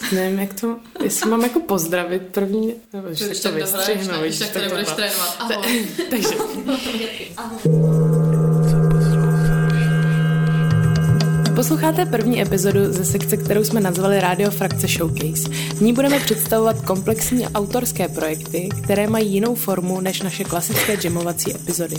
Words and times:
Teď 0.00 0.12
nevím, 0.12 0.38
jak 0.38 0.60
to, 0.60 0.76
jestli 1.02 1.30
mám 1.30 1.42
jako 1.42 1.60
pozdravit 1.60 2.22
první, 2.22 2.74
nebo 2.92 3.08
když 3.08 3.20
tak 3.20 3.38
to 3.42 3.52
vystřihnu, 3.52 4.20
když 4.20 4.38
tak 4.38 4.50
to 4.50 4.58
nebudeš 4.58 4.88
trénovat. 4.88 5.36
Ahoj. 5.38 5.86
Takže. 6.10 6.34
Posloucháte 11.54 12.06
první 12.06 12.42
epizodu 12.42 12.92
ze 12.92 13.04
sekce, 13.04 13.36
kterou 13.36 13.64
jsme 13.64 13.80
nazvali 13.80 14.20
Radio 14.20 14.50
Frakce 14.50 14.86
Showcase. 14.88 15.48
V 15.74 15.80
ní 15.80 15.92
budeme 15.92 16.20
představovat 16.20 16.80
komplexní 16.80 17.48
autorské 17.48 18.08
projekty, 18.08 18.68
které 18.82 19.06
mají 19.06 19.32
jinou 19.32 19.54
formu 19.54 20.00
než 20.00 20.22
naše 20.22 20.44
klasické 20.44 20.96
jamovací 21.04 21.54
epizody. 21.54 21.96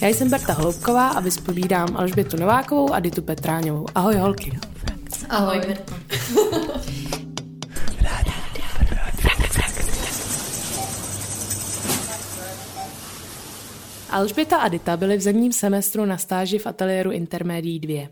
Já 0.00 0.08
jsem 0.08 0.30
Berta 0.30 0.52
Hloubková 0.52 1.08
a 1.08 1.20
vyspovídám 1.20 1.96
Alžbětu 1.96 2.36
Novákovou 2.36 2.92
a 2.92 3.00
Ditu 3.00 3.22
Petráňovou. 3.22 3.86
Ahoj 3.94 4.14
holky. 4.14 4.58
Ahoj, 5.28 5.60
Ahoj 5.60 5.76
Alžběta 14.12 14.56
a 14.56 14.68
Dita 14.68 14.96
byly 14.96 15.16
v 15.16 15.20
zemním 15.20 15.52
semestru 15.52 16.04
na 16.04 16.18
stáži 16.18 16.58
v 16.58 16.66
ateliéru 16.66 17.10
Intermédií 17.10 17.80
2, 17.80 18.08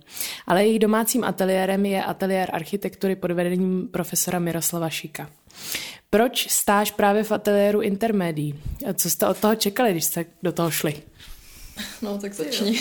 ale 0.46 0.64
jejich 0.64 0.78
domácím 0.78 1.24
ateliérem 1.24 1.86
je 1.86 2.04
ateliér 2.04 2.50
architektury 2.52 3.16
pod 3.16 3.30
vedením 3.30 3.88
profesora 3.88 4.38
Miroslava 4.38 4.90
Šika. 4.90 5.30
Proč 6.10 6.50
stáž 6.50 6.90
právě 6.90 7.24
v 7.24 7.32
ateliéru 7.32 7.80
Intermédií? 7.80 8.60
Co 8.94 9.10
jste 9.10 9.26
od 9.26 9.38
toho 9.38 9.54
čekali, 9.54 9.90
když 9.90 10.04
jste 10.04 10.24
do 10.42 10.52
toho 10.52 10.70
šli? 10.70 11.02
No, 12.02 12.18
tak 12.18 12.34
začni. 12.34 12.78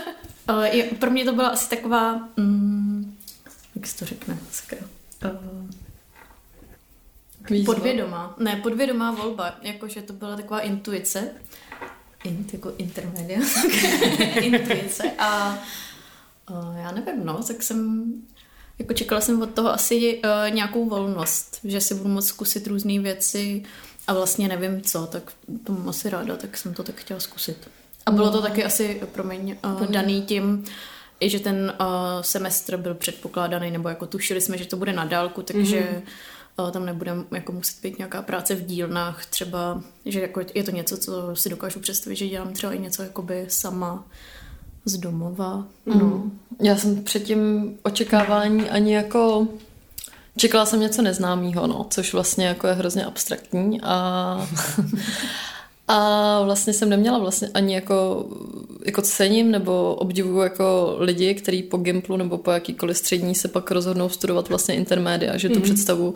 uh, 0.50 0.66
pro 0.98 1.10
mě 1.10 1.24
to 1.24 1.32
byla 1.32 1.48
asi 1.48 1.68
taková, 1.68 2.28
mm, 2.36 3.16
jak 3.74 3.86
se 3.86 3.98
to 3.98 4.04
řekne, 4.04 4.38
sakra. 4.50 4.78
Uh, 5.24 5.30
podvědomá, 7.64 8.34
ne, 8.38 8.56
podvědomá 8.56 9.10
volba, 9.10 9.54
jakože 9.62 10.02
to 10.02 10.12
byla 10.12 10.36
taková 10.36 10.60
intuice, 10.60 11.30
int 12.24 12.52
jako 12.52 12.72
intermedia, 12.78 13.40
intuice 14.40 15.10
a 15.18 15.58
uh, 16.50 16.76
já 16.78 16.90
nevím, 16.90 17.26
no, 17.26 17.42
tak 17.42 17.62
jsem 17.62 18.12
jako 18.78 18.94
čekala 18.94 19.20
jsem 19.20 19.42
od 19.42 19.50
toho 19.50 19.72
asi 19.72 20.22
uh, 20.24 20.54
nějakou 20.54 20.88
volnost, 20.88 21.60
že 21.64 21.80
si 21.80 21.94
budu 21.94 22.08
moct 22.08 22.26
zkusit 22.26 22.66
různé 22.66 22.98
věci 22.98 23.62
a 24.06 24.14
vlastně 24.14 24.48
nevím 24.48 24.82
co, 24.82 25.06
tak 25.06 25.32
to 25.64 25.72
mám 25.72 25.88
asi 25.88 26.10
ráda, 26.10 26.36
tak 26.36 26.56
jsem 26.56 26.74
to 26.74 26.82
tak 26.82 26.94
chtěla 26.94 27.20
zkusit. 27.20 27.70
A 28.06 28.10
bylo 28.10 28.30
to 28.30 28.36
no. 28.36 28.42
taky 28.42 28.64
asi, 28.64 29.02
promiň, 29.12 29.56
uh, 29.64 29.86
daný 29.86 30.22
tím, 30.22 30.64
i 31.20 31.30
že 31.30 31.40
ten 31.40 31.72
uh, 31.80 31.86
semestr 32.20 32.76
byl 32.76 32.94
předpokládaný, 32.94 33.70
nebo 33.70 33.88
jako 33.88 34.06
tušili 34.06 34.40
jsme, 34.40 34.58
že 34.58 34.66
to 34.66 34.76
bude 34.76 34.92
na 34.92 35.04
dálku, 35.04 35.42
takže 35.42 35.80
mm-hmm 35.80 36.02
tam 36.70 36.86
nebude 36.86 37.12
jako 37.30 37.52
muset 37.52 37.82
být 37.82 37.98
nějaká 37.98 38.22
práce 38.22 38.54
v 38.54 38.66
dílnách, 38.66 39.26
třeba, 39.26 39.82
že 40.06 40.20
jako 40.20 40.40
je 40.54 40.62
to 40.62 40.70
něco, 40.70 40.96
co 40.96 41.36
si 41.36 41.48
dokážu 41.48 41.80
představit, 41.80 42.16
že 42.16 42.28
dělám 42.28 42.52
třeba 42.52 42.72
i 42.72 42.78
něco 42.78 43.02
jakoby 43.02 43.46
sama 43.48 44.04
z 44.84 44.96
domova. 44.96 45.66
No. 45.86 45.94
Mm. 45.94 46.38
Já 46.60 46.76
jsem 46.76 47.04
před 47.04 47.22
tím 47.22 47.74
očekávání 47.82 48.70
ani 48.70 48.94
jako 48.94 49.48
Čekala 50.36 50.66
jsem 50.66 50.80
něco 50.80 51.02
neznámého, 51.02 51.66
no, 51.66 51.86
což 51.90 52.12
vlastně 52.12 52.46
jako 52.46 52.66
je 52.66 52.74
hrozně 52.74 53.04
abstraktní 53.04 53.80
a 53.82 54.48
A 55.88 56.40
vlastně 56.42 56.72
jsem 56.72 56.88
neměla 56.88 57.18
vlastně 57.18 57.48
ani 57.54 57.74
jako, 57.74 58.26
jako 58.84 59.02
cením 59.02 59.50
nebo 59.50 59.94
obdivuju 59.94 60.40
jako 60.40 60.96
lidi, 60.98 61.34
kteří 61.34 61.62
po 61.62 61.76
Gimplu 61.76 62.16
nebo 62.16 62.38
po 62.38 62.50
jakýkoliv 62.50 62.98
střední 62.98 63.34
se 63.34 63.48
pak 63.48 63.70
rozhodnou 63.70 64.08
studovat 64.08 64.48
vlastně 64.48 64.74
intermédia, 64.74 65.36
že 65.36 65.48
tu 65.48 65.54
mm. 65.54 65.62
představu 65.62 66.14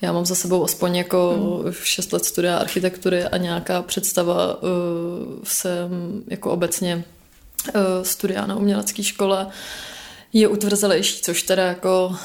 já 0.00 0.12
mám 0.12 0.26
za 0.26 0.34
sebou 0.34 0.64
aspoň 0.64 0.96
jako 0.96 1.36
mm. 1.64 1.72
6 1.72 2.12
let 2.12 2.24
studia 2.24 2.56
architektury 2.56 3.24
a 3.24 3.36
nějaká 3.36 3.82
představa 3.82 4.62
uh, 4.62 4.68
jsem 5.44 6.22
jako 6.28 6.50
obecně 6.50 7.04
uh, 7.74 7.80
studia 8.02 8.46
na 8.46 8.56
umělecké 8.56 9.02
škole 9.02 9.46
je 10.32 10.48
utvrzelejší, 10.48 11.22
což 11.22 11.42
teda 11.42 11.66
jako 11.66 12.16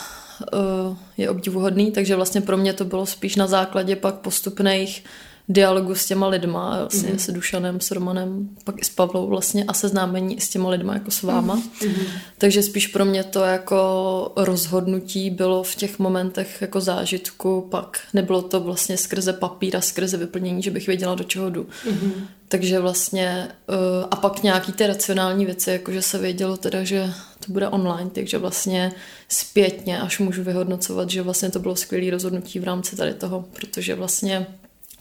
uh, 0.53 0.97
je 1.17 1.29
obdivuhodný, 1.29 1.91
takže 1.91 2.15
vlastně 2.15 2.41
pro 2.41 2.57
mě 2.57 2.73
to 2.73 2.85
bylo 2.85 3.05
spíš 3.05 3.35
na 3.35 3.47
základě 3.47 3.95
pak 3.95 4.15
postupných 4.15 5.03
dialogu 5.49 5.95
s 5.95 6.05
těma 6.05 6.27
lidma, 6.27 6.77
vlastně 6.79 7.09
mm-hmm. 7.09 7.17
s 7.17 7.31
Dušanem, 7.31 7.81
s 7.81 7.91
Romanem, 7.91 8.49
pak 8.63 8.81
i 8.81 8.85
s 8.85 8.89
Pavlou 8.89 9.27
vlastně 9.27 9.63
a 9.63 9.73
seznámení 9.73 10.41
s 10.41 10.49
těma 10.49 10.69
lidma 10.69 10.93
jako 10.93 11.11
s 11.11 11.21
váma. 11.21 11.55
Mm-hmm. 11.55 12.07
Takže 12.37 12.63
spíš 12.63 12.87
pro 12.87 13.05
mě 13.05 13.23
to 13.23 13.43
jako 13.43 14.31
rozhodnutí 14.35 15.29
bylo 15.29 15.63
v 15.63 15.75
těch 15.75 15.99
momentech 15.99 16.61
jako 16.61 16.81
zážitku, 16.81 17.67
pak 17.71 17.99
nebylo 18.13 18.41
to 18.41 18.59
vlastně 18.59 18.97
skrze 18.97 19.33
papír 19.33 19.77
a 19.77 19.81
skrze 19.81 20.17
vyplnění, 20.17 20.63
že 20.63 20.71
bych 20.71 20.87
věděla, 20.87 21.15
do 21.15 21.23
čeho 21.23 21.49
jdu. 21.49 21.63
Mm-hmm. 21.63 22.11
Takže 22.49 22.79
vlastně 22.79 23.47
uh, 23.69 23.75
a 24.11 24.15
pak 24.15 24.43
nějaký 24.43 24.71
ty 24.71 24.87
racionální 24.87 25.45
věci, 25.45 25.71
jako 25.71 25.91
že 25.91 26.01
se 26.01 26.17
vědělo 26.17 26.57
teda, 26.57 26.83
že 26.83 27.13
to 27.45 27.51
bude 27.51 27.67
online, 27.67 28.09
takže 28.09 28.37
vlastně 28.37 28.91
zpětně 29.29 30.01
až 30.01 30.19
můžu 30.19 30.43
vyhodnocovat, 30.43 31.09
že 31.09 31.21
vlastně 31.21 31.49
to 31.49 31.59
bylo 31.59 31.75
skvělé 31.75 32.11
rozhodnutí 32.11 32.59
v 32.59 32.63
rámci 32.63 32.95
tady 32.95 33.13
toho, 33.13 33.45
protože 33.53 33.95
vlastně 33.95 34.47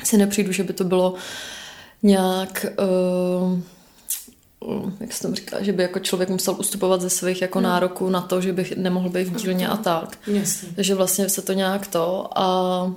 si 0.05 0.17
nepřijdu, 0.17 0.53
že 0.53 0.65
by 0.65 0.73
to 0.73 0.85
bylo 0.85 1.15
nějak... 2.03 2.67
Uh, 2.79 3.61
jak 5.01 5.13
se 5.13 5.23
tam 5.23 5.35
říká, 5.35 5.63
že 5.63 5.73
by 5.73 5.83
jako 5.83 5.99
člověk 5.99 6.29
musel 6.29 6.55
ustupovat 6.59 7.01
ze 7.01 7.11
svých 7.11 7.43
jako 7.43 7.61
no. 7.61 7.69
nároků 7.69 8.11
na 8.11 8.21
to, 8.21 8.41
že 8.41 8.53
by 8.53 8.71
nemohl 8.77 9.09
být 9.09 9.29
v 9.29 9.37
dílně 9.37 9.69
a 9.69 9.77
tak. 9.77 10.19
Jasně. 10.27 10.69
Takže 10.77 10.95
vlastně 10.95 11.29
se 11.29 11.43
to 11.43 11.53
nějak 11.53 11.87
to 11.87 12.29
a 12.39 12.93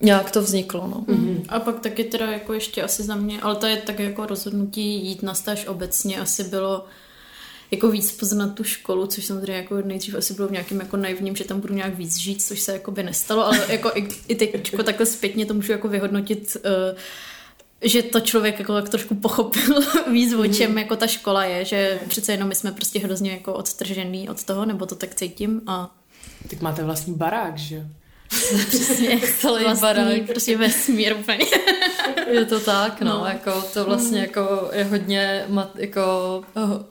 nějak 0.00 0.30
to 0.30 0.42
vzniklo. 0.42 0.86
No. 0.86 1.14
Mm-hmm. 1.14 1.44
A 1.48 1.60
pak 1.60 1.80
taky 1.80 2.04
teda 2.04 2.30
jako 2.30 2.52
ještě 2.52 2.82
asi 2.82 3.02
za 3.02 3.14
mě, 3.14 3.40
ale 3.40 3.56
to 3.56 3.66
je 3.66 3.76
tak 3.76 3.98
jako 3.98 4.26
rozhodnutí 4.26 5.06
jít 5.06 5.22
na 5.22 5.34
stáž 5.34 5.66
obecně 5.66 6.20
asi 6.20 6.44
bylo 6.44 6.84
jako 7.72 7.90
víc 7.90 8.12
poznat 8.12 8.54
tu 8.54 8.64
školu, 8.64 9.06
což 9.06 9.24
samozřejmě 9.24 9.52
jako 9.52 9.80
nejdřív 9.80 10.14
asi 10.14 10.34
bylo 10.34 10.48
v 10.48 10.52
nějakým 10.52 10.80
jako 10.80 10.96
naivním, 10.96 11.36
že 11.36 11.44
tam 11.44 11.60
budu 11.60 11.74
nějak 11.74 11.94
víc 11.94 12.16
žít, 12.16 12.42
což 12.42 12.60
se 12.60 12.72
jako 12.72 12.90
by 12.90 13.02
nestalo, 13.02 13.46
ale 13.46 13.66
jako 13.68 13.90
i, 13.94 14.08
i 14.28 14.34
teď 14.34 14.72
jako 14.72 14.82
takhle 14.82 15.06
zpětně 15.06 15.46
to 15.46 15.54
můžu 15.54 15.72
jako 15.72 15.88
vyhodnotit 15.88 16.56
uh, 16.64 16.98
že 17.84 18.02
to 18.02 18.20
člověk 18.20 18.58
jako 18.58 18.74
tak 18.74 18.88
trošku 18.88 19.14
pochopil 19.14 19.80
víc, 20.12 20.34
o 20.34 20.46
čem 20.46 20.78
jako 20.78 20.96
ta 20.96 21.06
škola 21.06 21.44
je, 21.44 21.64
že 21.64 22.00
přece 22.08 22.32
jenom 22.32 22.48
my 22.48 22.54
jsme 22.54 22.72
prostě 22.72 22.98
hrozně 22.98 23.30
jako 23.30 23.54
odstržený 23.54 24.28
od 24.28 24.44
toho, 24.44 24.64
nebo 24.64 24.86
to 24.86 24.94
tak 24.94 25.14
cítím 25.14 25.62
a 25.66 25.94
tak 26.50 26.60
máte 26.60 26.84
vlastní 26.84 27.14
barák, 27.14 27.58
že 27.58 27.86
Přesně, 28.68 29.20
celý 29.38 29.64
vlastní, 29.64 29.82
barák. 29.82 30.22
prostě 30.26 30.56
vesmír 30.56 31.16
úplně. 31.20 31.38
je 32.30 32.44
to 32.44 32.60
tak, 32.60 33.00
no, 33.00 33.18
no. 33.18 33.26
jako 33.26 33.62
to 33.74 33.84
vlastně 33.84 34.18
mm. 34.18 34.24
jako 34.24 34.70
je 34.72 34.84
hodně 34.84 35.44
mat, 35.48 35.70
jako 35.78 36.02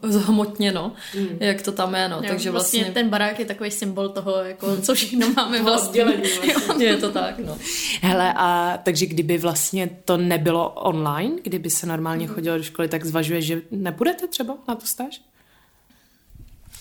zhmotněno, 0.03 0.91
mm. 1.17 1.37
jak 1.39 1.61
to 1.61 1.71
tam 1.71 1.95
je, 1.95 2.09
no, 2.09 2.15
jo, 2.15 2.23
takže 2.27 2.51
vlastně, 2.51 2.79
vlastně... 2.79 2.93
ten 2.93 3.09
barák 3.09 3.39
je 3.39 3.45
takový 3.45 3.71
symbol 3.71 4.09
toho, 4.09 4.35
jako 4.35 4.77
co 4.77 4.95
všechno 4.95 5.29
máme 5.35 5.63
vlastně. 5.63 6.05
vlastně. 6.65 6.85
je 6.85 6.97
to 6.97 7.11
tak, 7.11 7.39
no. 7.39 7.57
Hele, 8.01 8.33
a 8.35 8.79
takže 8.83 9.05
kdyby 9.05 9.37
vlastně 9.37 9.89
to 10.05 10.17
nebylo 10.17 10.69
online, 10.69 11.35
kdyby 11.43 11.69
se 11.69 11.85
normálně 11.85 12.27
mm. 12.27 12.33
chodilo 12.33 12.57
do 12.57 12.63
školy, 12.63 12.87
tak 12.87 13.05
zvažuje, 13.05 13.41
že 13.41 13.61
nebudete 13.71 14.27
třeba 14.27 14.57
na 14.67 14.75
to 14.75 14.85
stáž? 14.85 15.21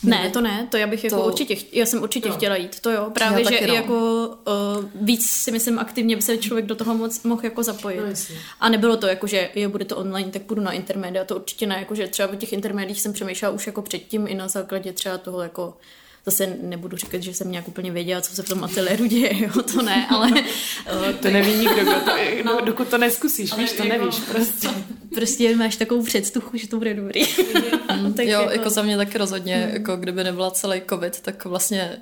Ne, 0.03 0.31
to 0.31 0.41
ne, 0.41 0.69
to 0.71 0.77
já 0.77 0.87
bych 0.87 1.05
jako 1.05 1.17
to... 1.17 1.27
určitě, 1.27 1.57
já 1.73 1.87
jsem 1.87 2.03
určitě 2.03 2.29
no. 2.29 2.35
chtěla 2.35 2.57
jít, 2.57 2.81
to 2.81 2.91
jo, 2.91 3.11
právě, 3.15 3.45
že 3.45 3.67
no. 3.67 3.75
jako 3.75 4.29
uh, 4.29 4.85
víc 4.95 5.31
si 5.31 5.51
myslím 5.53 5.79
aktivně 5.79 6.17
by 6.17 6.23
se 6.23 6.39
člověk 6.39 6.67
do 6.67 6.75
toho 6.75 6.95
moc 6.95 7.23
mohl 7.23 7.45
jako 7.45 7.63
zapojit. 7.63 8.01
No, 8.01 8.35
a 8.61 8.69
nebylo 8.69 8.97
to 8.97 9.07
jako, 9.07 9.27
že 9.27 9.51
je, 9.55 9.69
bude 9.69 9.85
to 9.85 9.97
online, 9.97 10.31
tak 10.31 10.43
půjdu 10.43 10.63
na 10.63 10.73
intermédia, 10.73 11.25
to 11.25 11.37
určitě 11.37 11.67
ne, 11.67 11.77
jako 11.79 11.95
že 11.95 12.09
třeba 12.09 12.29
v 12.29 12.37
těch 12.37 12.53
intermédiích 12.53 13.01
jsem 13.01 13.13
přemýšlela 13.13 13.55
už 13.55 13.67
jako 13.67 13.83
předtím 13.83 14.27
i 14.27 14.35
na 14.35 14.49
základě 14.49 14.93
třeba 14.93 15.19
toho 15.19 15.43
jako 15.43 15.75
zase 16.27 16.57
nebudu 16.63 16.97
říkat, 16.97 17.23
že 17.23 17.35
jsem 17.35 17.51
nějak 17.51 17.69
úplně 17.69 17.91
věděla, 17.91 18.21
co 18.21 18.35
se 18.35 18.43
v 18.43 18.49
tom 18.49 18.65
ateliéru 18.65 19.07
děje, 19.07 19.43
jo, 19.43 19.63
to 19.63 19.83
ne, 19.83 20.07
ale... 20.11 20.31
to 21.23 21.31
neví 21.31 21.55
nikdo, 21.55 21.83
kdo 21.83 22.01
to, 22.01 22.13
no, 22.45 22.61
dokud 22.61 22.89
to 22.89 22.99
neskusíš, 22.99 23.57
víš, 23.57 23.73
to 23.73 23.85
jako, 23.85 23.99
nevíš 23.99 24.21
prostě. 24.21 24.69
Prostě 25.15 25.57
máš 25.57 25.77
takovou 25.77 26.05
předstuchu, 26.05 26.57
že 26.57 26.69
to 26.69 26.79
bude 26.79 26.95
dobrý. 26.95 27.23
Mm, 28.01 28.15
tak 28.15 28.27
jo, 28.27 28.41
jako, 28.41 28.53
jako 28.53 28.71
za 28.71 28.83
mě 28.83 28.97
taky 28.97 29.19
rozhodně, 29.19 29.67
mm. 29.67 29.75
jako 29.75 29.97
kdyby 29.97 30.25
nebyla 30.25 30.51
celý 30.51 30.83
covid, 30.89 31.21
tak 31.21 31.45
vlastně 31.45 31.97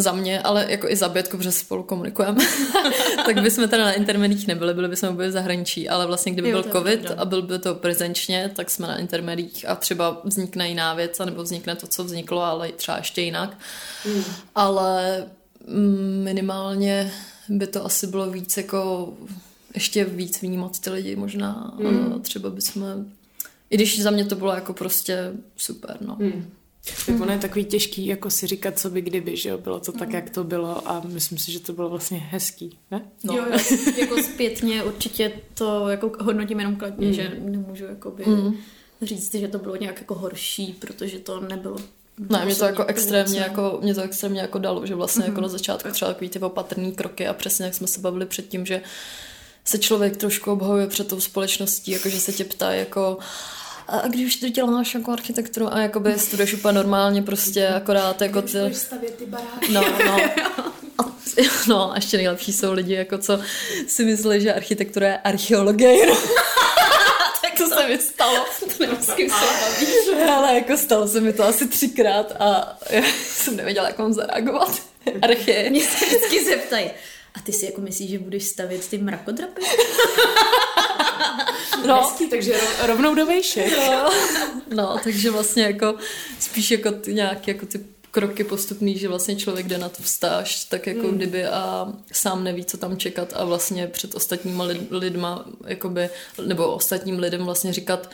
za 0.00 0.12
mě, 0.12 0.42
ale 0.42 0.66
jako 0.68 0.88
i 0.88 0.96
za 0.96 1.08
Bětku, 1.08 1.36
protože 1.36 1.52
spolu 1.52 1.82
komunikujeme, 1.82 2.44
tak 3.26 3.42
bychom 3.42 3.68
teda 3.68 3.84
na 3.84 3.92
intermedích 3.92 4.46
nebyli, 4.46 4.74
byli 4.74 4.88
bychom 4.88 5.16
byli 5.16 5.28
v 5.28 5.32
zahraničí, 5.32 5.88
ale 5.88 6.06
vlastně 6.06 6.32
kdyby 6.32 6.48
jo, 6.48 6.62
byl 6.62 6.72
covid 6.72 7.10
a 7.16 7.24
byl 7.24 7.42
by 7.42 7.58
to 7.58 7.74
prezenčně, 7.74 8.50
tak 8.56 8.70
jsme 8.70 8.86
na 8.86 8.98
intermedích 8.98 9.68
a 9.68 9.74
třeba 9.74 10.20
vznikne 10.24 10.68
jiná 10.68 10.94
věc, 10.94 11.18
nebo 11.18 11.42
vznikne 11.42 11.76
to, 11.76 11.86
co 11.86 12.04
vzniklo, 12.04 12.42
ale 12.42 12.72
třeba 12.72 12.96
ještě 12.96 13.22
jinak. 13.22 13.58
Mm. 14.06 14.24
Ale 14.54 15.26
minimálně 16.22 17.12
by 17.48 17.66
to 17.66 17.84
asi 17.84 18.06
bylo 18.06 18.30
víc 18.30 18.56
jako 18.56 19.12
ještě 19.74 20.04
víc 20.04 20.42
vnímat 20.42 20.80
ty 20.80 20.90
lidi 20.90 21.16
možná. 21.16 21.74
Mm. 21.78 22.12
A 22.12 22.18
třeba 22.18 22.50
bychom, 22.50 22.82
i 23.70 23.76
když 23.76 24.02
za 24.02 24.10
mě 24.10 24.24
to 24.24 24.36
bylo 24.36 24.54
jako 24.54 24.72
prostě 24.72 25.32
super, 25.56 25.96
no. 26.00 26.16
Mm. 26.20 26.50
Tak 27.06 27.20
ono 27.20 27.32
je 27.32 27.38
takový 27.38 27.64
těžký, 27.64 28.06
jako 28.06 28.30
si 28.30 28.46
říkat, 28.46 28.78
co 28.78 28.90
by 28.90 29.00
kdyby, 29.00 29.36
že 29.36 29.48
jo, 29.48 29.58
bylo 29.58 29.80
to 29.80 29.92
tak, 29.92 30.12
jak 30.12 30.30
to 30.30 30.44
bylo 30.44 30.88
a 30.88 31.02
myslím 31.04 31.38
si, 31.38 31.52
že 31.52 31.60
to 31.60 31.72
bylo 31.72 31.88
vlastně 31.88 32.18
hezký, 32.18 32.78
ne? 32.90 33.02
No. 33.24 33.36
Jo, 33.36 33.44
jako 33.96 34.22
zpětně 34.22 34.82
určitě 34.82 35.32
to 35.54 35.88
jako 35.88 36.12
hodnotím 36.20 36.58
jenom 36.58 36.76
kladně, 36.76 37.06
mm. 37.06 37.12
že 37.12 37.36
nemůžu 37.38 37.84
jakoby 37.84 38.24
mm. 38.26 38.54
říct, 39.02 39.34
že 39.34 39.48
to 39.48 39.58
bylo 39.58 39.76
nějak 39.76 40.00
jako 40.00 40.14
horší, 40.14 40.76
protože 40.78 41.18
to 41.18 41.40
nebylo 41.40 41.78
ne, 42.18 42.44
mě 42.44 42.54
to 42.54 42.64
jako 42.64 42.84
extrémně, 42.84 43.40
jako, 43.40 43.78
mě 43.82 43.94
to 43.94 44.02
extrémně 44.02 44.40
jako 44.40 44.58
dalo, 44.58 44.86
že 44.86 44.94
vlastně 44.94 45.24
mm-hmm. 45.24 45.28
jako 45.28 45.40
na 45.40 45.48
začátku 45.48 45.90
třeba 45.90 46.12
takový 46.12 46.30
ty 46.30 46.38
opatrný 46.38 46.92
kroky 46.92 47.26
a 47.26 47.32
přesně 47.32 47.64
jak 47.64 47.74
jsme 47.74 47.86
se 47.86 48.00
bavili 48.00 48.26
předtím, 48.26 48.66
že 48.66 48.82
se 49.64 49.78
člověk 49.78 50.16
trošku 50.16 50.52
obhajuje 50.52 50.86
před 50.86 51.08
tou 51.08 51.20
společností, 51.20 51.90
jakože 51.90 52.20
se 52.20 52.32
tě 52.32 52.44
ptá 52.44 52.72
jako 52.72 53.18
a 53.88 54.08
když 54.08 54.36
ty 54.36 54.50
děláš 54.50 54.94
jako 54.94 55.12
architekturu 55.12 55.74
a 55.74 55.78
jakoby 55.78 56.18
studuješ 56.18 56.54
úplně 56.54 56.72
normálně 56.72 57.22
prostě 57.22 57.68
akorát 57.68 58.22
jako 58.22 58.42
ty... 58.42 58.58
ty 59.16 59.26
baráky. 59.26 59.72
No, 59.72 59.84
no. 60.06 60.20
A, 60.98 61.12
no, 61.68 61.92
a 61.92 61.94
ještě 61.94 62.16
nejlepší 62.16 62.52
jsou 62.52 62.72
lidi, 62.72 62.94
jako 62.94 63.18
co 63.18 63.40
si 63.86 64.04
myslí, 64.04 64.40
že 64.40 64.54
architektura 64.54 65.08
je 65.08 65.18
archeologie. 65.18 66.06
tak 67.42 67.58
to 67.58 67.68
se 67.68 67.88
mi 67.88 67.98
stalo. 67.98 68.44
To 68.60 68.66
nevím, 68.80 69.02
s 69.02 69.12
kým 69.12 69.30
se 69.30 69.44
bavíš. 69.60 70.28
Ale 70.30 70.54
jako 70.54 70.76
stalo 70.76 71.08
se 71.08 71.20
mi 71.20 71.32
to 71.32 71.44
asi 71.44 71.68
třikrát 71.68 72.32
a 72.40 72.78
já 72.90 73.02
jsem 73.22 73.56
nevěděla, 73.56 73.86
jak 73.86 73.98
mám 73.98 74.12
zareagovat. 74.12 74.82
Archie. 75.22 75.70
Mě 75.70 75.80
se 75.80 76.06
vždycky 76.06 76.44
zeptají, 76.44 76.90
a 77.34 77.40
ty 77.40 77.52
si 77.52 77.66
jako 77.66 77.80
myslíš, 77.80 78.10
že 78.10 78.18
budeš 78.18 78.44
stavět 78.44 78.88
ty 78.88 78.98
mrakodrapy? 78.98 79.60
No, 81.86 82.02
Hezký, 82.02 82.28
takže 82.28 82.54
rovnou 82.86 83.14
do 83.14 83.26
vejšek. 83.26 83.72
No. 83.76 84.10
no, 84.74 84.96
takže 85.04 85.30
vlastně 85.30 85.62
jako 85.62 85.94
spíš 86.40 86.70
jako 86.70 86.92
ty 86.92 87.14
nějaký 87.14 87.50
jako 87.50 87.66
ty 87.66 87.80
kroky 88.10 88.44
postupný, 88.44 88.98
že 88.98 89.08
vlastně 89.08 89.36
člověk 89.36 89.68
jde 89.68 89.78
na 89.78 89.88
to 89.88 90.02
vstáž, 90.02 90.64
tak 90.64 90.86
jako 90.86 91.08
hmm. 91.08 91.16
kdyby 91.16 91.46
a 91.46 91.92
sám 92.12 92.44
neví, 92.44 92.64
co 92.64 92.76
tam 92.76 92.96
čekat 92.96 93.32
a 93.36 93.44
vlastně 93.44 93.86
před 93.86 94.14
ostatníma 94.14 94.64
lidma, 94.90 95.44
jakoby, 95.66 96.10
nebo 96.46 96.66
ostatním 96.66 97.18
lidem 97.18 97.44
vlastně 97.44 97.72
říkat, 97.72 98.10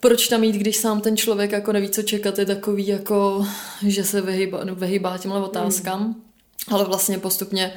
proč 0.00 0.28
tam 0.28 0.44
jít, 0.44 0.56
když 0.56 0.76
sám 0.76 1.00
ten 1.00 1.16
člověk 1.16 1.52
jako 1.52 1.72
neví, 1.72 1.88
co 1.88 2.02
čekat, 2.02 2.38
je 2.38 2.46
takový 2.46 2.86
jako, 2.86 3.46
že 3.86 4.04
se 4.04 4.20
vyhýbá, 4.20 4.58
vyhýbá 4.64 5.18
těmhle 5.18 5.42
otázkám, 5.42 6.02
hmm. 6.02 6.22
ale 6.68 6.84
vlastně 6.84 7.18
postupně 7.18 7.74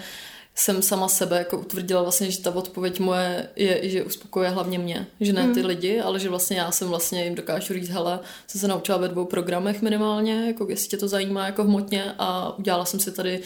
jsem 0.56 0.82
sama 0.82 1.08
sebe 1.08 1.38
jako 1.38 1.58
utvrdila 1.58 2.02
vlastně, 2.02 2.32
že 2.32 2.42
ta 2.42 2.56
odpověď 2.56 3.00
moje 3.00 3.50
je, 3.56 3.90
že 3.90 4.04
uspokojuje 4.04 4.50
hlavně 4.50 4.80
mě, 4.80 5.08
že 5.22 5.34
ne 5.34 5.54
ty 5.54 5.60
mm. 5.60 5.66
lidi, 5.66 6.00
ale 6.00 6.20
že 6.20 6.30
vlastně 6.30 6.58
já 6.58 6.72
jsem 6.72 6.88
vlastně 6.88 7.24
jim 7.24 7.36
dokážu 7.36 7.74
říct, 7.74 7.90
hele, 7.90 8.20
jsem 8.48 8.62
se 8.62 8.68
naučila 8.68 8.98
ve 8.98 9.08
dvou 9.08 9.26
programech 9.26 9.82
minimálně, 9.82 10.48
jako 10.48 10.68
jestli 10.70 10.88
tě 10.88 10.98
to 10.98 11.08
zajímá 11.08 11.46
jako 11.46 11.64
hmotně 11.64 12.14
a 12.20 12.58
udělala 12.58 12.86
jsem 12.86 13.00
si 13.00 13.12
tady 13.12 13.42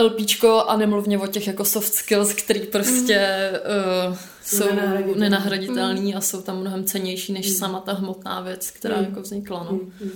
LPčko 0.00 0.64
a 0.68 0.76
nemluvně 0.76 1.18
o 1.18 1.26
těch 1.26 1.46
jako 1.46 1.64
soft 1.64 1.94
skills, 1.94 2.32
který 2.32 2.60
prostě 2.60 3.50
mm. 3.52 4.10
uh, 4.10 4.16
jsou 4.44 4.64
nenahraditelný, 4.64 5.20
nenahraditelný 5.20 6.10
mm. 6.10 6.16
a 6.16 6.20
jsou 6.20 6.42
tam 6.42 6.60
mnohem 6.60 6.84
cenější 6.84 7.32
než 7.32 7.48
mm. 7.48 7.54
sama 7.54 7.80
ta 7.80 7.92
hmotná 7.92 8.40
věc, 8.40 8.70
která 8.70 8.96
mm. 8.96 9.04
jako 9.04 9.20
vznikla. 9.20 9.64
No. 9.64 9.70
Mm. 9.72 10.12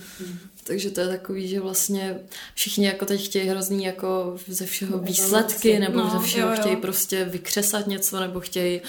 Takže 0.67 0.91
to 0.91 1.01
je 1.01 1.09
takový, 1.09 1.49
že 1.49 1.61
vlastně 1.61 2.19
všichni 2.55 2.87
jako 2.87 3.07
teď 3.07 3.25
chtějí 3.25 3.49
hrozný 3.49 3.85
jako 3.85 4.37
ze 4.49 4.67
všeho 4.67 4.99
výsledky, 4.99 5.79
nebo 5.79 5.99
no, 5.99 6.11
ze 6.11 6.27
všeho 6.27 6.49
jo, 6.49 6.55
jo. 6.55 6.61
chtějí 6.61 6.77
prostě 6.77 7.25
vykřesat 7.25 7.87
něco, 7.87 8.21
nebo 8.21 8.41
chtějí 8.41 8.81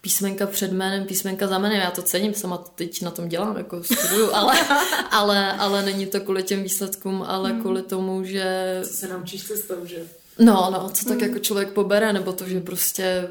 písmenka 0.00 0.46
před 0.46 0.72
jménem, 0.72 1.06
písmenka 1.06 1.46
za 1.46 1.58
jménem. 1.58 1.80
Já 1.80 1.90
to 1.90 2.02
cením, 2.02 2.34
sama 2.34 2.58
teď 2.58 3.02
na 3.02 3.10
tom 3.10 3.28
dělám, 3.28 3.56
jako 3.56 3.84
studuju, 3.84 4.30
ale, 4.34 4.54
ale, 5.10 5.52
ale 5.52 5.82
není 5.82 6.06
to 6.06 6.20
kvůli 6.20 6.42
těm 6.42 6.62
výsledkům, 6.62 7.24
ale 7.26 7.50
hmm. 7.50 7.60
kvůli 7.60 7.82
tomu, 7.82 8.24
že... 8.24 8.80
Co 8.86 8.92
se 8.92 9.08
naučíš 9.08 9.44
cestou, 9.44 9.86
že? 9.86 9.96
No, 10.38 10.70
no, 10.72 10.90
co 10.94 11.04
tak 11.04 11.18
hmm. 11.18 11.28
jako 11.28 11.38
člověk 11.38 11.68
pobere, 11.68 12.12
nebo 12.12 12.32
to, 12.32 12.48
že 12.48 12.60
prostě 12.60 13.28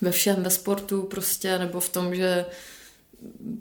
ve 0.00 0.10
všem, 0.10 0.42
ve 0.42 0.50
sportu 0.50 1.02
prostě, 1.02 1.58
nebo 1.58 1.80
v 1.80 1.88
tom, 1.88 2.14
že 2.14 2.44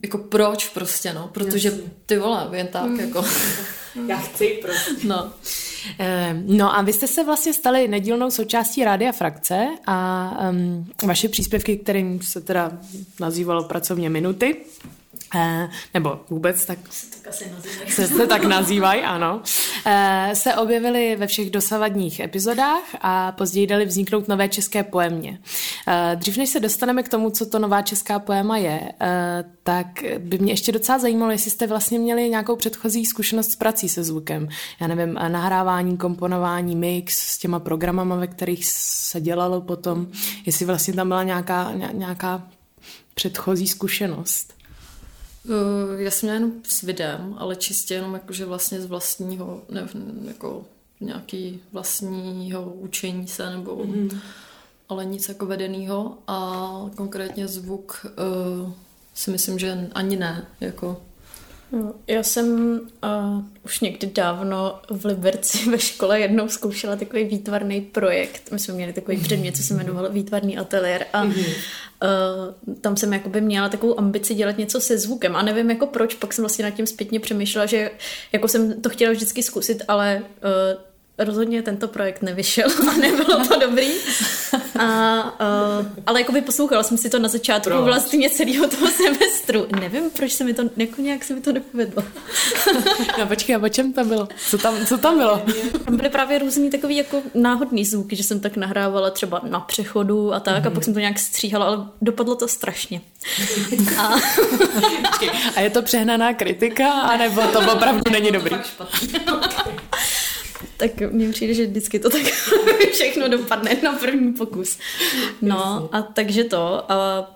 jako 0.03 0.17
proč 0.17 0.69
prostě, 0.69 1.13
no, 1.13 1.29
protože 1.33 1.79
ty 2.05 2.17
vole, 2.17 2.49
jen 2.53 2.67
tak, 2.67 2.89
mm. 2.89 2.99
jako. 2.99 3.25
Já 4.07 4.17
chci 4.17 4.59
prostě. 4.61 5.07
No. 5.07 5.33
Ehm, 5.97 6.43
no 6.47 6.75
a 6.75 6.81
vy 6.81 6.93
jste 6.93 7.07
se 7.07 7.23
vlastně 7.23 7.53
stali 7.53 7.87
nedílnou 7.87 8.31
součástí 8.31 8.83
Rádia 8.83 9.11
Frakce 9.11 9.67
a 9.87 10.31
um, 10.49 10.91
vaše 11.05 11.29
příspěvky, 11.29 11.77
kterým 11.77 12.21
se 12.21 12.41
teda 12.41 12.71
nazývalo 13.19 13.63
pracovně 13.63 14.09
minuty, 14.09 14.55
Eh, 15.35 15.69
nebo 15.93 16.19
vůbec 16.29 16.65
tak 16.65 16.79
se, 16.89 17.05
tak 17.11 17.27
asi 17.27 17.51
se, 17.87 18.07
se 18.07 18.27
tak 18.27 18.43
nazývají, 18.43 19.01
ano, 19.01 19.41
eh, 19.85 20.29
se 20.33 20.55
objevily 20.55 21.15
ve 21.15 21.27
všech 21.27 21.49
dosavadních 21.49 22.19
epizodách 22.19 22.83
a 23.01 23.31
později 23.31 23.67
dali 23.67 23.85
vzniknout 23.85 24.27
nové 24.27 24.49
české 24.49 24.83
poemě. 24.83 25.39
Eh, 25.87 26.15
dřív 26.15 26.37
než 26.37 26.49
se 26.49 26.59
dostaneme 26.59 27.03
k 27.03 27.09
tomu, 27.09 27.29
co 27.29 27.45
to 27.45 27.59
nová 27.59 27.81
česká 27.81 28.19
poema 28.19 28.57
je, 28.57 28.91
tak 29.63 29.87
by 30.19 30.37
mě 30.37 30.53
ještě 30.53 30.71
docela 30.71 30.99
zajímalo, 30.99 31.31
jestli 31.31 31.51
jste 31.51 31.67
vlastně 31.67 31.99
měli 31.99 32.29
nějakou 32.29 32.55
předchozí 32.55 33.05
zkušenost 33.05 33.51
s 33.51 33.55
prací 33.55 33.89
se 33.89 34.03
zvukem. 34.03 34.47
Já 34.79 34.87
nevím, 34.87 35.13
nahrávání, 35.13 35.97
komponování, 35.97 36.75
mix 36.75 37.17
s 37.17 37.37
těma 37.37 37.59
programama, 37.59 38.15
ve 38.15 38.27
kterých 38.27 38.65
se 38.65 39.21
dělalo 39.21 39.61
potom, 39.61 40.07
jestli 40.45 40.65
vlastně 40.65 40.93
tam 40.93 41.07
byla 41.07 41.23
nějaká, 41.23 41.71
nějaká 41.93 42.43
předchozí 43.15 43.67
zkušenost. 43.67 44.54
Uh, 45.49 46.01
já 46.01 46.11
jsem 46.11 46.27
měla 46.27 46.33
jenom 46.33 46.51
s 46.63 46.81
videem, 46.81 47.35
ale 47.37 47.55
čistě 47.55 47.93
jenom 47.93 48.13
jakože 48.13 48.45
vlastně 48.45 48.81
z 48.81 48.85
vlastního, 48.85 49.61
ne, 49.69 49.87
jako 50.27 50.65
nějaký 51.01 51.59
vlastního 51.71 52.63
učení 52.63 53.27
se, 53.27 53.49
nebo 53.49 53.85
mm. 53.85 54.09
ale 54.89 55.05
nic 55.05 55.29
jako 55.29 55.45
vedeného 55.45 56.17
a 56.27 56.89
konkrétně 56.95 57.47
zvuk 57.47 58.05
uh, 58.05 58.71
si 59.13 59.31
myslím, 59.31 59.59
že 59.59 59.89
ani 59.93 60.15
ne, 60.15 60.45
jako 60.61 61.01
já 62.07 62.23
jsem 62.23 62.79
uh, 63.03 63.43
už 63.65 63.79
někdy 63.79 64.07
dávno 64.07 64.79
v 64.89 65.05
Liberci 65.05 65.69
ve 65.69 65.79
škole 65.79 66.19
jednou 66.19 66.47
zkoušela 66.47 66.95
takový 66.95 67.23
výtvarný 67.23 67.81
projekt. 67.81 68.51
My 68.51 68.59
jsme 68.59 68.73
měli 68.73 68.93
takový 68.93 69.17
předmět, 69.17 69.57
co 69.57 69.63
se 69.63 69.73
jmenoval 69.73 70.09
výtvarný 70.09 70.57
ateliér 70.57 71.05
a 71.13 71.23
uh, 71.23 71.31
tam 72.81 72.97
jsem 72.97 73.13
jakoby 73.13 73.41
měla 73.41 73.69
takovou 73.69 73.99
ambici 73.99 74.35
dělat 74.35 74.57
něco 74.57 74.81
se 74.81 74.97
zvukem 74.97 75.35
a 75.35 75.41
nevím 75.41 75.69
jako 75.69 75.87
proč, 75.87 76.15
pak 76.15 76.33
jsem 76.33 76.43
vlastně 76.43 76.65
nad 76.65 76.71
tím 76.71 76.87
zpětně 76.87 77.19
přemýšlela, 77.19 77.65
že 77.65 77.91
jako 78.31 78.47
jsem 78.47 78.81
to 78.81 78.89
chtěla 78.89 79.11
vždycky 79.11 79.43
zkusit, 79.43 79.81
ale 79.87 80.21
uh, 80.21 81.25
rozhodně 81.25 81.61
tento 81.61 81.87
projekt 81.87 82.21
nevyšel 82.21 82.69
a 82.89 82.93
nebylo 82.97 83.47
to 83.47 83.59
dobrý. 83.59 83.87
A, 84.79 85.23
uh, 85.23 85.87
ale 86.05 86.21
jako 86.21 86.31
by 86.31 86.41
poslouchala 86.41 86.83
jsem 86.83 86.97
si 86.97 87.09
to 87.09 87.19
na 87.19 87.29
začátku 87.29 87.69
proč? 87.69 87.83
vlastně 87.83 88.29
celého 88.29 88.67
toho 88.67 88.87
semestru. 88.87 89.67
Nevím, 89.79 90.09
proč 90.09 90.31
se 90.31 90.43
mi 90.43 90.53
to, 90.53 90.63
jako 90.77 91.01
nějak 91.01 91.23
se 91.23 91.33
mi 91.33 91.41
to 91.41 91.51
nepovedlo. 91.51 92.03
no 93.19 93.27
počkej, 93.27 93.55
a 93.55 93.59
o 93.59 93.69
čem 93.69 93.93
to 93.93 94.03
bylo? 94.03 94.27
Co 94.49 94.57
tam, 94.57 94.85
co 94.85 94.97
tam 94.97 95.17
bylo? 95.17 95.41
Tam 95.85 95.97
byly 95.97 96.09
právě 96.09 96.39
různý 96.39 96.69
takový 96.69 96.95
jako 96.95 97.21
náhodný 97.33 97.85
zvuky, 97.85 98.15
že 98.15 98.23
jsem 98.23 98.39
tak 98.39 98.57
nahrávala 98.57 99.11
třeba 99.11 99.41
na 99.49 99.59
přechodu 99.59 100.33
a 100.33 100.39
tak 100.39 100.63
mm-hmm. 100.63 100.67
a 100.67 100.71
pak 100.71 100.83
jsem 100.83 100.93
to 100.93 100.99
nějak 100.99 101.19
stříhala, 101.19 101.65
ale 101.65 101.85
dopadlo 102.01 102.35
to 102.35 102.47
strašně. 102.47 103.01
a... 103.97 104.13
a 105.55 105.61
je 105.61 105.69
to 105.69 105.81
přehnaná 105.81 106.33
kritika, 106.33 106.91
anebo 106.91 107.41
to 107.41 107.59
opravdu 107.73 108.11
není 108.11 108.31
dobrý? 108.31 108.55
tak 110.77 111.01
mně 111.11 111.29
přijde, 111.29 111.53
že 111.53 111.65
vždycky 111.65 111.99
to 111.99 112.09
tak 112.09 112.21
všechno 112.93 113.27
dopadne 113.27 113.77
na 113.83 113.93
první 113.93 114.33
pokus. 114.33 114.77
No 115.41 115.89
a 115.91 116.01
takže 116.01 116.43
to. 116.43 116.91
A 116.91 117.31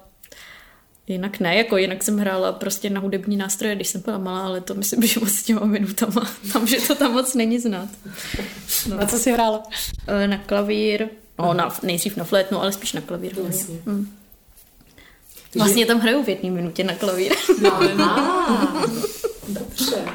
Jinak 1.09 1.39
ne, 1.39 1.55
jako 1.55 1.77
jinak 1.77 2.03
jsem 2.03 2.17
hrála 2.17 2.51
prostě 2.51 2.89
na 2.89 2.99
hudební 2.99 3.37
nástroje, 3.37 3.75
když 3.75 3.87
jsem 3.87 4.01
byla 4.01 4.17
malá, 4.17 4.45
ale 4.45 4.61
to 4.61 4.73
myslím, 4.73 5.07
že 5.07 5.19
moc 5.19 5.29
s 5.29 5.43
těma 5.43 5.65
minutama, 5.65 6.31
tam, 6.53 6.67
že 6.67 6.81
to 6.81 6.95
tam 6.95 7.11
moc 7.11 7.33
není 7.33 7.59
znát. 7.59 7.89
No. 8.89 9.01
A 9.01 9.05
co 9.05 9.17
jsi 9.17 9.31
hrála? 9.31 9.63
E, 10.07 10.27
na 10.27 10.37
klavír, 10.37 11.07
no, 11.39 11.53
na, 11.53 11.75
nejdřív 11.83 12.17
na 12.17 12.23
flétnu, 12.23 12.61
ale 12.61 12.71
spíš 12.71 12.93
na 12.93 13.01
klavír. 13.01 13.33
Vlastně. 13.35 13.75
Hmm. 13.85 14.13
Vlastně 15.55 15.85
tam 15.85 15.99
hraju 15.99 16.23
v 16.23 16.29
jedné 16.29 16.51
minutě 16.51 16.83
na 16.83 16.95
klavír. 16.95 17.33
No, 17.61 17.79
dobře. 19.47 20.05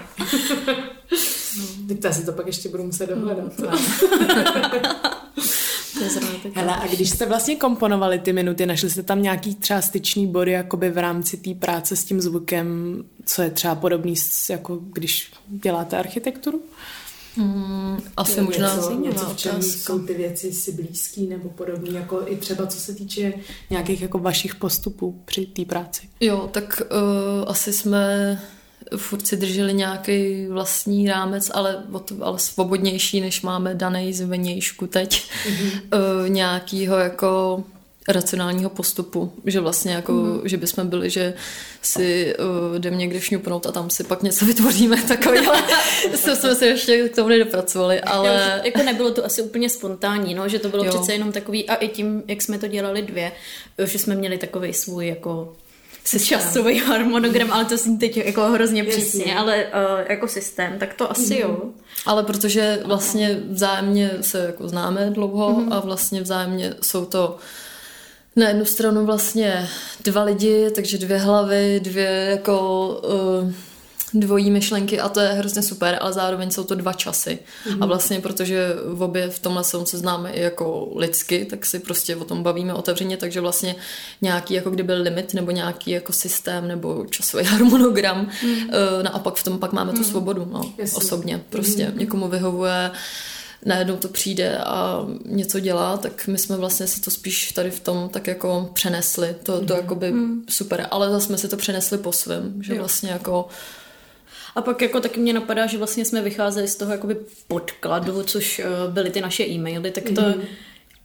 Teď 1.88 2.02
to 2.02 2.08
asi 2.08 2.24
to 2.24 2.32
pak 2.32 2.46
ještě 2.46 2.68
budu 2.68 2.84
muset 2.84 3.10
dohledat. 3.10 3.58
No. 3.58 3.78
Hele, 6.54 6.76
a 6.76 6.86
když 6.86 7.10
jste 7.10 7.26
vlastně 7.26 7.56
komponovali 7.56 8.18
ty 8.18 8.32
minuty, 8.32 8.66
našli 8.66 8.90
jste 8.90 9.02
tam 9.02 9.22
nějaký 9.22 9.54
třeba 9.54 9.82
styčný 9.82 10.26
body 10.26 10.52
jakoby 10.52 10.90
v 10.90 10.98
rámci 10.98 11.36
té 11.36 11.54
práce 11.54 11.96
s 11.96 12.04
tím 12.04 12.20
zvukem, 12.20 12.98
co 13.24 13.42
je 13.42 13.50
třeba 13.50 13.74
podobný, 13.74 14.14
jako 14.50 14.78
když 14.92 15.32
děláte 15.48 15.96
architekturu? 15.96 16.62
Hmm, 17.36 17.98
asi 18.16 18.38
je 18.38 18.42
možná 18.42 18.74
něco, 18.74 19.00
něco 19.00 19.26
v 19.26 19.36
čem 19.36 19.62
jsou 19.62 19.98
ty 19.98 20.14
věci 20.14 20.52
si 20.52 20.72
blízký 20.72 21.26
nebo 21.26 21.48
podobný, 21.48 21.94
jako 21.94 22.22
i 22.26 22.36
třeba 22.36 22.66
co 22.66 22.80
se 22.80 22.94
týče 22.94 23.32
nějakých 23.70 24.02
jako 24.02 24.18
vašich 24.18 24.54
postupů 24.54 25.22
při 25.24 25.46
té 25.46 25.64
práci. 25.64 26.08
Jo, 26.20 26.48
tak 26.52 26.82
uh, 26.90 27.50
asi 27.50 27.72
jsme 27.72 28.40
furt 28.96 29.26
si 29.26 29.36
drželi 29.36 29.74
nějaký 29.74 30.46
vlastní 30.46 31.08
rámec, 31.08 31.50
ale, 31.54 31.84
ale 32.20 32.38
svobodnější, 32.38 33.20
než 33.20 33.42
máme 33.42 33.74
daný 33.74 34.12
z 34.12 34.20
venějšku 34.20 34.86
teď. 34.86 35.22
Mm-hmm. 35.46 36.28
nějakýho 36.28 36.98
jako 36.98 37.64
racionálního 38.08 38.70
postupu, 38.70 39.32
že 39.44 39.60
vlastně 39.60 39.92
jako, 39.92 40.12
mm. 40.12 40.40
že 40.44 40.56
bychom 40.56 40.88
byli, 40.88 41.10
že 41.10 41.34
si 41.82 42.34
uh, 42.38 42.76
jdem 42.76 42.98
někde 42.98 43.20
šňupnout 43.20 43.66
a 43.66 43.72
tam 43.72 43.90
si 43.90 44.04
pak 44.04 44.22
něco 44.22 44.44
vytvoříme 44.44 45.02
takovýhle. 45.08 45.62
to 46.24 46.36
jsme 46.36 46.54
se 46.54 46.66
ještě 46.66 47.08
k 47.08 47.16
tomu 47.16 47.28
nedopracovali, 47.28 48.00
ale... 48.00 48.60
jako 48.64 48.82
nebylo 48.82 49.10
to 49.10 49.24
asi 49.24 49.42
úplně 49.42 49.68
spontánní, 49.68 50.34
no, 50.34 50.48
že 50.48 50.58
to 50.58 50.68
bylo 50.68 50.84
jo. 50.84 50.90
přece 50.90 51.12
jenom 51.12 51.32
takový, 51.32 51.68
a 51.68 51.74
i 51.74 51.88
tím, 51.88 52.22
jak 52.26 52.42
jsme 52.42 52.58
to 52.58 52.68
dělali 52.68 53.02
dvě, 53.02 53.32
že 53.84 53.98
jsme 53.98 54.14
měli 54.14 54.38
takový 54.38 54.72
svůj 54.72 55.06
jako 55.06 55.56
systém. 56.04 56.40
časový 56.40 56.78
harmonogram, 56.78 57.52
ale 57.52 57.64
to 57.64 57.76
zní 57.76 57.98
teď 57.98 58.16
jako 58.16 58.42
hrozně 58.42 58.84
přísně, 58.84 59.36
ale 59.38 59.64
uh, 59.64 59.70
jako 60.08 60.28
systém, 60.28 60.78
tak 60.78 60.94
to 60.94 61.10
asi 61.10 61.34
mm-hmm. 61.34 61.40
jo. 61.40 61.62
Ale 62.06 62.24
protože 62.24 62.80
vlastně 62.84 63.40
vzájemně 63.50 64.10
se 64.20 64.38
jako 64.38 64.68
známe 64.68 65.10
dlouho 65.10 65.52
mm-hmm. 65.52 65.74
a 65.74 65.80
vlastně 65.80 66.22
vzájemně 66.22 66.74
jsou 66.82 67.04
to 67.04 67.36
na 68.36 68.48
jednu 68.48 68.64
stranu 68.64 69.06
vlastně 69.06 69.68
dva 70.04 70.22
lidi, 70.22 70.70
takže 70.74 70.98
dvě 70.98 71.18
hlavy, 71.18 71.80
dvě 71.80 72.26
jako 72.30 72.88
uh, 73.42 73.52
dvojí 74.14 74.50
myšlenky 74.50 75.00
a 75.00 75.08
to 75.08 75.20
je 75.20 75.28
hrozně 75.28 75.62
super, 75.62 75.98
ale 76.00 76.12
zároveň 76.12 76.50
jsou 76.50 76.64
to 76.64 76.74
dva 76.74 76.92
časy. 76.92 77.38
Mm-hmm. 77.66 77.82
A 77.82 77.86
vlastně 77.86 78.20
protože 78.20 78.74
v 78.86 79.02
obě 79.02 79.30
v 79.30 79.38
tomhle 79.38 79.64
se 79.64 79.98
známe 79.98 80.32
i 80.32 80.40
jako 80.40 80.92
lidsky, 80.96 81.44
tak 81.44 81.66
si 81.66 81.78
prostě 81.78 82.16
o 82.16 82.24
tom 82.24 82.42
bavíme 82.42 82.74
otevřeně, 82.74 83.16
takže 83.16 83.40
vlastně 83.40 83.76
nějaký 84.22 84.54
jako 84.54 84.70
kdyby 84.70 84.94
limit 84.94 85.34
nebo 85.34 85.50
nějaký 85.50 85.90
jako 85.90 86.12
systém 86.12 86.68
nebo 86.68 87.06
časový 87.10 87.44
harmonogram. 87.54 88.26
Mm-hmm. 88.26 88.66
Uh, 88.66 89.02
naopak 89.02 89.34
v 89.34 89.44
tom 89.44 89.58
pak 89.58 89.72
máme 89.72 89.90
mm-hmm. 89.90 89.94
tu 89.94 90.00
mhm. 90.00 90.10
svobodu, 90.10 90.48
no, 90.52 90.72
osobně. 90.96 91.40
Prostě 91.50 91.86
mm-hmm. 91.86 91.98
někomu 91.98 92.28
vyhovuje 92.28 92.90
najednou 93.64 93.96
to 93.96 94.08
přijde 94.08 94.58
a 94.58 95.06
něco 95.24 95.60
dělá, 95.60 95.96
tak 95.96 96.26
my 96.26 96.38
jsme 96.38 96.56
vlastně 96.56 96.86
si 96.86 97.00
to 97.00 97.10
spíš 97.10 97.52
tady 97.52 97.70
v 97.70 97.80
tom 97.80 98.08
tak 98.08 98.26
jako 98.26 98.70
přenesli. 98.72 99.36
To, 99.42 99.66
to 99.66 99.74
mm. 99.74 99.80
jako 99.80 99.94
by 99.94 100.12
mm. 100.12 100.44
super, 100.48 100.86
ale 100.90 101.10
zase 101.10 101.26
jsme 101.26 101.38
si 101.38 101.48
to 101.48 101.56
přenesli 101.56 101.98
po 101.98 102.12
svém, 102.12 102.62
že 102.62 102.74
jo. 102.74 102.78
vlastně 102.78 103.10
jako 103.10 103.48
a 104.54 104.62
pak 104.62 104.82
jako 104.82 105.00
taky 105.00 105.20
mě 105.20 105.32
napadá, 105.32 105.66
že 105.66 105.78
vlastně 105.78 106.04
jsme 106.04 106.22
vycházeli 106.22 106.68
z 106.68 106.76
toho 106.76 106.92
jakoby 106.92 107.16
podkladu, 107.48 108.22
což 108.22 108.58
eh, 108.58 108.64
byly 108.90 109.10
ty 109.10 109.20
naše 109.20 109.44
e-maily, 109.44 109.90
tak 109.90 110.04
to 110.04 110.22
mm. 110.22 110.42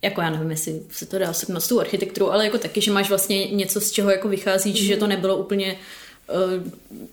jako 0.01 0.21
já 0.21 0.29
nevím, 0.29 0.51
jestli 0.51 0.81
se 0.89 1.05
to 1.05 1.19
dá 1.19 1.33
srovnat 1.33 1.59
s 1.59 1.67
tou 1.67 1.79
architekturu, 1.79 2.31
ale 2.31 2.45
jako 2.45 2.57
taky, 2.57 2.81
že 2.81 2.91
máš 2.91 3.09
vlastně 3.09 3.47
něco, 3.47 3.81
z 3.81 3.91
čeho 3.91 4.09
jako 4.11 4.27
vycházíš, 4.27 4.81
mm. 4.81 4.87
že 4.87 4.97
to 4.97 5.07
nebylo 5.07 5.37
úplně 5.37 5.75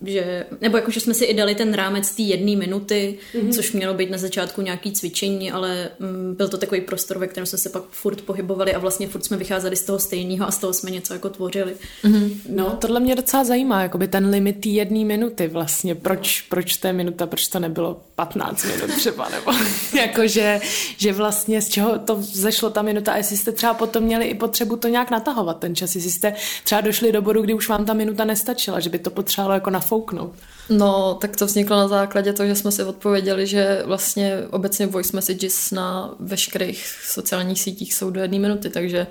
že, 0.04 0.46
nebo 0.60 0.76
jako, 0.76 0.90
že 0.90 1.00
jsme 1.00 1.14
si 1.14 1.24
i 1.24 1.34
dali 1.34 1.54
ten 1.54 1.74
rámec 1.74 2.10
té 2.10 2.22
jedné 2.22 2.56
minuty, 2.56 3.18
mm-hmm. 3.34 3.52
což 3.52 3.72
mělo 3.72 3.94
být 3.94 4.10
na 4.10 4.18
začátku 4.18 4.62
nějaký 4.62 4.92
cvičení, 4.92 5.52
ale 5.52 5.88
mm, 5.98 6.34
byl 6.34 6.48
to 6.48 6.58
takový 6.58 6.80
prostor, 6.80 7.18
ve 7.18 7.26
kterém 7.26 7.46
jsme 7.46 7.58
se 7.58 7.68
pak 7.68 7.82
furt 7.90 8.20
pohybovali 8.20 8.74
a 8.74 8.78
vlastně 8.78 9.08
furt 9.08 9.24
jsme 9.24 9.36
vycházeli 9.36 9.76
z 9.76 9.84
toho 9.84 9.98
stejného 9.98 10.48
a 10.48 10.50
z 10.50 10.58
toho 10.58 10.72
jsme 10.72 10.90
něco 10.90 11.12
jako 11.12 11.28
tvořili. 11.28 11.74
Mm-hmm. 12.04 12.36
No, 12.48 12.76
tohle 12.80 13.00
mě 13.00 13.14
docela 13.14 13.44
zajímá, 13.44 13.82
jakoby 13.82 14.08
ten 14.08 14.26
limit 14.26 14.60
té 14.60 14.68
jedné 14.68 15.04
minuty 15.04 15.48
vlastně, 15.48 15.94
proč, 15.94 16.40
proč 16.40 16.76
to 16.76 16.86
je 16.86 16.92
minuta, 16.92 17.26
proč 17.26 17.48
to 17.48 17.58
nebylo 17.58 18.00
15 18.14 18.64
minut 18.64 18.96
třeba, 18.96 19.28
nebo 19.30 19.52
jako, 19.96 20.26
že, 20.26 20.60
že 20.96 21.12
vlastně 21.12 21.62
z 21.62 21.68
čeho 21.68 21.98
to 21.98 22.18
zešlo 22.20 22.70
ta 22.70 22.82
minuta 22.82 23.12
a 23.12 23.16
jestli 23.16 23.36
jste 23.36 23.52
třeba 23.52 23.74
potom 23.74 24.04
měli 24.04 24.24
i 24.24 24.34
potřebu 24.34 24.76
to 24.76 24.88
nějak 24.88 25.10
natahovat 25.10 25.58
ten 25.58 25.74
čas, 25.74 25.94
jestli 25.94 26.10
jste 26.10 26.34
třeba 26.64 26.80
došli 26.80 27.12
do 27.12 27.22
bodu, 27.22 27.42
kdy 27.42 27.54
už 27.54 27.68
vám 27.68 27.84
ta 27.84 27.94
minuta 27.94 28.24
nestačila, 28.24 28.80
že 28.80 28.90
by 28.90 28.98
to 29.06 29.10
potřebovalo 29.10 29.54
jako 29.54 29.70
nafouknout. 29.70 30.34
No, 30.68 31.14
tak 31.20 31.36
to 31.36 31.46
vzniklo 31.46 31.76
na 31.76 31.88
základě 31.88 32.32
toho, 32.32 32.46
že 32.46 32.54
jsme 32.54 32.72
si 32.72 32.84
odpověděli, 32.84 33.46
že 33.46 33.82
vlastně 33.84 34.42
obecně 34.50 34.86
voice 34.86 35.16
messages 35.16 35.70
na 35.70 36.14
veškerých 36.20 36.86
sociálních 37.04 37.62
sítích 37.62 37.94
jsou 37.94 38.10
do 38.10 38.20
jedné 38.20 38.38
minuty, 38.38 38.70
takže 38.70 39.06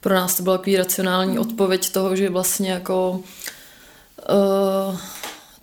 pro 0.00 0.14
nás 0.14 0.36
to 0.36 0.42
byla 0.42 0.58
takový 0.58 0.76
racionální 0.76 1.38
odpověď 1.38 1.92
toho, 1.92 2.16
že 2.16 2.30
vlastně 2.30 2.70
jako 2.70 3.20
uh, 4.30 5.00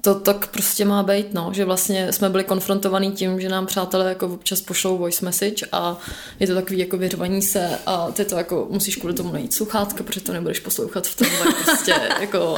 to 0.07 0.15
tak 0.15 0.47
prostě 0.47 0.85
má 0.85 1.03
být, 1.03 1.33
no, 1.33 1.49
že 1.53 1.65
vlastně 1.65 2.13
jsme 2.13 2.29
byli 2.29 2.43
konfrontovaní 2.43 3.11
tím, 3.11 3.41
že 3.41 3.49
nám 3.49 3.65
přátelé 3.65 4.09
jako 4.09 4.27
občas 4.27 4.61
pošlou 4.61 4.97
voice 4.97 5.25
message 5.25 5.65
a 5.71 5.97
je 6.39 6.47
to 6.47 6.55
takový 6.55 6.79
jako 6.79 6.97
vyřvaní 6.97 7.41
se 7.41 7.79
a 7.85 8.11
ty 8.11 8.25
to 8.25 8.35
jako 8.37 8.67
musíš 8.69 8.95
kvůli 8.95 9.13
tomu 9.13 9.31
najít 9.33 9.53
sluchátka, 9.53 10.03
protože 10.03 10.21
to 10.21 10.33
nebudeš 10.33 10.59
poslouchat 10.59 11.07
v 11.07 11.15
tom 11.15 11.27
prostě 11.65 11.95
jako 12.19 12.57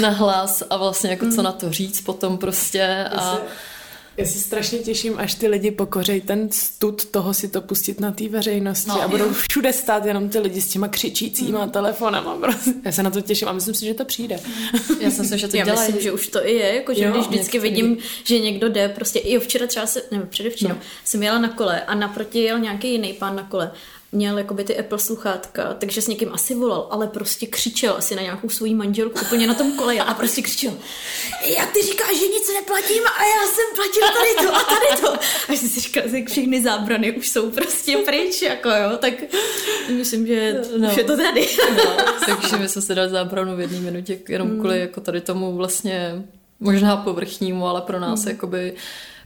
na 0.00 0.08
hlas 0.08 0.62
a 0.70 0.76
vlastně 0.76 1.10
jako 1.10 1.26
co 1.34 1.42
na 1.42 1.52
to 1.52 1.72
říct 1.72 2.00
potom 2.00 2.38
prostě 2.38 3.04
a 3.16 3.38
já 4.18 4.26
se 4.26 4.38
strašně 4.38 4.78
těším, 4.78 5.14
až 5.18 5.34
ty 5.34 5.48
lidi 5.48 5.70
pokořejí 5.70 6.20
ten 6.20 6.52
stud 6.52 7.04
toho 7.04 7.34
si 7.34 7.48
to 7.48 7.60
pustit 7.60 8.00
na 8.00 8.12
té 8.12 8.28
veřejnosti 8.28 8.88
no, 8.88 9.02
a 9.02 9.08
budou 9.08 9.32
všude 9.32 9.72
stát 9.72 10.04
jenom 10.04 10.28
ty 10.28 10.38
lidi 10.38 10.60
s 10.60 10.68
těma 10.68 10.88
křičícíma 10.88 11.64
mm. 11.64 11.70
telefonama. 11.70 12.36
Prostě. 12.36 12.70
Já 12.84 12.92
se 12.92 13.02
na 13.02 13.10
to 13.10 13.20
těším 13.20 13.48
a 13.48 13.52
myslím 13.52 13.74
si, 13.74 13.84
že 13.84 13.94
to 13.94 14.04
přijde. 14.04 14.40
Já 15.00 15.10
jsem 15.10 15.24
si, 15.24 15.38
že 15.38 15.48
to 15.48 15.56
Já 15.56 15.64
dělají. 15.64 15.86
myslím, 15.86 16.02
že 16.02 16.12
už 16.12 16.28
to 16.28 16.46
i 16.46 16.52
je, 16.52 16.74
jako, 16.74 16.94
že 16.94 17.04
jo, 17.04 17.12
když 17.12 17.26
vždycky 17.26 17.58
vidím, 17.58 17.96
že 18.24 18.38
někdo 18.38 18.68
jde, 18.68 18.88
prostě 18.88 19.18
i 19.18 19.38
včera 19.38 19.66
třeba 19.66 19.86
se, 19.86 20.02
nebo 20.10 20.26
předevčírem, 20.26 20.76
no. 20.76 20.82
jsem 21.04 21.22
jela 21.22 21.38
na 21.38 21.48
kole 21.48 21.80
a 21.80 21.94
naproti 21.94 22.38
jel 22.38 22.58
nějaký 22.58 22.92
jiný 22.92 23.12
pán 23.12 23.36
na 23.36 23.42
kole 23.42 23.72
měl 24.12 24.38
jakoby 24.38 24.64
ty 24.64 24.78
Apple 24.78 24.98
sluchátka, 24.98 25.74
takže 25.74 26.02
s 26.02 26.08
někým 26.08 26.32
asi 26.32 26.54
volal, 26.54 26.88
ale 26.90 27.06
prostě 27.06 27.46
křičel 27.46 27.94
asi 27.98 28.14
na 28.14 28.22
nějakou 28.22 28.48
svoji 28.48 28.74
manželku 28.74 29.18
úplně 29.20 29.46
na 29.46 29.54
tom 29.54 29.72
koleji 29.72 30.00
a 30.00 30.14
prostě 30.14 30.42
křičel 30.42 30.74
já 31.56 31.66
ty 31.66 31.82
říkáš, 31.82 32.18
že 32.18 32.26
nic 32.26 32.52
neplatím 32.54 33.02
a 33.06 33.22
já 33.24 33.46
jsem 33.52 33.64
platil 33.74 34.02
tady 34.18 34.46
to 34.46 34.56
a 34.56 34.60
tady 34.60 35.02
to. 35.02 35.24
A 35.48 35.56
jsem 35.56 35.68
si 35.68 35.80
říkal, 35.80 36.02
že 36.08 36.24
všechny 36.24 36.62
zábrany 36.62 37.12
už 37.12 37.28
jsou 37.28 37.50
prostě 37.50 37.96
pryč, 37.96 38.42
jako 38.42 38.68
jo, 38.68 38.96
tak 38.98 39.14
myslím, 39.96 40.26
že 40.26 40.62
no. 40.78 40.88
už 40.88 40.96
je 40.96 41.04
to 41.04 41.16
tady. 41.16 41.48
No, 41.76 42.04
takže 42.26 42.56
my 42.56 42.68
jsme 42.68 42.82
se 42.82 42.94
dali 42.94 43.10
zábranu 43.10 43.56
v 43.56 43.60
jedné 43.60 43.80
minutě 43.80 44.18
jenom 44.28 44.48
mm. 44.48 44.58
kvůli 44.58 44.80
jako 44.80 45.00
tady 45.00 45.20
tomu 45.20 45.56
vlastně 45.56 46.24
možná 46.60 46.96
povrchnímu, 46.96 47.66
ale 47.66 47.80
pro 47.80 48.00
nás 48.00 48.24
mm. 48.24 48.30
jakoby 48.30 48.74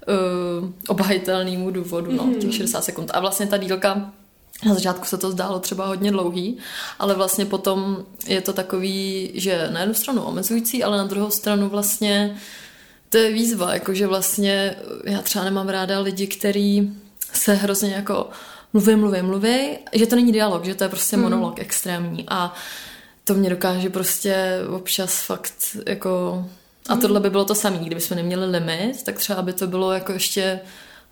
uh, 0.08 0.68
obhajitelnému 0.88 1.70
důvodu, 1.70 2.12
no, 2.12 2.34
těch 2.40 2.54
60 2.54 2.78
mm. 2.78 2.82
sekund. 2.82 3.10
A 3.14 3.20
vlastně 3.20 3.46
ta 3.46 3.56
dílka 3.56 4.12
na 4.64 4.74
začátku 4.74 5.04
se 5.04 5.18
to 5.18 5.30
zdálo 5.30 5.58
třeba 5.58 5.86
hodně 5.86 6.10
dlouhý, 6.10 6.58
ale 6.98 7.14
vlastně 7.14 7.46
potom 7.46 8.04
je 8.26 8.40
to 8.40 8.52
takový, 8.52 9.30
že 9.34 9.68
na 9.70 9.80
jednu 9.80 9.94
stranu 9.94 10.22
omezující, 10.22 10.84
ale 10.84 10.96
na 10.96 11.04
druhou 11.04 11.30
stranu 11.30 11.68
vlastně 11.68 12.36
to 13.08 13.18
je 13.18 13.32
výzva, 13.32 13.74
jakože 13.74 14.06
vlastně 14.06 14.76
já 15.04 15.22
třeba 15.22 15.44
nemám 15.44 15.68
ráda 15.68 16.00
lidi, 16.00 16.26
který 16.26 16.92
se 17.32 17.54
hrozně 17.54 17.90
jako 17.94 18.30
mluví, 18.72 18.96
mluví, 18.96 19.22
mluví, 19.22 19.78
že 19.92 20.06
to 20.06 20.16
není 20.16 20.32
dialog, 20.32 20.64
že 20.64 20.74
to 20.74 20.84
je 20.84 20.88
prostě 20.88 21.16
mm. 21.16 21.22
monolog 21.22 21.58
extrémní 21.58 22.24
a 22.28 22.54
to 23.24 23.34
mě 23.34 23.50
dokáže 23.50 23.90
prostě 23.90 24.58
občas 24.76 25.22
fakt 25.26 25.76
jako... 25.86 26.44
A 26.88 26.96
tohle 26.96 27.20
by 27.20 27.30
bylo 27.30 27.44
to 27.44 27.54
samé, 27.54 27.78
kdybychom 27.78 28.16
neměli 28.16 28.46
limit, 28.46 29.02
tak 29.02 29.18
třeba 29.18 29.42
by 29.42 29.52
to 29.52 29.66
bylo 29.66 29.92
jako 29.92 30.12
ještě 30.12 30.60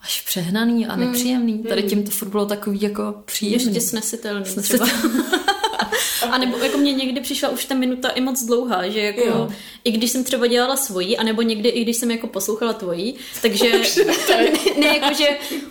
až 0.02 0.20
přehnaný 0.20 0.86
a 0.86 0.94
hmm. 0.94 1.06
nepříjemný. 1.06 1.52
Mm. 1.52 1.62
Tady 1.62 1.82
tím 1.82 2.04
to 2.04 2.10
furt 2.10 2.28
bylo 2.28 2.46
takový 2.46 2.82
jako 2.82 3.14
příjemný. 3.24 3.64
Ještě 3.64 3.80
snesitelný, 3.80 4.46
snesitelný. 4.46 4.92
A 6.30 6.38
nebo 6.38 6.58
jako 6.58 6.78
mě 6.78 6.92
někdy 6.92 7.20
přišla 7.20 7.48
už 7.48 7.64
ta 7.64 7.74
minuta 7.74 8.08
i 8.08 8.20
moc 8.20 8.44
dlouhá, 8.44 8.88
že 8.88 9.00
jako 9.00 9.20
jo. 9.20 9.48
i 9.84 9.92
když 9.92 10.10
jsem 10.10 10.24
třeba 10.24 10.46
dělala 10.46 10.76
svoji, 10.76 11.16
anebo 11.16 11.42
někdy 11.42 11.68
i 11.68 11.82
když 11.82 11.96
jsem 11.96 12.10
jako 12.10 12.26
poslouchala 12.26 12.72
tvoji, 12.72 13.14
takže 13.42 13.72
ne, 14.36 14.52
ne, 14.80 14.86
jako 14.86 15.14
že 15.14 15.28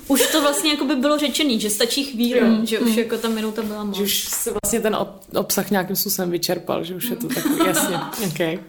už 0.07 0.31
to 0.31 0.41
vlastně 0.41 0.71
jako 0.71 0.85
by 0.85 0.95
bylo 0.95 1.17
řečený, 1.17 1.59
že 1.59 1.69
stačí 1.69 2.03
chvíli, 2.03 2.39
jo. 2.39 2.65
že 2.65 2.79
už 2.79 2.91
mm. 2.91 2.99
jako 2.99 3.17
ta 3.17 3.29
minuta 3.29 3.61
byla 3.61 3.83
moc. 3.83 3.97
Že 3.97 4.03
už 4.03 4.23
se 4.23 4.51
vlastně 4.63 4.79
ten 4.79 4.97
obsah 5.35 5.71
nějakým 5.71 5.95
způsobem 5.95 6.31
vyčerpal, 6.31 6.83
že 6.83 6.95
už 6.95 7.09
je 7.09 7.15
to 7.15 7.27
takový, 7.27 7.67
jasně, 7.67 7.97
okay. 8.27 8.59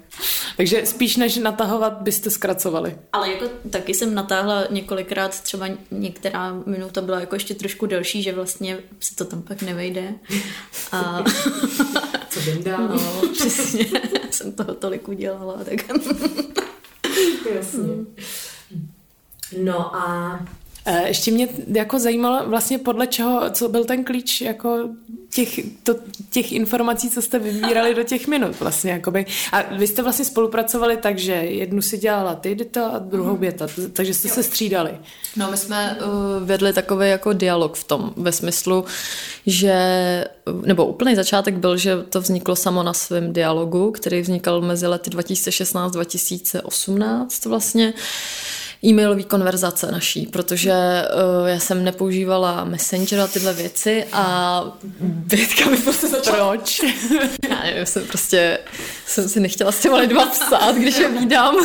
Takže 0.57 0.87
spíš 0.87 1.17
než 1.17 1.37
natahovat, 1.37 1.93
byste 1.93 2.31
zkracovali. 2.31 2.99
Ale 3.13 3.33
jako 3.33 3.45
taky 3.71 3.95
jsem 3.95 4.15
natáhla 4.15 4.65
několikrát, 4.71 5.41
třeba 5.41 5.67
některá 5.91 6.53
minuta 6.67 7.01
byla 7.01 7.21
jako 7.21 7.37
ještě 7.37 7.55
trošku 7.55 7.87
delší, 7.87 8.23
že 8.23 8.33
vlastně 8.33 8.79
se 9.01 9.17
to 9.17 9.25
tam 9.25 9.43
pak 9.43 9.63
nevejde. 9.63 10.15
A... 10.93 11.25
Co 12.29 12.41
dám? 12.63 12.89
No, 12.89 13.29
přesně. 13.33 13.87
jsem 14.31 14.53
toho 14.53 14.75
tolik 14.75 15.09
udělala. 15.09 15.59
Tak... 15.65 15.85
Jasně. 17.55 17.89
No 19.63 19.97
a 19.97 20.41
ještě 21.07 21.31
mě 21.31 21.49
jako 21.67 21.99
zajímalo 21.99 22.49
vlastně 22.49 22.79
podle 22.79 23.07
čeho, 23.07 23.51
co 23.51 23.69
byl 23.69 23.85
ten 23.85 24.05
klíč 24.05 24.41
jako 24.41 24.89
těch, 25.31 25.61
to, 25.83 25.95
těch 26.31 26.53
informací, 26.53 27.11
co 27.11 27.23
jste 27.23 27.39
vybírali 27.39 27.95
do 27.95 28.03
těch 28.03 28.27
minut 28.27 28.61
vlastně. 28.61 28.91
Jakoby. 28.91 29.27
A 29.53 29.63
vy 29.63 29.87
jste 29.87 30.03
vlastně 30.03 30.25
spolupracovali 30.25 30.97
tak, 30.97 31.19
že 31.19 31.33
jednu 31.33 31.83
si 31.83 31.99
dělala 31.99 32.35
ty 32.35 32.55
Dita 32.55 32.89
a 32.89 32.99
druhou 32.99 33.31
Mhm. 33.31 33.41
Běta, 33.41 33.67
takže 33.93 34.15
jste 34.15 34.29
se 34.29 34.43
střídali. 34.43 34.91
No, 35.37 35.51
my 35.51 35.57
jsme 35.57 35.99
uh, 36.01 36.07
vedli 36.47 36.73
takový 36.73 37.09
jako 37.09 37.33
dialog 37.33 37.77
v 37.77 37.85
tom, 37.85 38.13
ve 38.17 38.33
smyslu, 38.33 38.85
že, 39.47 39.75
nebo 40.67 40.87
úplný 40.87 41.17
začátek 41.17 41.55
byl, 41.55 41.77
že 41.77 42.03
to 42.03 42.21
vzniklo 42.21 42.57
samo 42.57 42.83
na 42.83 42.93
svém 42.93 43.33
dialogu, 43.33 43.91
který 43.91 44.21
vznikal 44.21 44.61
mezi 44.61 44.87
lety 44.87 45.11
2016-2018 45.11 47.49
vlastně, 47.49 47.93
e-mailové 48.85 49.23
konverzace 49.23 49.93
naší, 49.93 50.27
protože 50.27 50.73
uh, 50.73 51.49
já 51.49 51.59
jsem 51.59 51.85
nepoužívala 51.85 52.65
Messenger 52.65 53.21
a 53.21 53.27
tyhle 53.27 53.53
věci 53.53 54.05
a 54.13 54.65
Bětka 55.01 55.71
mi 55.71 55.77
prostě 55.77 56.09
začala... 56.09 56.49
Proč? 56.57 56.81
Já 57.51 57.63
nevím, 57.63 57.87
jsem 57.87 58.07
prostě, 58.07 58.59
jsem 59.11 59.29
si 59.29 59.41
nechtěla 59.41 59.73
s 59.73 59.81
těma 59.81 59.97
lidma 59.97 60.27
psát, 60.27 60.77
když 60.77 60.99
je 60.99 61.09
vídám. 61.09 61.57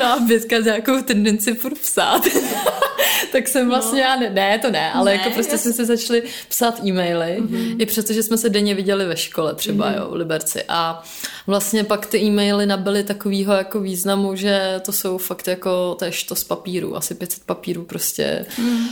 No 0.00 0.06
a 0.06 0.18
Bětka 0.20 0.58
nějakou 0.58 1.02
tendenci 1.02 1.54
furt 1.54 1.78
psát. 1.78 2.22
tak 3.32 3.48
jsem 3.48 3.68
vlastně, 3.68 4.00
já 4.00 4.16
ne, 4.16 4.30
ne, 4.30 4.58
to 4.58 4.70
ne, 4.70 4.92
ale 4.92 5.10
Ne, 5.10 5.16
jako 5.16 5.30
prostě 5.30 5.58
jsme 5.58 5.72
si 5.72 5.84
začali 5.84 6.22
psát 6.48 6.80
e-maily, 6.84 7.36
mm-hmm. 7.40 7.76
i 7.78 7.86
přestože 7.86 8.22
jsme 8.22 8.38
se 8.38 8.48
denně 8.48 8.74
viděli 8.74 9.06
ve 9.06 9.16
škole 9.16 9.54
třeba, 9.54 9.90
mm-hmm. 9.90 9.96
jo, 9.96 10.08
v 10.10 10.14
Liberci. 10.14 10.64
A 10.68 11.02
vlastně 11.46 11.84
pak 11.84 12.06
ty 12.06 12.18
e-maily 12.18 12.66
nabyly 12.66 13.04
takovýho 13.04 13.52
jako 13.52 13.80
významu, 13.80 14.36
že 14.36 14.80
to 14.84 14.92
jsou 14.92 15.18
fakt 15.18 15.48
jako 15.48 15.94
tež 15.94 16.22
to 16.22 16.34
z 16.34 16.44
papíru, 16.44 16.96
asi 16.96 17.14
500 17.14 17.44
papírů 17.44 17.84
prostě. 17.84 18.46
Mm. 18.58 18.86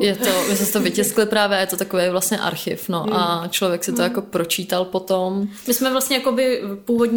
Je 0.00 0.16
to, 0.16 0.30
my 0.48 0.56
jsme 0.56 0.66
to 0.66 0.80
vytiskli 0.80 1.26
právě, 1.36 1.58
je 1.58 1.66
to 1.66 1.76
takový 1.76 2.02
vlastně 2.10 2.38
archiv, 2.38 2.88
no 2.88 3.04
mm. 3.06 3.12
a 3.12 3.48
člověk 3.50 3.84
si 3.84 3.92
to 3.92 4.02
jako 4.02 4.22
pročítal 4.22 4.84
potom. 4.84 5.48
My 5.66 5.74
jsme 5.74 5.90
vlastně 5.90 6.16
jakoby 6.16 6.62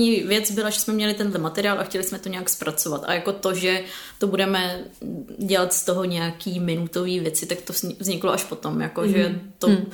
původní 0.02 0.28
věc 0.28 0.52
byla, 0.52 0.70
že 0.70 0.80
jsme 0.80 0.94
měli 0.94 1.14
tenhle 1.14 1.40
materiál 1.40 1.80
a 1.80 1.84
chtěli 1.84 2.04
jsme 2.04 2.20
to 2.20 2.30
nějak 2.30 2.50
zpracovat. 2.50 3.04
A 3.06 3.14
jako 3.14 3.34
to, 3.34 3.54
že 3.54 3.84
to 4.18 4.28
budeme 4.28 4.84
dělat 5.38 5.74
z 5.74 5.86
toho 5.86 6.06
nějaký 6.06 6.60
minutový 6.60 7.20
věci, 7.20 7.46
tak 7.46 7.62
to 7.62 7.74
vzniklo 8.00 8.32
až 8.32 8.44
potom, 8.44 8.82
jako 8.82 9.02
mm. 9.02 9.10
že 9.10 9.40
to 9.60 9.68
mm. 9.68 9.86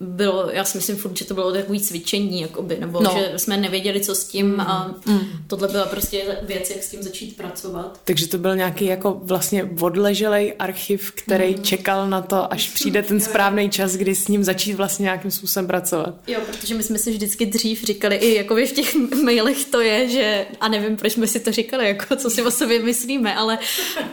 Bylo, 0.00 0.50
já 0.52 0.64
si 0.64 0.78
myslím 0.78 0.96
furt, 0.96 1.18
že 1.18 1.24
to 1.24 1.34
bylo 1.34 1.52
takový 1.52 1.80
cvičení, 1.80 2.40
jakoby, 2.40 2.76
nebo 2.80 3.00
no. 3.02 3.10
že 3.18 3.38
jsme 3.38 3.56
nevěděli, 3.56 4.00
co 4.00 4.14
s 4.14 4.24
tím 4.24 4.46
mm. 4.46 4.60
a 4.60 4.94
mm. 5.06 5.20
tohle 5.46 5.68
byla 5.68 5.86
prostě 5.86 6.38
věc, 6.42 6.70
jak 6.70 6.82
s 6.82 6.90
tím 6.90 7.02
začít 7.02 7.36
pracovat. 7.36 8.00
Takže 8.04 8.28
to 8.28 8.38
byl 8.38 8.56
nějaký 8.56 8.84
jako 8.84 9.20
vlastně 9.22 9.70
odleželej 9.80 10.54
archiv, 10.58 11.12
který 11.12 11.56
mm. 11.56 11.62
čekal 11.62 12.08
na 12.08 12.22
to, 12.22 12.52
až 12.52 12.68
přijde 12.68 13.02
ten 13.02 13.20
správný 13.20 13.70
čas, 13.70 13.92
kdy 13.96 14.14
s 14.14 14.28
ním 14.28 14.44
začít 14.44 14.72
vlastně 14.72 15.02
nějakým 15.02 15.30
způsobem 15.30 15.66
pracovat. 15.66 16.14
Jo, 16.26 16.40
protože 16.46 16.74
my 16.74 16.82
jsme 16.82 16.98
si 16.98 17.10
vždycky 17.10 17.46
dřív 17.46 17.84
říkali, 17.84 18.16
i 18.16 18.34
jako 18.34 18.54
v 18.54 18.72
těch 18.72 18.94
mailech 19.24 19.64
to 19.64 19.80
je, 19.80 20.08
že, 20.08 20.46
a 20.60 20.68
nevím, 20.68 20.96
proč 20.96 21.12
jsme 21.12 21.26
si 21.26 21.40
to 21.40 21.52
říkali, 21.52 21.88
jako 21.88 22.16
co 22.16 22.30
si 22.30 22.42
o 22.42 22.50
sobě 22.50 22.82
myslíme, 22.82 23.34
ale 23.34 23.58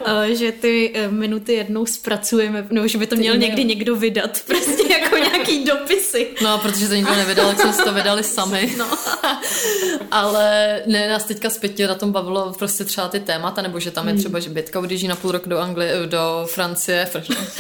uh, 0.08 0.24
že 0.34 0.52
ty 0.52 0.94
uh, 1.08 1.14
minuty 1.14 1.54
jednou 1.54 1.86
zpracujeme, 1.86 2.68
nebo 2.72 2.88
že 2.88 2.98
by 2.98 3.08
to 3.08 3.16
měl 3.16 3.38
někdy 3.38 3.66
někdo 3.66 3.96
vydat, 3.96 4.42
prostě 4.48 4.94
jako 4.94 5.18
nějaký 5.18 5.66
dopisy. 5.74 6.28
No, 6.44 6.58
protože 6.58 6.88
to 6.88 6.94
nikdo 6.94 7.16
nevydal, 7.16 7.48
jak 7.50 7.62
jsme 7.62 7.74
si 7.74 7.84
to 7.84 7.94
vydali 7.94 8.24
sami. 8.24 8.76
No. 8.78 8.88
Ale 10.12 10.82
ne, 10.86 11.10
nás 11.10 11.24
teďka 11.24 11.50
zpětně 11.50 11.88
na 11.88 11.96
tom 11.96 12.12
bavilo 12.12 12.54
prostě 12.60 12.86
třeba 12.86 13.08
ty 13.08 13.20
témata, 13.20 13.62
nebo 13.62 13.80
že 13.80 13.92
tam 13.92 14.08
je 14.08 14.14
třeba, 14.14 14.40
že 14.40 14.50
Bětka 14.50 14.80
odjíždí 14.80 15.08
na 15.08 15.16
půl 15.16 15.32
roku 15.32 15.50
do 15.50 15.60
Anglie, 15.60 16.08
do 16.08 16.48
Francie, 16.54 17.10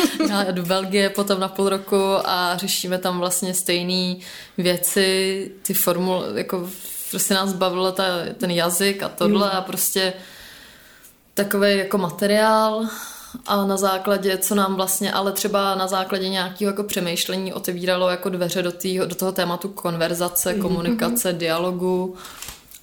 do 0.51 0.63
Belgie 0.63 1.09
potom 1.09 1.39
na 1.39 1.47
půl 1.47 1.69
roku 1.69 2.03
a 2.25 2.57
řešíme 2.57 2.97
tam 2.97 3.19
vlastně 3.19 3.53
stejné 3.53 4.15
věci, 4.57 5.51
ty 5.61 5.73
formul, 5.73 6.23
jako 6.35 6.69
prostě 7.11 7.33
nás 7.33 7.53
bavilo 7.53 7.91
ta, 7.91 8.05
ten 8.37 8.51
jazyk 8.51 9.03
a 9.03 9.09
tohle 9.09 9.51
a 9.51 9.61
prostě 9.61 10.13
takový 11.33 11.77
jako 11.77 11.97
materiál 11.97 12.87
a 13.45 13.65
na 13.65 13.77
základě, 13.77 14.37
co 14.37 14.55
nám 14.55 14.75
vlastně, 14.75 15.13
ale 15.13 15.31
třeba 15.31 15.75
na 15.75 15.87
základě 15.87 16.29
nějakého 16.29 16.71
jako 16.71 16.83
přemýšlení 16.83 17.53
otevíralo 17.53 18.09
jako 18.09 18.29
dveře 18.29 18.61
do, 18.61 18.71
tý, 18.71 18.97
do 18.97 19.15
toho 19.15 19.31
tématu 19.31 19.69
konverzace, 19.69 20.53
komunikace, 20.53 21.33
mm-hmm. 21.33 21.37
dialogu 21.37 22.15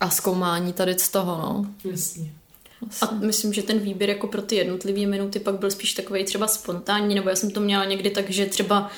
a 0.00 0.10
zkoumání 0.10 0.72
tady 0.72 0.98
z 0.98 1.08
toho, 1.08 1.36
no. 1.36 1.66
Jasně. 1.90 2.32
A 3.02 3.10
myslím, 3.14 3.52
že 3.52 3.62
ten 3.62 3.78
výběr 3.78 4.10
jako 4.10 4.26
pro 4.26 4.42
ty 4.42 4.56
jednotlivé 4.56 5.06
minuty 5.06 5.40
pak 5.40 5.54
byl 5.54 5.70
spíš 5.70 5.92
takový 5.92 6.24
třeba 6.24 6.48
spontánní, 6.48 7.14
nebo 7.14 7.28
já 7.28 7.36
jsem 7.36 7.50
to 7.50 7.60
měla 7.60 7.84
někdy 7.84 8.10
tak, 8.10 8.30
že 8.30 8.46
třeba 8.46 8.90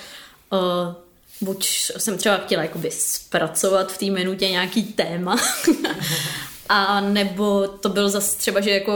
uh, 0.52 0.94
buď 1.40 1.66
jsem 1.97 2.18
třeba 2.18 2.36
chtěla 2.36 2.62
jakoby 2.62 2.91
zpracovat 2.91 3.93
v 3.93 3.99
té 3.99 4.06
minutě 4.06 4.49
nějaký 4.49 4.82
téma, 4.82 5.36
a 6.75 7.00
nebo 7.00 7.69
to 7.69 7.89
byl 7.89 8.11
zase 8.11 8.39
třeba, 8.39 8.61
že 8.61 8.71
jako 8.71 8.93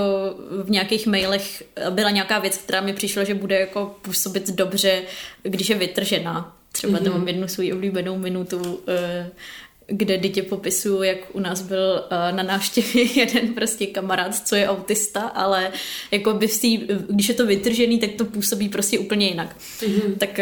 v 0.62 0.71
nějakých 0.71 1.07
mailech 1.07 1.62
byla 1.91 2.11
nějaká 2.11 2.39
věc, 2.39 2.57
která 2.57 2.81
mi 2.81 2.93
přišla, 2.93 3.25
že 3.25 3.35
bude 3.35 3.61
jako 3.61 3.97
působit 4.03 4.51
dobře, 4.51 5.03
když 5.43 5.69
je 5.69 5.77
vytržená. 5.77 6.57
Třeba 6.73 6.99
mm-hmm. 6.99 7.12
mám 7.12 7.29
jednu 7.29 7.49
svou 7.49 7.73
oblíbenou 7.73 8.19
minutu, 8.19 8.81
eh, 8.89 9.31
kde 9.87 10.19
dítě 10.19 10.43
popisuju, 10.43 11.03
jak 11.03 11.19
u 11.33 11.41
nás 11.41 11.62
byl 11.62 12.05
na 12.31 12.43
návštěvě 12.43 13.05
jeden 13.21 13.55
prostě 13.55 13.87
kamarád, 13.87 14.47
co 14.47 14.57
je 14.57 14.69
autista, 14.69 15.21
ale 15.21 15.73
jako 16.11 16.33
by 16.33 16.49
tý, 16.49 16.77
když 17.11 17.29
je 17.29 17.35
to 17.35 17.47
vytržený, 17.47 17.99
tak 17.99 18.11
to 18.11 18.25
působí 18.25 18.69
prostě 18.69 18.99
úplně 18.99 19.29
jinak. 19.29 19.57
Mm-hmm. 19.81 20.17
Tak 20.19 20.41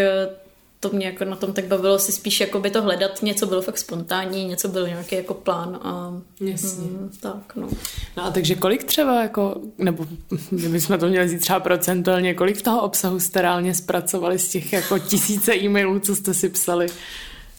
to 0.88 0.96
mě 0.96 1.06
jako 1.06 1.24
na 1.24 1.36
tom 1.36 1.52
tak 1.52 1.64
bavilo 1.64 1.98
si 1.98 2.12
spíš 2.12 2.40
jako 2.40 2.60
by 2.60 2.70
to 2.70 2.82
hledat, 2.82 3.22
něco 3.22 3.46
bylo 3.46 3.62
fakt 3.62 3.78
spontánní, 3.78 4.44
něco 4.44 4.68
byl 4.68 4.88
nějaký 4.88 5.16
jako 5.16 5.34
plán 5.34 5.78
a 5.82 6.22
Jasně. 6.40 6.84
Mm, 6.84 7.10
tak 7.20 7.56
no. 7.56 7.68
No 8.16 8.24
a 8.24 8.30
takže 8.30 8.54
kolik 8.54 8.84
třeba 8.84 9.22
jako, 9.22 9.60
nebo 9.78 10.06
kdybychom 10.50 10.98
to 10.98 11.08
měli 11.08 11.28
říct 11.28 11.40
třeba 11.40 11.60
procentuálně, 11.60 12.34
kolik 12.34 12.62
toho 12.62 12.82
obsahu 12.82 13.20
jste 13.20 13.42
reálně 13.42 13.74
zpracovali 13.74 14.38
z 14.38 14.48
těch 14.48 14.72
jako 14.72 14.98
tisíce 14.98 15.54
e-mailů, 15.54 15.98
co 15.98 16.16
jste 16.16 16.34
si 16.34 16.48
psali? 16.48 16.86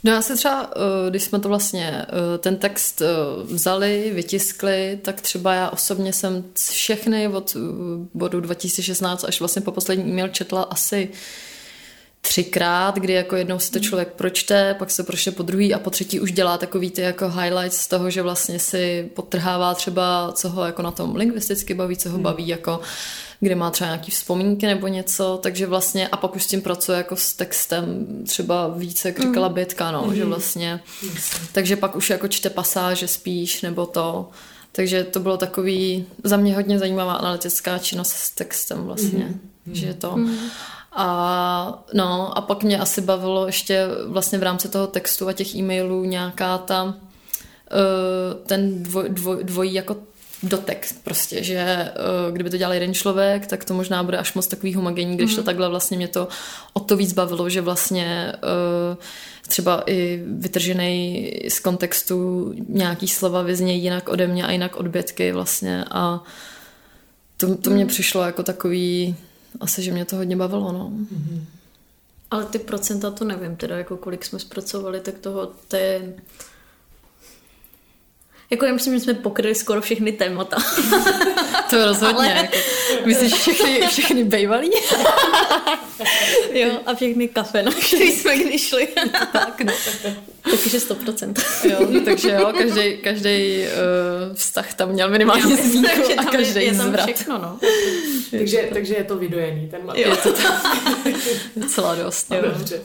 No 0.03 0.11
já 0.11 0.21
se 0.21 0.35
třeba, 0.35 0.69
když 1.09 1.23
jsme 1.23 1.39
to 1.39 1.49
vlastně, 1.49 2.05
ten 2.39 2.55
text 2.55 3.01
vzali, 3.43 4.11
vytiskli, 4.15 4.99
tak 5.01 5.21
třeba 5.21 5.53
já 5.53 5.69
osobně 5.69 6.13
jsem 6.13 6.43
všechny 6.71 7.27
od 7.27 7.57
bodu 8.13 8.39
2016 8.39 9.23
až 9.23 9.39
vlastně 9.39 9.61
po 9.61 9.71
poslední 9.71 10.11
e-mail 10.11 10.27
četla 10.27 10.61
asi 10.61 11.09
třikrát, 12.27 12.95
kdy 12.95 13.13
jako 13.13 13.35
jednou 13.35 13.59
si 13.59 13.71
to 13.71 13.79
člověk 13.79 14.13
pročte, 14.13 14.73
pak 14.73 14.91
se 14.91 15.03
pročte 15.03 15.31
po 15.31 15.43
druhý 15.43 15.73
a 15.73 15.79
po 15.79 15.89
třetí 15.89 16.19
už 16.19 16.31
dělá 16.31 16.57
takový 16.57 16.91
ty 16.91 17.01
jako 17.01 17.29
highlights 17.29 17.77
z 17.77 17.87
toho, 17.87 18.09
že 18.09 18.21
vlastně 18.21 18.59
si 18.59 19.09
potrhává 19.13 19.73
třeba, 19.73 20.31
co 20.33 20.49
ho 20.49 20.65
jako 20.65 20.81
na 20.81 20.91
tom 20.91 21.15
lingvisticky 21.15 21.73
baví, 21.73 21.97
co 21.97 22.09
ho 22.09 22.17
baví 22.17 22.47
jako 22.47 22.79
kde 23.39 23.55
má 23.55 23.71
třeba 23.71 23.89
nějaký 23.89 24.11
vzpomínky 24.11 24.65
nebo 24.65 24.87
něco, 24.87 25.39
takže 25.43 25.67
vlastně 25.67 26.07
a 26.07 26.17
pak 26.17 26.35
už 26.35 26.43
s 26.43 26.47
tím 26.47 26.61
pracuje 26.61 26.97
jako 26.97 27.15
s 27.15 27.33
textem 27.33 28.05
třeba 28.27 28.67
více, 28.67 29.07
jak 29.07 29.19
říkala 29.19 29.49
Bětka, 29.49 29.91
no, 29.91 30.05
mm. 30.07 30.15
že 30.15 30.25
vlastně, 30.25 30.79
takže 31.51 31.75
pak 31.75 31.95
už 31.95 32.09
jako 32.09 32.27
čte 32.27 32.49
pasáže 32.49 33.07
spíš, 33.07 33.61
nebo 33.61 33.85
to, 33.85 34.29
takže 34.71 35.03
to 35.03 35.19
bylo 35.19 35.37
takový 35.37 36.05
za 36.23 36.37
mě 36.37 36.55
hodně 36.55 36.79
zajímavá 36.79 37.13
analytická 37.13 37.77
činnost 37.77 38.11
s 38.11 38.29
textem 38.29 38.83
vlastně, 38.83 39.25
mm. 39.65 39.75
že 39.75 39.93
to. 39.93 40.17
Mm. 40.17 40.37
A, 40.95 41.83
no, 41.93 42.37
a 42.37 42.41
pak 42.41 42.63
mě 42.63 42.79
asi 42.79 43.01
bavilo 43.01 43.45
ještě 43.45 43.87
vlastně 44.07 44.39
v 44.39 44.43
rámci 44.43 44.69
toho 44.69 44.87
textu 44.87 45.27
a 45.27 45.33
těch 45.33 45.55
e-mailů 45.55 46.03
nějaká 46.03 46.57
ta 46.57 46.95
ten 48.45 48.83
dvoj, 48.83 49.09
dvoj, 49.09 49.43
dvojí 49.43 49.73
jako 49.73 49.97
dotext 50.43 51.03
prostě, 51.03 51.43
že 51.43 51.91
uh, 52.27 52.33
kdyby 52.33 52.49
to 52.49 52.57
dělal 52.57 52.73
jeden 52.73 52.93
člověk, 52.93 53.47
tak 53.47 53.65
to 53.65 53.73
možná 53.73 54.03
bude 54.03 54.17
až 54.17 54.33
moc 54.33 54.47
takový 54.47 54.73
homogenní, 54.73 55.17
když 55.17 55.35
to 55.35 55.43
takhle 55.43 55.69
vlastně 55.69 55.97
mě 55.97 56.07
to 56.07 56.27
o 56.73 56.79
to 56.79 56.97
víc 56.97 57.13
bavilo, 57.13 57.49
že 57.49 57.61
vlastně 57.61 58.33
uh, 58.33 58.97
třeba 59.47 59.83
i 59.85 60.23
vytržený 60.27 61.31
z 61.49 61.59
kontextu 61.59 62.51
nějaký 62.69 63.07
slova 63.07 63.41
vyznějí 63.41 63.83
jinak 63.83 64.09
ode 64.09 64.27
mě 64.27 64.45
a 64.45 64.51
jinak 64.51 64.75
od 64.75 64.87
Bětky 64.87 65.31
vlastně 65.31 65.85
a 65.91 66.23
to, 67.37 67.55
to 67.55 67.69
mě 67.69 67.85
přišlo 67.85 68.23
jako 68.23 68.43
takový, 68.43 69.15
asi, 69.59 69.83
že 69.83 69.91
mě 69.91 70.05
to 70.05 70.15
hodně 70.15 70.35
bavilo, 70.35 70.71
no. 70.71 70.89
Mm. 70.89 71.45
Ale 72.31 72.45
ty 72.45 72.59
procenta 72.59 73.11
to 73.11 73.25
nevím, 73.25 73.55
teda 73.55 73.77
jako 73.77 73.97
kolik 73.97 74.25
jsme 74.25 74.39
zpracovali, 74.39 74.99
tak 74.99 75.17
toho, 75.19 75.51
to 75.67 75.75
je 75.75 76.15
jako 78.49 78.65
já 78.65 78.73
myslím, 78.73 78.93
že 78.93 78.99
jsme 78.99 79.13
pokryli 79.13 79.55
skoro 79.55 79.81
všechny 79.81 80.11
témata. 80.11 80.57
to 81.69 81.85
rozhodně. 81.85 82.15
Ale... 82.15 82.27
Jako, 82.27 82.57
myslíš 83.05 83.33
všechny, 83.33 83.87
všechny 83.87 84.23
bejvalí? 84.23 84.71
jo, 86.53 86.79
a 86.85 86.95
všechny 86.95 87.27
kafe, 87.27 87.63
na 87.63 87.71
který 87.71 88.11
jsme 88.11 88.37
kdy 88.37 88.59
šli. 88.59 88.87
tak, 89.31 89.61
no. 89.61 89.73
Takže 90.51 90.77
100%. 90.77 91.33
jo, 91.69 92.01
takže 92.05 92.31
jo, 92.31 92.53
každý, 92.57 92.97
každý 92.97 93.63
uh, 94.29 94.35
vztah 94.35 94.73
tam 94.73 94.89
měl 94.89 95.09
minimálně 95.09 95.55
zmínku 95.55 96.11
a 96.17 96.23
každý 96.23 96.59
je, 96.59 96.63
je 96.63 96.75
tam 96.75 96.87
zvrat. 96.87 97.05
všechno, 97.05 97.37
no. 97.37 97.59
takže, 98.31 98.69
takže 98.73 98.95
je 98.95 99.03
to 99.03 99.17
vydojený, 99.17 99.67
ten 99.67 99.85
materiál. 99.85 100.11
Je 100.11 100.17
to 100.17 100.33
tam 100.33 100.61
docela 101.55 101.95
dost. 101.95 102.29
No. 102.29 102.41
Dobře. 102.41 102.81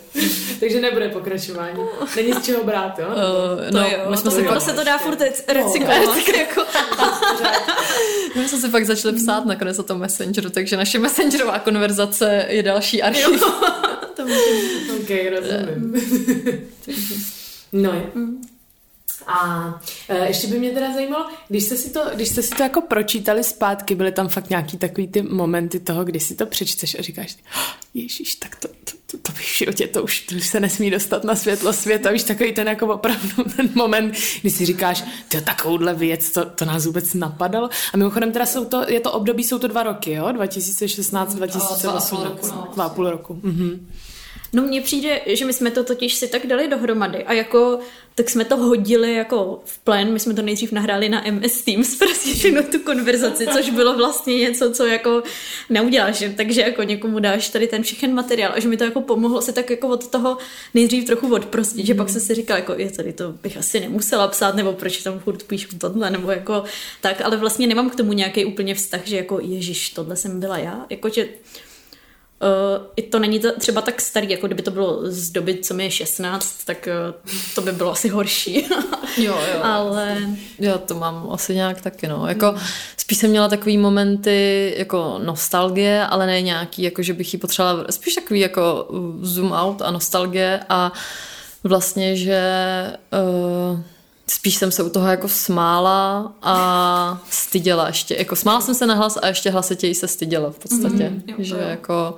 Takže 0.61 0.81
nebude 0.81 1.09
pokračování. 1.09 1.85
Není 2.16 2.33
z 2.33 2.44
čeho 2.44 2.64
brát, 2.64 2.99
jo? 2.99 3.07
Uh, 3.09 3.70
no, 3.70 3.81
jo, 3.81 3.99
my 4.11 4.16
jsme 4.16 4.31
to 4.31 4.37
si 4.37 4.42
jo. 4.42 4.53
pak, 4.53 4.61
se 4.61 4.73
to 4.73 4.85
dá 4.85 4.99
furt 4.99 5.20
recyklovat. 5.52 6.28
jako. 6.38 6.64
my 8.36 8.48
jsme 8.48 8.58
si 8.58 8.68
pak 8.68 8.86
začali 8.86 9.14
psát 9.16 9.46
nakonec 9.46 9.78
o 9.78 9.82
tom 9.82 9.98
Messengeru, 9.98 10.50
takže 10.50 10.76
naše 10.76 10.98
Messengerová 10.98 11.58
konverzace 11.58 12.46
je 12.48 12.62
další 12.62 13.02
archiv. 13.02 13.26
to 14.16 14.22
může 14.22 14.34
být. 14.34 14.90
Ok, 15.00 15.10
rozumím. 15.30 15.94
no 17.72 17.92
je. 17.92 18.02
A 19.26 19.80
e, 20.08 20.26
ještě 20.26 20.46
by 20.46 20.58
mě 20.58 20.70
teda 20.70 20.92
zajímalo, 20.94 21.26
když 21.48 21.64
jste, 21.64 21.76
si 21.76 21.90
to, 21.90 22.00
když 22.14 22.28
jste 22.28 22.42
si 22.42 22.50
to 22.50 22.62
jako 22.62 22.80
pročítali 22.80 23.44
zpátky, 23.44 23.94
byly 23.94 24.12
tam 24.12 24.28
fakt 24.28 24.50
nějaký 24.50 24.78
takový 24.78 25.08
ty 25.08 25.22
momenty 25.22 25.80
toho, 25.80 26.04
kdy 26.04 26.20
si 26.20 26.34
to 26.34 26.46
přečteš 26.46 26.96
a 26.98 27.02
říkáš, 27.02 27.36
"Oh, 27.56 27.62
Ježíš, 27.94 28.34
tak 28.34 28.56
to, 28.56 28.68
to, 28.68 28.92
to, 29.11 29.18
to 29.18 29.33
bych 29.33 29.46
v 29.53 29.57
životě, 29.59 29.87
to 29.87 30.03
už, 30.03 30.20
to 30.20 30.35
už 30.35 30.46
se 30.46 30.61
nesmí 30.61 30.90
dostat 30.90 31.25
na 31.25 31.35
světlo 31.35 31.73
světa, 31.73 32.11
víš, 32.11 32.23
takový 32.23 32.53
ten 32.53 32.68
jako 32.68 32.87
opravdu 32.87 33.44
ten 33.57 33.70
moment, 33.75 34.14
kdy 34.40 34.51
si 34.51 34.66
říkáš, 34.66 35.05
ty 35.29 35.40
takovouhle 35.40 35.94
věc, 35.94 36.31
to, 36.31 36.44
to 36.44 36.64
nás 36.64 36.87
vůbec 36.87 37.14
napadalo. 37.14 37.68
A 37.94 37.96
mimochodem 37.96 38.33
teda 38.33 38.46
jsou 38.46 38.64
to, 38.64 38.85
je 38.88 39.01
to 39.01 39.12
období, 39.12 39.44
jsou 39.44 39.59
to 39.59 39.68
dva 39.68 39.83
roky, 39.83 40.12
jo? 40.12 40.33
2016, 40.33 41.35
2018. 41.35 42.12
roku, 42.12 42.46
no. 42.46 42.68
Dva 42.75 42.85
a 42.85 42.88
půl 42.88 43.11
roku. 43.11 43.40
Mhm. 43.42 43.87
No 44.52 44.62
mně 44.62 44.80
přijde, 44.80 45.20
že 45.26 45.44
my 45.44 45.52
jsme 45.52 45.70
to 45.70 45.84
totiž 45.84 46.14
si 46.14 46.28
tak 46.28 46.46
dali 46.46 46.68
dohromady 46.68 47.24
a 47.24 47.32
jako, 47.32 47.78
tak 48.14 48.30
jsme 48.30 48.44
to 48.44 48.56
hodili 48.56 49.14
jako 49.14 49.60
v 49.64 49.78
plén, 49.78 50.12
my 50.12 50.20
jsme 50.20 50.34
to 50.34 50.42
nejdřív 50.42 50.72
nahráli 50.72 51.08
na 51.08 51.24
MS 51.30 51.62
Teams, 51.62 51.94
prostě 51.98 52.34
všechno 52.34 52.62
tu 52.62 52.78
konverzaci, 52.78 53.46
což 53.46 53.70
bylo 53.70 53.96
vlastně 53.96 54.38
něco, 54.38 54.70
co 54.72 54.86
jako 54.86 55.22
neuděláš, 55.68 56.16
že? 56.16 56.34
takže 56.36 56.60
jako 56.60 56.82
někomu 56.82 57.18
dáš 57.18 57.48
tady 57.48 57.66
ten 57.66 57.82
všechen 57.82 58.14
materiál 58.14 58.52
a 58.54 58.60
že 58.60 58.68
mi 58.68 58.76
to 58.76 58.84
jako 58.84 59.00
pomohlo 59.00 59.42
se 59.42 59.52
tak 59.52 59.70
jako 59.70 59.88
od 59.88 60.08
toho 60.08 60.38
nejdřív 60.74 61.04
trochu 61.04 61.34
odprostit, 61.34 61.86
že 61.86 61.94
pak 61.94 62.08
se 62.08 62.20
si 62.20 62.34
říkal, 62.34 62.56
jako 62.56 62.74
je 62.76 62.90
tady 62.90 63.12
to 63.12 63.32
bych 63.42 63.56
asi 63.56 63.80
nemusela 63.80 64.28
psát, 64.28 64.54
nebo 64.54 64.72
proč 64.72 65.02
tam 65.02 65.18
furt 65.18 65.42
píšu 65.42 65.78
tohle, 65.78 66.10
nebo 66.10 66.30
jako 66.30 66.64
tak, 67.00 67.20
ale 67.20 67.36
vlastně 67.36 67.66
nemám 67.66 67.90
k 67.90 67.96
tomu 67.96 68.12
nějaký 68.12 68.44
úplně 68.44 68.74
vztah, 68.74 69.00
že 69.04 69.16
jako 69.16 69.40
ježiš, 69.42 69.90
tohle 69.90 70.16
jsem 70.16 70.40
byla 70.40 70.58
já, 70.58 70.86
jakože 70.90 71.28
Uh, 72.42 72.87
i 72.96 73.03
to 73.03 73.18
není 73.18 73.40
třeba 73.59 73.81
tak 73.81 74.00
starý, 74.00 74.31
jako 74.31 74.46
kdyby 74.46 74.62
to 74.62 74.70
bylo 74.70 74.98
z 75.03 75.31
doby, 75.31 75.59
co 75.59 75.74
mi 75.74 75.85
je 75.85 75.90
16, 75.90 76.64
tak 76.64 76.88
uh, 76.88 77.31
to 77.55 77.61
by 77.61 77.72
bylo 77.72 77.92
asi 77.92 78.09
horší. 78.09 78.66
Jo, 79.16 79.38
jo. 79.55 79.61
Ale 79.62 80.16
Já 80.59 80.79
to 80.79 80.94
mám 80.94 81.29
asi 81.33 81.55
nějak 81.55 81.81
taky, 81.81 82.09
no. 82.09 82.26
Jako, 82.29 82.55
spíš 82.96 83.18
jsem 83.18 83.31
měla 83.31 83.48
takový 83.48 83.79
momenty 83.79 84.74
jako 84.79 85.20
nostalgie, 85.24 86.07
ale 86.07 86.26
ne 86.26 86.42
nějaký, 86.42 86.83
jako 86.83 87.03
že 87.03 87.14
bych 87.14 87.33
ji 87.33 87.40
potřebovala, 87.40 87.85
spíš 87.90 88.14
takový 88.14 88.40
jako 88.40 88.85
uh, 88.85 89.24
zoom 89.24 89.53
out 89.53 89.83
a 89.83 89.90
nostalgie 89.90 90.61
a 90.68 90.92
vlastně, 91.64 92.16
že 92.16 92.42
uh, 93.72 93.81
spíš 94.31 94.55
jsem 94.55 94.73
se 94.73 94.83
u 94.83 94.88
toho 94.88 95.09
jako 95.09 95.29
smála 95.29 96.33
a 96.43 97.23
styděla 97.31 97.87
ještě. 97.87 98.16
Jako 98.19 98.37
smála 98.37 98.61
jsem 98.61 98.75
se 98.75 98.87
na 98.87 98.95
hlas 98.95 99.19
a 99.23 99.27
ještě 99.27 99.51
hlasitěji 99.51 99.95
se 99.95 100.09
styděla 100.09 100.51
v 100.51 100.59
podstatě. 100.59 101.11
Mhm, 101.11 101.23
jo, 101.27 101.35
že 101.38 101.55
jo. 101.55 101.61
jako 101.61 102.16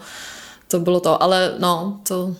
to 0.69 0.81
bylo 0.81 1.01
to, 1.01 1.23
ale 1.23 1.55
no, 1.59 2.01
to, 2.09 2.37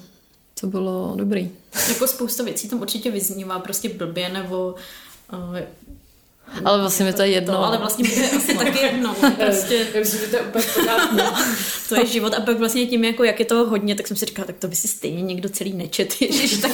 to 0.61 0.67
bylo 0.67 1.13
dobrý. 1.17 1.51
jako 1.89 2.07
spousta 2.07 2.43
věcí 2.43 2.69
tam 2.69 2.81
určitě 2.81 3.11
vyznívá 3.11 3.59
prostě 3.59 3.89
blbě, 3.89 4.29
nebo 4.29 4.75
uh, 5.33 5.59
Ale 6.65 6.81
vlastně 6.81 7.05
mi 7.05 7.13
to 7.13 7.23
je 7.23 7.29
jedno. 7.29 7.55
to, 7.55 7.65
ale 7.65 7.79
vlastně 7.79 8.09
mi 8.09 8.15
to 8.15 8.21
je 8.21 8.31
asi 8.31 8.55
taky 8.59 8.79
jedno. 8.79 9.15
Prostě 9.15 9.87
Já 9.95 10.01
myslím, 10.01 10.21
že 10.21 10.27
to 10.27 10.37
je 10.37 10.43
úplně 10.43 10.65
v 10.65 10.75
pořádku. 10.75 11.17
to 11.89 11.95
je 11.95 12.07
život 12.07 12.35
a 12.35 12.41
pak 12.41 12.59
vlastně 12.59 12.87
tím, 12.87 13.05
jako 13.05 13.25
jak 13.25 13.41
je 13.41 13.47
toho 13.47 13.67
hodně, 13.67 13.95
tak 13.95 14.09
jsem 14.09 14.17
si 14.17 14.25
říkala, 14.25 14.47
tak 14.47 14.57
to 14.59 14.69
by 14.69 14.77
si 14.77 14.89
stejně 14.89 15.23
někdo 15.23 15.49
celý 15.49 15.73
nečet, 15.73 16.15
ježiš, 16.21 16.59
tak 16.59 16.73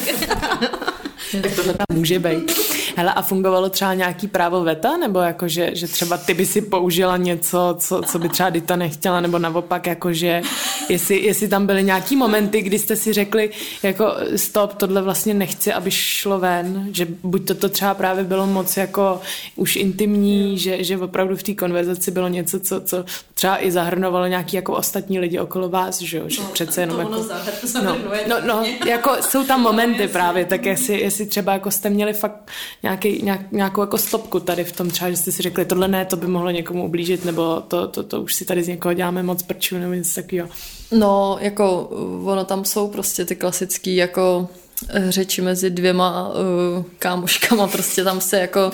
Tak 1.42 1.56
tohle 1.56 1.74
tam 1.74 1.84
může 1.98 2.18
být. 2.18 2.52
Hele, 2.96 3.12
a 3.12 3.22
fungovalo 3.22 3.68
třeba 3.70 3.94
nějaký 3.94 4.28
právo 4.28 4.64
veta? 4.64 4.96
Nebo 4.96 5.18
jako, 5.18 5.48
že, 5.48 5.70
že 5.74 5.86
třeba 5.88 6.16
ty 6.16 6.34
by 6.34 6.46
si 6.46 6.60
použila 6.62 7.16
něco, 7.16 7.76
co, 7.78 8.02
co 8.02 8.18
by 8.18 8.28
třeba 8.28 8.50
Dita 8.50 8.76
nechtěla, 8.76 9.20
nebo 9.20 9.38
naopak, 9.38 9.86
jako, 9.86 10.12
že 10.12 10.42
jestli, 10.88 11.20
jestli 11.24 11.48
tam 11.48 11.66
byly 11.66 11.82
nějaký 11.84 12.16
momenty, 12.16 12.62
kdy 12.62 12.78
jste 12.78 12.96
si 12.96 13.12
řekli, 13.12 13.50
jako 13.82 14.14
stop, 14.36 14.74
tohle 14.74 15.02
vlastně 15.02 15.34
nechci, 15.34 15.72
aby 15.72 15.90
šlo 15.90 16.38
ven, 16.38 16.88
že 16.92 17.06
buď 17.22 17.46
to, 17.46 17.54
to 17.54 17.68
třeba 17.68 17.94
právě 17.94 18.24
bylo 18.24 18.46
moc 18.46 18.76
jako 18.76 19.20
už 19.56 19.76
intimní, 19.76 20.58
že, 20.58 20.84
že 20.84 20.98
opravdu 20.98 21.36
v 21.36 21.42
té 21.42 21.54
konverzaci 21.54 22.10
bylo 22.10 22.28
něco, 22.28 22.60
co, 22.60 22.80
co 22.80 23.04
třeba 23.34 23.64
i 23.64 23.70
zahrnovalo 23.70 24.26
nějaký 24.26 24.56
jako 24.56 24.72
ostatní 24.72 25.18
lidi 25.18 25.38
okolo 25.38 25.68
vás, 25.68 26.00
že, 26.00 26.18
jo? 26.18 26.24
že 26.26 26.40
přece 26.52 26.80
jenom 26.80 26.96
to 26.96 27.02
jako... 27.02 27.12
ono 27.12 27.22
zahr- 27.22 27.52
No, 27.62 27.82
zahrnuje 27.82 28.20
no, 28.28 28.36
no, 28.46 28.64
jako 28.86 29.16
jsou 29.20 29.44
tam 29.44 29.62
momenty 29.68 30.02
jasně. 30.02 30.12
právě, 30.12 30.44
tak 30.44 30.66
jestli, 30.66 31.00
jestli 31.08 31.26
třeba 31.26 31.52
jako 31.52 31.70
jste 31.70 31.90
měli 31.90 32.12
fakt 32.12 32.50
nějaký, 32.82 33.22
nějak, 33.22 33.52
nějakou 33.52 33.80
jako 33.80 33.98
stopku 33.98 34.40
tady 34.40 34.64
v 34.64 34.72
tom 34.72 34.90
třeba, 34.90 35.10
že 35.10 35.16
jste 35.16 35.32
si 35.32 35.42
řekli, 35.42 35.64
tohle 35.64 35.88
ne, 35.88 36.04
to 36.04 36.16
by 36.16 36.26
mohlo 36.26 36.50
někomu 36.50 36.84
ublížit, 36.84 37.24
nebo 37.24 37.60
to, 37.68 37.88
to, 37.88 38.02
to 38.02 38.22
už 38.22 38.34
si 38.34 38.44
tady 38.44 38.62
z 38.62 38.68
někoho 38.68 38.92
děláme 38.92 39.22
moc 39.22 39.42
prčů, 39.42 39.78
nebo 39.78 39.92
něco 39.92 40.14
takového. 40.14 40.48
No, 40.92 41.38
jako 41.40 41.82
uh, 41.82 42.28
ono 42.28 42.44
tam 42.44 42.64
jsou 42.64 42.88
prostě 42.88 43.24
ty 43.24 43.36
klasický 43.36 43.96
jako 43.96 44.48
eh, 44.88 45.12
řeči 45.12 45.42
mezi 45.42 45.70
dvěma 45.70 46.28
uh, 46.28 46.84
kámoškama, 46.98 47.66
prostě 47.66 48.04
tam 48.04 48.20
se 48.20 48.38
jako 48.38 48.70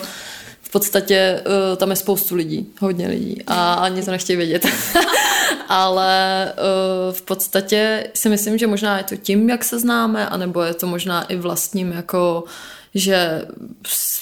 podstatě 0.75 1.41
uh, 1.45 1.77
tam 1.77 1.89
je 1.89 1.95
spoustu 1.95 2.35
lidí, 2.35 2.67
hodně 2.79 3.07
lidí 3.07 3.43
a 3.47 3.73
ani 3.73 4.03
to 4.03 4.11
nechtějí 4.11 4.37
vědět. 4.37 4.67
Ale 5.67 6.53
uh, 6.57 7.13
v 7.15 7.21
podstatě 7.21 8.07
si 8.13 8.29
myslím, 8.29 8.57
že 8.57 8.67
možná 8.67 8.97
je 8.97 9.03
to 9.03 9.15
tím, 9.15 9.49
jak 9.49 9.63
se 9.63 9.79
známe, 9.79 10.29
anebo 10.29 10.61
je 10.61 10.73
to 10.73 10.87
možná 10.87 11.23
i 11.23 11.35
vlastním, 11.35 11.91
jako 11.91 12.43
že 12.95 13.47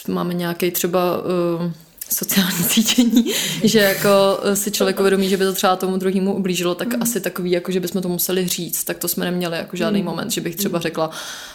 máme 0.08 0.34
nějaký 0.34 0.72
třeba 0.72 1.18
uh, 1.18 1.72
sociální 2.14 2.64
cítění, 2.64 3.34
že 3.64 3.80
jako 3.80 4.40
eh, 4.44 4.56
si 4.56 4.72
člověk 4.72 5.00
uvědomí, 5.00 5.30
že 5.30 5.38
by 5.38 5.46
to 5.46 5.54
třeba 5.54 5.76
tomu 5.76 5.98
druhému 5.98 6.34
ublížilo, 6.36 6.76
tak 6.76 6.88
asi 7.02 7.22
takový, 7.22 7.52
jako 7.52 7.72
že 7.72 7.80
bychom 7.80 8.02
to 8.02 8.10
museli 8.10 8.48
říct, 8.48 8.84
tak 8.84 8.98
to 8.98 9.08
jsme 9.08 9.26
neměli 9.26 9.58
jako 9.58 9.76
žádný 9.76 10.04
moment, 10.04 10.32
že 10.32 10.42
bych 10.42 10.56
třeba 10.56 10.80
řekla, 10.80 11.10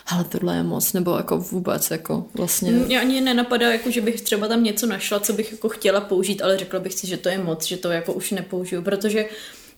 hele, 0.05 0.25
tohle 0.25 0.57
je 0.57 0.63
moc, 0.63 0.93
nebo 0.93 1.17
jako 1.17 1.39
vůbec, 1.39 1.91
jako 1.91 2.25
vlastně. 2.35 2.71
Mě 2.71 3.01
ani 3.01 3.21
nenapadá, 3.21 3.73
jako, 3.73 3.91
že 3.91 4.01
bych 4.01 4.21
třeba 4.21 4.49
tam 4.49 4.65
něco 4.65 4.87
našla, 4.87 5.21
co 5.21 5.33
bych 5.33 5.53
jako 5.53 5.69
chtěla 5.69 6.01
použít, 6.01 6.43
ale 6.43 6.59
řekla 6.59 6.81
bych 6.81 6.95
si, 6.95 7.07
že 7.07 7.17
to 7.17 7.29
je 7.29 7.39
moc, 7.39 7.67
že 7.67 7.77
to 7.77 7.91
jako 7.91 8.13
už 8.13 8.31
nepoužiju, 8.31 8.83
protože 8.83 9.25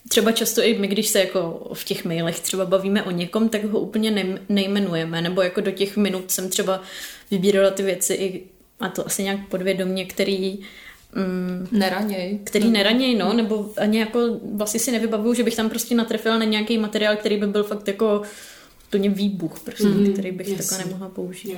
třeba 0.09 0.33
často 0.33 0.63
i 0.63 0.79
my, 0.79 0.89
když 0.89 1.09
se 1.09 1.19
jako 1.21 1.71
v 1.75 1.85
těch 1.85 2.05
mailech 2.05 2.41
třeba 2.41 2.65
bavíme 2.65 3.03
o 3.03 3.11
někom, 3.11 3.49
tak 3.49 3.65
ho 3.65 3.81
úplně 3.81 4.11
ne- 4.11 4.39
nejmenujeme, 4.49 5.23
nebo 5.23 5.43
jako 5.43 5.61
do 5.61 5.71
těch 5.71 5.97
minut 5.97 6.31
jsem 6.31 6.49
třeba 6.49 6.83
vybírala 7.31 7.71
ty 7.71 7.83
věci 7.83 8.15
i, 8.15 8.43
a 8.81 8.89
to 8.89 9.07
asi 9.07 9.23
nějak 9.23 9.49
podvědomě, 9.49 10.05
který 10.05 10.59
mm, 11.15 11.69
Neraněj. 11.73 12.39
který 12.45 12.71
neraněj, 12.71 13.15
no, 13.19 13.33
nebo 13.33 13.71
ani 13.77 13.99
jako 13.99 14.41
vlastně 14.55 14.81
si 14.81 14.93
nevybavuju, 14.93 15.35
že 15.35 15.43
bych 15.43 15.57
tam 15.57 15.69
prostě 15.69 15.95
natrefila 15.95 16.39
na 16.39 16.45
nějaký 16.45 16.79
materiál, 16.79 17.17
který 17.17 17.37
by 17.37 17.47
byl 17.47 17.65
fakt 17.65 17.89
jako 17.89 18.23
úplně 18.87 19.11
výbuch, 19.11 19.61
prostě, 19.61 19.85
mm, 19.89 20.13
který 20.13 20.33
bych 20.33 20.49
jasně. 20.49 20.63
takhle 20.69 20.79
nemohla 20.87 21.09
použít. 21.09 21.57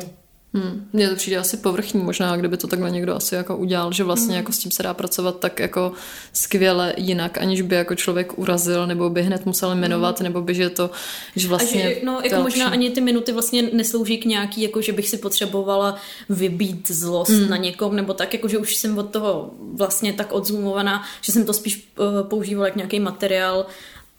Hmm. 0.55 0.89
Mně 0.93 1.09
to 1.09 1.17
přijde 1.17 1.37
asi 1.37 1.57
povrchní 1.57 2.01
možná, 2.01 2.37
kdyby 2.37 2.57
to 2.57 2.67
takhle 2.67 2.91
někdo 2.91 3.15
asi 3.17 3.35
jako 3.35 3.57
udělal, 3.57 3.93
že 3.93 4.05
vlastně 4.05 4.37
jako 4.37 4.53
s 4.53 4.59
tím 4.59 4.71
se 4.71 4.83
dá 4.83 4.95
pracovat 4.95 5.39
tak 5.41 5.61
jako 5.61 5.93
skvěle 6.33 6.95
jinak, 6.97 7.39
aniž 7.39 7.63
by 7.63 7.75
jako 7.75 7.95
člověk 7.95 8.39
urazil, 8.39 8.87
nebo 8.87 9.11
by 9.11 9.23
hned 9.23 9.47
musel 9.47 9.75
jmenovat, 9.75 10.21
nebo 10.21 10.43
by 10.43 10.55
že 10.55 10.71
to, 10.71 10.91
že 11.37 11.49
vlastně... 11.49 11.87
a 11.87 11.89
že, 11.89 12.01
no, 12.05 12.21
jako 12.25 12.43
možná 12.43 12.65
lepší. 12.65 12.79
ani 12.79 12.91
ty 12.91 13.01
minuty 13.01 13.33
vlastně 13.33 13.63
neslouží 13.63 14.19
k 14.19 14.25
nějaký, 14.25 14.63
jako 14.63 14.81
že 14.81 14.93
bych 14.93 15.09
si 15.09 15.19
potřebovala 15.19 15.97
vybít 16.29 16.91
zlost 16.91 17.33
Hmm. 17.33 17.51
na 17.51 17.57
někom, 17.57 17.97
nebo 17.97 18.15
tak, 18.15 18.33
jako 18.35 18.49
že 18.49 18.59
už 18.59 18.77
jsem 18.77 18.99
od 18.99 19.11
toho 19.11 19.51
vlastně 19.75 20.13
tak 20.13 20.33
odzumovaná, 20.33 21.05
že 21.21 21.33
jsem 21.33 21.47
to 21.47 21.53
spíš 21.53 21.89
uh, 21.99 22.29
používala 22.29 22.67
jak 22.67 22.77
nějaký 22.77 23.01
materiál 23.01 23.67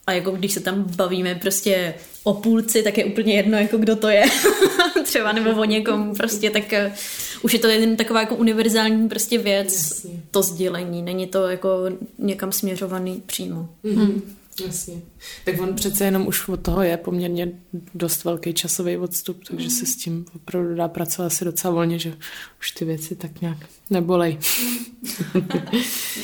a 0.07 0.11
jako 0.13 0.31
když 0.31 0.53
se 0.53 0.59
tam 0.59 0.83
bavíme 0.95 1.35
prostě 1.35 1.93
o 2.23 2.33
půlci, 2.33 2.83
tak 2.83 2.97
je 2.97 3.05
úplně 3.05 3.33
jedno, 3.33 3.57
jako 3.57 3.77
kdo 3.77 3.95
to 3.95 4.09
je. 4.09 4.23
Třeba 5.03 5.31
nebo 5.31 5.61
o 5.61 5.63
někom 5.63 6.15
prostě, 6.15 6.49
tak 6.49 6.63
uh, 6.63 6.93
už 7.41 7.53
je 7.53 7.59
to 7.59 7.67
jen 7.67 7.95
taková 7.95 8.19
jako 8.19 8.35
univerzální 8.35 9.09
prostě 9.09 9.37
věc, 9.37 9.73
Jasně. 9.73 10.21
to 10.31 10.43
sdělení. 10.43 11.01
Není 11.01 11.27
to 11.27 11.47
jako 11.47 11.69
někam 12.17 12.51
směřovaný 12.51 13.23
přímo. 13.25 13.69
Mm-hmm. 13.85 14.21
Jasně. 14.65 15.01
Tak 15.45 15.61
on 15.61 15.75
přece 15.75 16.05
jenom 16.05 16.27
už 16.27 16.47
od 16.47 16.61
toho 16.61 16.81
je 16.81 16.97
poměrně 16.97 17.51
dost 17.95 18.23
velký 18.23 18.53
časový 18.53 18.97
odstup, 18.97 19.43
takže 19.47 19.69
se 19.69 19.85
s 19.85 19.95
tím 19.95 20.25
opravdu 20.35 20.75
dá 20.75 20.87
pracovat 20.87 21.25
asi 21.27 21.45
docela 21.45 21.73
volně, 21.73 21.99
že 21.99 22.17
už 22.59 22.71
ty 22.71 22.85
věci 22.85 23.15
tak 23.15 23.41
nějak 23.41 23.57
nebolej. 23.89 24.37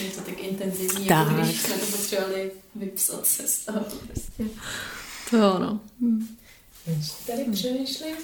Je 0.03 0.09
to 0.15 0.21
tak 0.25 0.39
intenzivní, 0.43 1.07
Tak. 1.07 1.27
jako 1.27 1.41
když 1.41 1.61
jsme 1.61 1.77
to 1.77 1.85
potřebovali 1.85 2.51
vypsat 2.75 3.27
se 3.27 3.47
z 3.47 3.65
toho 3.65 3.79
prostě. 3.79 4.43
To 5.29 5.37
jo, 5.37 5.59
no. 5.59 5.79
Tady 7.27 7.43
přemýšlím. 7.51 8.15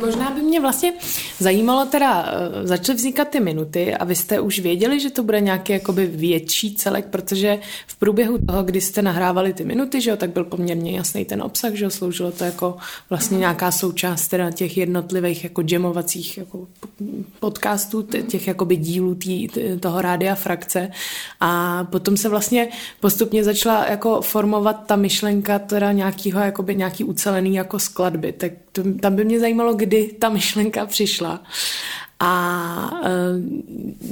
Možná 0.00 0.30
by 0.30 0.42
mě 0.42 0.60
vlastně 0.60 0.92
zajímalo 1.38 1.86
teda, 1.86 2.26
eh, 2.62 2.66
začaly 2.66 2.96
vznikat 2.96 3.28
ty 3.28 3.40
minuty 3.40 3.94
a 3.94 4.04
vy 4.04 4.14
jste 4.14 4.40
už 4.40 4.58
věděli, 4.58 5.00
že 5.00 5.10
to 5.10 5.22
bude 5.22 5.40
nějaký 5.40 5.72
jakoby 5.72 6.06
větší 6.06 6.74
celek, 6.74 7.06
protože 7.06 7.58
v 7.86 7.96
průběhu 7.96 8.38
toho, 8.38 8.62
kdy 8.62 8.80
jste 8.80 9.02
nahrávali 9.02 9.52
ty 9.52 9.64
minuty, 9.64 10.00
že 10.00 10.10
jo, 10.10 10.16
tak 10.16 10.30
byl 10.30 10.44
poměrně 10.44 10.96
jasný 10.96 11.24
ten 11.24 11.42
obsah, 11.42 11.72
že 11.72 11.84
jo, 11.84 11.90
sloužilo 11.90 12.32
to 12.32 12.44
jako 12.44 12.76
vlastně 13.10 13.38
nějaká 13.38 13.72
součást 13.72 14.28
teda 14.28 14.50
těch 14.50 14.76
jednotlivých 14.76 15.44
jako 15.44 15.62
jamovacích 15.70 16.38
jako 16.38 16.66
podcastů, 17.40 18.02
těch 18.02 18.46
jakoby 18.46 18.76
dílů 18.76 19.14
tý, 19.14 19.48
toho 19.80 20.02
rádia 20.02 20.34
frakce. 20.34 20.90
A 21.40 21.84
potom 21.84 22.16
se 22.16 22.28
vlastně 22.28 22.68
postupně 23.00 23.44
začala 23.44 23.86
jako 23.86 24.20
formovat 24.20 24.86
ta 24.86 24.96
myšlenka 24.96 25.58
teda 25.58 25.92
nějakýho 25.92 26.40
jakoby 26.40 26.74
nějaký 26.74 27.04
ucelený 27.04 27.54
jako 27.54 27.78
skladby, 27.78 28.32
tak 28.32 28.52
to, 28.76 28.82
tam 29.00 29.16
by 29.16 29.24
mě 29.24 29.40
zajímalo, 29.40 29.74
kdy 29.74 30.12
ta 30.18 30.28
myšlenka 30.28 30.86
přišla. 30.86 31.42
A 32.20 33.00
uh, 33.02 33.08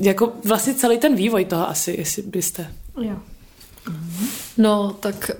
jako 0.07 0.33
vlastně 0.45 0.75
celý 0.75 0.99
ten 0.99 1.15
vývoj 1.15 1.45
toho 1.45 1.69
asi, 1.69 1.95
jestli 1.99 2.23
byste. 2.23 2.73
Jo. 3.01 3.17
No, 4.59 4.97
tak... 5.01 5.31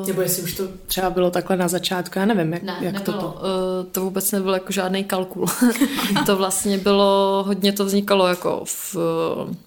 Uh... 0.00 0.06
Nebo 0.06 0.22
jestli 0.22 0.42
už 0.42 0.54
to 0.54 0.64
třeba 0.86 1.10
bylo 1.10 1.30
takhle 1.30 1.56
na 1.56 1.68
začátku, 1.68 2.18
já 2.18 2.24
nevím, 2.24 2.52
jak, 2.52 2.62
ne, 2.62 2.76
jak 2.80 2.94
nebylo. 2.94 3.18
to 3.18 3.26
Uh, 3.26 3.90
to 3.92 4.00
vůbec 4.00 4.32
nebylo 4.32 4.54
jako 4.54 4.72
žádný 4.72 5.04
kalkul. 5.04 5.46
to 6.26 6.36
vlastně 6.36 6.78
bylo, 6.78 7.42
hodně 7.46 7.72
to 7.72 7.84
vznikalo 7.84 8.26
jako 8.26 8.62
v, 8.64 8.96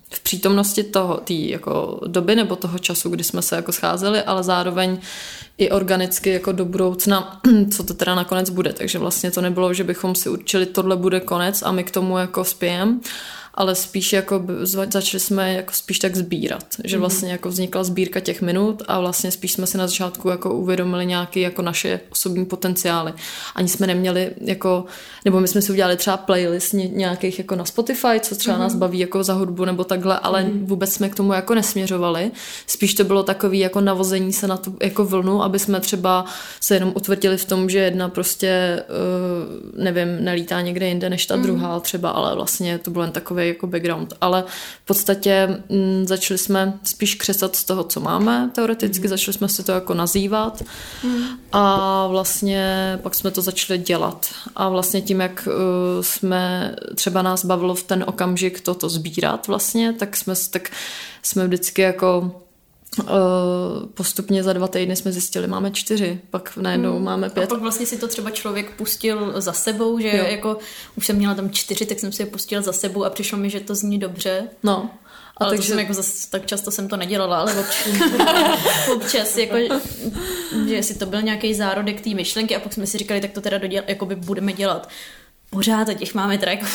v 0.10 0.20
přítomnosti 0.24 0.84
toho, 0.84 1.18
té 1.18 1.34
jako 1.34 2.00
doby 2.08 2.36
nebo 2.36 2.56
toho 2.56 2.80
času, 2.80 3.10
kdy 3.10 3.24
jsme 3.24 3.42
se 3.42 3.56
jako 3.56 3.72
scházeli, 3.72 4.22
ale 4.22 4.44
zároveň 4.44 4.98
i 5.58 5.72
organicky 5.72 6.30
jako 6.30 6.52
do 6.52 6.66
budoucna, 6.66 7.42
co 7.72 7.84
to 7.84 7.94
teda 7.94 8.16
nakonec 8.16 8.50
bude. 8.50 8.74
Takže 8.74 9.00
vlastně 9.00 9.32
to 9.32 9.42
nebylo, 9.42 9.74
že 9.74 9.84
bychom 9.84 10.16
si 10.16 10.30
určili, 10.30 10.66
tohle 10.66 10.96
bude 10.96 11.20
konec 11.20 11.62
a 11.62 11.72
my 11.72 11.84
k 11.84 11.92
tomu 11.92 12.18
jako 12.18 12.44
spějem, 12.44 13.02
ale 13.56 13.76
spíš 13.76 14.14
jako 14.14 14.46
začali 14.62 15.20
jsme 15.20 15.54
jako 15.54 15.74
spíš 15.74 16.00
tak 16.00 16.16
sbírat, 16.16 16.66
že 16.84 16.96
mhm. 16.96 17.02
vlastně 17.02 17.32
jako 17.32 17.50
vznikla 17.50 17.84
sbírka 17.84 18.20
těch 18.20 18.42
minut 18.42 18.84
a 18.88 19.00
vlastně 19.00 19.32
spíš 19.32 19.52
jsme 19.52 19.68
si 19.68 19.78
na 19.78 19.88
začátku 19.88 20.30
jako 20.30 20.54
uvědomili 20.54 21.06
nějaké 21.06 21.40
jako 21.40 21.62
naše 21.62 22.00
osobní 22.12 22.46
potenciály. 22.46 23.14
Ani 23.56 23.68
jsme 23.68 23.88
neměli 23.88 24.32
jako, 24.42 24.86
nebo 25.26 25.40
my 25.40 25.48
jsme 25.48 25.62
si 25.62 25.72
udělali 25.72 25.98
třeba 25.98 26.18
playlist 26.18 26.74
nějakých 26.74 27.38
jako 27.40 27.56
na 27.56 27.66
Spotify, 27.66 28.20
co 28.22 28.36
třeba 28.36 28.58
mm-hmm. 28.58 28.60
nás 28.60 28.76
baví 28.76 29.00
jako 29.00 29.24
za 29.24 29.34
hudbu 29.34 29.66
nebo 29.66 29.84
takhle, 29.84 30.20
ale 30.20 30.44
mm-hmm. 30.44 30.66
vůbec 30.66 30.94
jsme 30.94 31.10
k 31.10 31.16
tomu 31.16 31.34
jako 31.34 31.56
nesměřovali. 31.56 32.32
Spíš 32.68 32.94
to 32.94 33.04
bylo 33.04 33.24
takový 33.24 33.60
jako 33.60 33.82
navození 33.82 34.34
se 34.34 34.48
na 34.48 34.58
tu 34.58 34.78
jako 34.82 35.06
vlnu, 35.06 35.44
aby 35.44 35.60
jsme 35.60 35.80
třeba 35.80 36.26
se 36.62 36.76
jenom 36.76 36.92
utvrdili 36.96 37.38
v 37.38 37.46
tom, 37.46 37.70
že 37.70 37.80
jedna 37.80 38.10
prostě, 38.10 38.84
uh, 38.90 39.84
nevím, 39.84 40.24
nelítá 40.24 40.62
někde 40.62 40.88
jinde 40.88 41.10
než 41.10 41.26
ta 41.26 41.36
mm-hmm. 41.36 41.42
druhá 41.42 41.80
třeba, 41.80 42.10
ale 42.10 42.36
vlastně 42.36 42.78
to 42.78 42.92
byl 42.92 43.02
jen 43.02 43.12
takový 43.54 43.56
jako 43.56 43.68
background, 43.68 44.14
ale 44.22 44.44
v 44.84 44.86
podstatě 44.86 45.32
m, 45.32 45.64
mm, 45.70 46.08
začali 46.08 46.38
jsme 46.38 46.80
spíš 46.84 47.16
křesat 47.16 47.56
z 47.56 47.64
toho, 47.64 47.84
co 47.84 48.00
máme 48.00 48.50
teoreticky, 48.56 49.04
mm. 49.04 49.10
začali 49.10 49.34
jsme 49.34 49.50
si 49.50 49.64
to 49.64 49.72
jako 49.72 49.94
nazývat 49.94 50.64
mm. 51.04 51.24
a 51.52 52.08
vlastně 52.08 53.00
pak 53.04 53.16
jsme 53.16 53.32
to 53.32 53.42
začali 53.42 53.80
dělat 53.80 54.28
a 54.56 54.70
vlastně 54.70 55.02
tím, 55.02 55.22
jak 55.22 55.48
uh, 55.48 55.54
jsme, 56.02 56.76
třeba 56.96 57.22
nás 57.22 57.46
bavilo 57.46 57.76
v 57.76 57.84
ten 57.84 58.04
okamžik 58.08 58.62
toto 58.62 58.90
sbírat 58.90 59.48
vlastně, 59.48 59.94
tak 59.94 60.18
jsme, 60.18 60.34
tak 60.52 60.70
jsme 61.22 61.48
vždycky 61.48 61.82
jako 61.82 62.42
postupně 63.94 64.44
za 64.44 64.54
dva 64.54 64.68
týdny 64.68 64.96
jsme 64.96 65.12
zjistili, 65.12 65.48
máme 65.48 65.72
čtyři, 65.72 66.20
pak 66.30 66.58
najednou 66.58 66.96
hmm. 66.96 67.04
máme 67.04 67.30
pět. 67.30 67.44
A 67.44 67.48
pak 67.48 67.62
vlastně 67.62 67.86
si 67.86 67.98
to 67.98 68.08
třeba 68.08 68.32
člověk 68.32 68.72
pustil 68.72 69.42
za 69.42 69.54
sebou, 69.54 70.00
že 70.00 70.18
jo. 70.18 70.24
jako 70.24 70.58
už 70.98 71.06
jsem 71.06 71.16
měla 71.16 71.36
tam 71.36 71.50
čtyři, 71.50 71.86
tak 71.86 72.00
jsem 72.00 72.12
si 72.12 72.22
je 72.22 72.26
pustil 72.26 72.62
za 72.62 72.74
sebou 72.74 73.04
a 73.04 73.10
přišlo 73.10 73.38
mi, 73.38 73.50
že 73.50 73.60
to 73.60 73.76
zní 73.76 74.00
dobře. 74.00 74.48
No. 74.64 74.90
A 75.38 75.44
ale 75.44 75.50
takže... 75.50 75.68
to 75.68 75.70
jsem 75.70 75.80
jako 75.80 75.94
zas, 75.94 76.26
tak 76.26 76.46
často 76.46 76.72
jsem 76.72 76.88
to 76.88 76.98
nedělala, 76.98 77.40
ale 77.40 77.54
občas, 77.54 77.88
občas 78.96 79.38
jako, 79.38 79.56
že 80.68 80.84
si 80.84 81.00
to 81.00 81.06
byl 81.06 81.22
nějaký 81.22 81.54
zárodek 81.54 82.02
té 82.02 82.10
myšlenky 82.10 82.56
a 82.56 82.60
pak 82.60 82.74
jsme 82.74 82.88
si 82.88 82.98
říkali, 82.98 83.22
tak 83.22 83.32
to 83.32 83.42
teda 83.42 83.58
doděl, 83.58 83.84
jako 83.88 84.06
by 84.06 84.16
budeme 84.16 84.54
dělat 84.54 84.90
pořád 85.56 85.90
a 85.90 85.94
těch 85.94 86.14
máme 86.14 86.38
teda 86.38 86.52
jako 86.52 86.66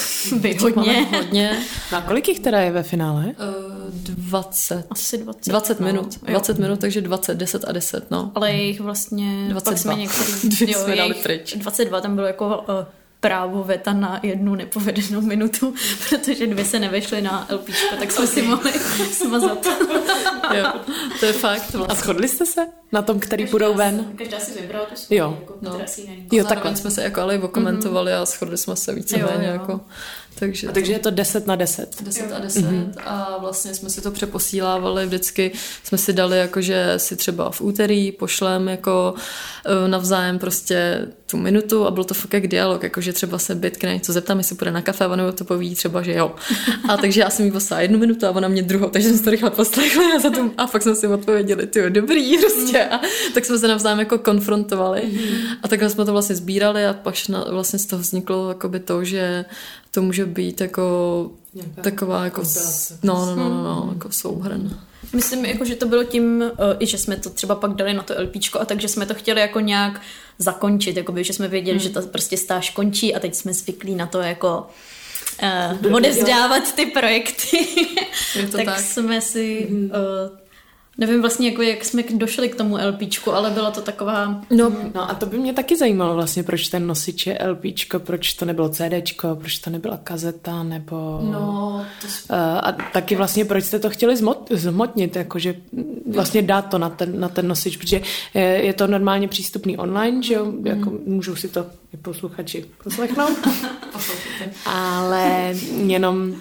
hodně. 0.62 1.06
hodně. 1.16 1.58
Na 1.92 2.00
kolik 2.00 2.28
jich 2.28 2.40
teda 2.40 2.60
je 2.60 2.70
ve 2.70 2.82
finále? 2.82 3.24
Uh, 3.24 3.90
20. 3.90 4.86
Asi 4.90 5.18
20. 5.18 5.50
20 5.50 5.80
no. 5.80 5.86
minut. 5.86 6.18
20 6.22 6.58
jo. 6.58 6.62
minut, 6.62 6.80
takže 6.80 7.00
20, 7.00 7.34
10 7.34 7.64
a 7.68 7.72
10, 7.72 8.10
no. 8.10 8.32
Ale 8.34 8.52
jich 8.52 8.80
vlastně... 8.80 9.48
22. 9.48 9.72
Pak 9.72 9.78
jsme 9.78 9.94
některý, 9.94 10.72
jo, 10.72 10.78
jsme 10.78 10.96
dali 10.96 11.14
pryč. 11.14 11.56
22 11.56 12.00
tam 12.00 12.14
bylo 12.14 12.26
jako 12.26 12.46
uh, 12.46 12.64
právo 13.20 13.64
veta 13.64 13.92
na 13.92 14.20
jednu 14.22 14.54
nepovedenou 14.54 15.20
minutu, 15.20 15.74
protože 16.08 16.46
dvě 16.46 16.64
se 16.64 16.78
nevešly 16.78 17.22
na 17.22 17.48
LP, 17.50 17.68
tak 17.98 18.12
jsme 18.12 18.26
si 18.26 18.42
mohli 18.42 18.72
smazat. 19.12 19.66
jo, 20.54 20.72
to 21.20 21.26
je 21.26 21.32
fakt. 21.32 21.74
Vlastně. 21.74 21.96
A 21.96 22.00
shodli 22.00 22.28
jste 22.28 22.46
se 22.46 22.66
na 22.92 23.02
tom, 23.02 23.20
který 23.20 23.42
každá, 23.42 23.50
půjdou 23.50 23.74
ven? 23.74 24.12
Každá 24.16 24.40
si 24.40 24.60
vybrala 24.60 24.86
tu 24.86 24.96
svůj, 24.96 25.16
jo. 25.16 25.36
jako, 25.40 25.54
no. 25.60 25.80
Jo, 26.32 26.44
takhle 26.44 26.76
jsme 26.76 26.90
se 26.90 27.02
jako 27.02 27.20
ale 27.20 27.38
okomentovali 27.38 28.12
mm-hmm. 28.12 28.22
a 28.22 28.24
shodli 28.24 28.56
jsme 28.56 28.76
se 28.76 28.94
víceméně 28.94 29.46
jako 29.46 29.80
takže, 30.38 30.68
a 30.68 30.72
takže 30.72 30.92
je 30.92 30.98
to 30.98 31.10
10 31.10 31.46
na 31.46 31.56
10. 31.56 32.02
10 32.02 32.32
a 32.32 32.38
10 32.38 32.64
mm-hmm. 32.64 32.92
a 33.04 33.38
vlastně 33.40 33.74
jsme 33.74 33.90
si 33.90 34.00
to 34.00 34.10
přeposílávali 34.10 35.06
vždycky, 35.06 35.52
jsme 35.84 35.98
si 35.98 36.12
dali 36.12 36.38
jako, 36.38 36.60
že 36.60 36.94
si 36.96 37.16
třeba 37.16 37.50
v 37.50 37.60
úterý 37.60 38.12
pošlem 38.12 38.68
jako 38.68 39.14
e, 39.64 39.88
navzájem 39.88 40.38
prostě 40.38 41.06
tu 41.30 41.36
minutu 41.36 41.86
a 41.86 41.90
byl 41.90 42.04
to 42.04 42.14
fakt 42.14 42.34
jak 42.34 42.46
dialog, 42.46 42.82
jako 42.82 43.00
že 43.00 43.12
třeba 43.12 43.38
se 43.38 43.54
byt 43.54 43.82
na 43.82 43.92
něco 43.92 44.12
zeptám, 44.12 44.38
jestli 44.38 44.56
půjde 44.56 44.70
na 44.70 44.82
kafe 44.82 45.04
a 45.04 45.08
ona 45.08 45.32
to 45.32 45.44
poví 45.44 45.74
třeba, 45.74 46.02
že 46.02 46.12
jo. 46.12 46.34
A 46.88 46.96
takže 46.96 47.20
já 47.20 47.30
jsem 47.30 47.46
jí 47.46 47.52
poslala 47.52 47.80
jednu 47.80 47.98
minutu 47.98 48.26
a 48.26 48.30
ona 48.30 48.48
mě 48.48 48.62
druhou, 48.62 48.88
takže 48.90 49.08
jsem 49.08 49.18
si 49.18 49.24
to 49.24 49.30
rychle 49.30 49.50
poslechla 49.50 50.04
a, 50.16 50.18
za 50.18 50.30
tom, 50.30 50.52
a 50.56 50.66
fakt 50.66 50.82
jsme 50.82 50.94
si 50.94 51.06
odpověděli, 51.06 51.66
ty 51.66 51.90
dobrý 51.90 52.38
prostě. 52.40 52.84
A 52.84 53.00
tak 53.34 53.44
jsme 53.44 53.58
se 53.58 53.68
navzájem 53.68 53.98
jako 53.98 54.18
konfrontovali 54.18 55.02
a 55.62 55.68
takhle 55.68 55.90
jsme 55.90 56.04
to 56.04 56.12
vlastně 56.12 56.36
sbírali 56.36 56.86
a 56.86 56.92
pak 56.92 57.14
vlastně 57.50 57.78
z 57.78 57.86
toho 57.86 58.02
vzniklo 58.02 58.48
jakoby 58.48 58.80
to, 58.80 59.04
že 59.04 59.44
to 59.90 60.02
může 60.02 60.26
být 60.26 60.60
jako 60.60 61.30
Nějaká 61.54 61.82
taková 61.82 62.24
jako, 62.24 62.42
no, 63.02 63.26
no, 63.26 63.36
no, 63.36 63.48
no, 63.48 63.62
no, 63.62 63.90
jako 63.92 64.12
souhrn. 64.12 64.80
Myslím, 65.12 65.44
jako, 65.44 65.64
že 65.64 65.76
to 65.76 65.86
bylo 65.86 66.04
tím, 66.04 66.40
uh, 66.40 66.76
i 66.78 66.86
že 66.86 66.98
jsme 66.98 67.16
to 67.16 67.30
třeba 67.30 67.54
pak 67.54 67.74
dali 67.74 67.94
na 67.94 68.02
to 68.02 68.14
LPčko 68.22 68.60
a 68.60 68.64
takže 68.64 68.88
jsme 68.88 69.06
to 69.06 69.14
chtěli 69.14 69.40
jako 69.40 69.60
nějak 69.60 70.00
zakončit, 70.38 70.96
jakoby, 70.96 71.24
že 71.24 71.32
jsme 71.32 71.48
věděli, 71.48 71.78
hmm. 71.78 71.88
že 71.88 71.90
to 71.90 72.02
prostě 72.02 72.36
stáž 72.36 72.70
končí 72.70 73.14
a 73.14 73.20
teď 73.20 73.34
jsme 73.34 73.54
zvyklí 73.54 73.94
na 73.94 74.06
to 74.06 74.20
jako 74.20 74.66
uh, 75.82 75.94
odevzdávat 75.94 76.74
ty 76.74 76.86
projekty. 76.86 77.66
tak, 78.52 78.64
tak 78.64 78.80
jsme 78.80 79.20
si 79.20 79.66
uh, 79.70 80.39
Nevím 81.00 81.20
vlastně, 81.20 81.48
jako 81.48 81.62
jak 81.62 81.84
jsme 81.84 82.02
došli 82.14 82.48
k 82.48 82.54
tomu 82.54 82.78
LPčku, 82.88 83.32
ale 83.32 83.50
byla 83.50 83.70
to 83.70 83.80
taková... 83.80 84.40
No, 84.50 84.72
no 84.94 85.10
a 85.10 85.14
to 85.14 85.26
by 85.26 85.38
mě 85.38 85.52
taky 85.52 85.76
zajímalo 85.76 86.14
vlastně, 86.14 86.42
proč 86.42 86.68
ten 86.68 86.86
nosič 86.86 87.26
je 87.26 87.38
LPčko, 87.46 87.98
proč 87.98 88.34
to 88.34 88.44
nebylo 88.44 88.68
CDčko, 88.68 89.36
proč 89.36 89.58
to 89.58 89.70
nebyla 89.70 89.96
kazeta, 90.04 90.62
nebo... 90.62 91.20
No, 91.32 91.86
to... 92.00 92.34
Uh, 92.34 92.38
a 92.38 92.72
taky 92.92 93.16
vlastně, 93.16 93.44
proč 93.44 93.64
jste 93.64 93.78
to 93.78 93.90
chtěli 93.90 94.16
zmot, 94.16 94.48
zmotnit, 94.50 95.16
jakože 95.16 95.54
vlastně 96.14 96.42
dát 96.42 96.62
to 96.62 96.78
na 96.78 96.90
ten, 96.90 97.20
na 97.20 97.28
ten 97.28 97.48
nosič, 97.48 97.76
protože 97.76 98.00
je, 98.34 98.42
je 98.42 98.72
to 98.72 98.86
normálně 98.86 99.28
přístupný 99.28 99.78
online, 99.78 100.22
že 100.22 100.34
jo, 100.34 100.44
mm. 100.44 100.66
jako 100.66 100.92
můžou 101.06 101.36
si 101.36 101.48
to 101.48 101.66
i 101.94 101.96
posluchači 101.96 102.64
poslechnout, 102.84 103.38
ale 104.66 105.54
jenom 105.86 106.34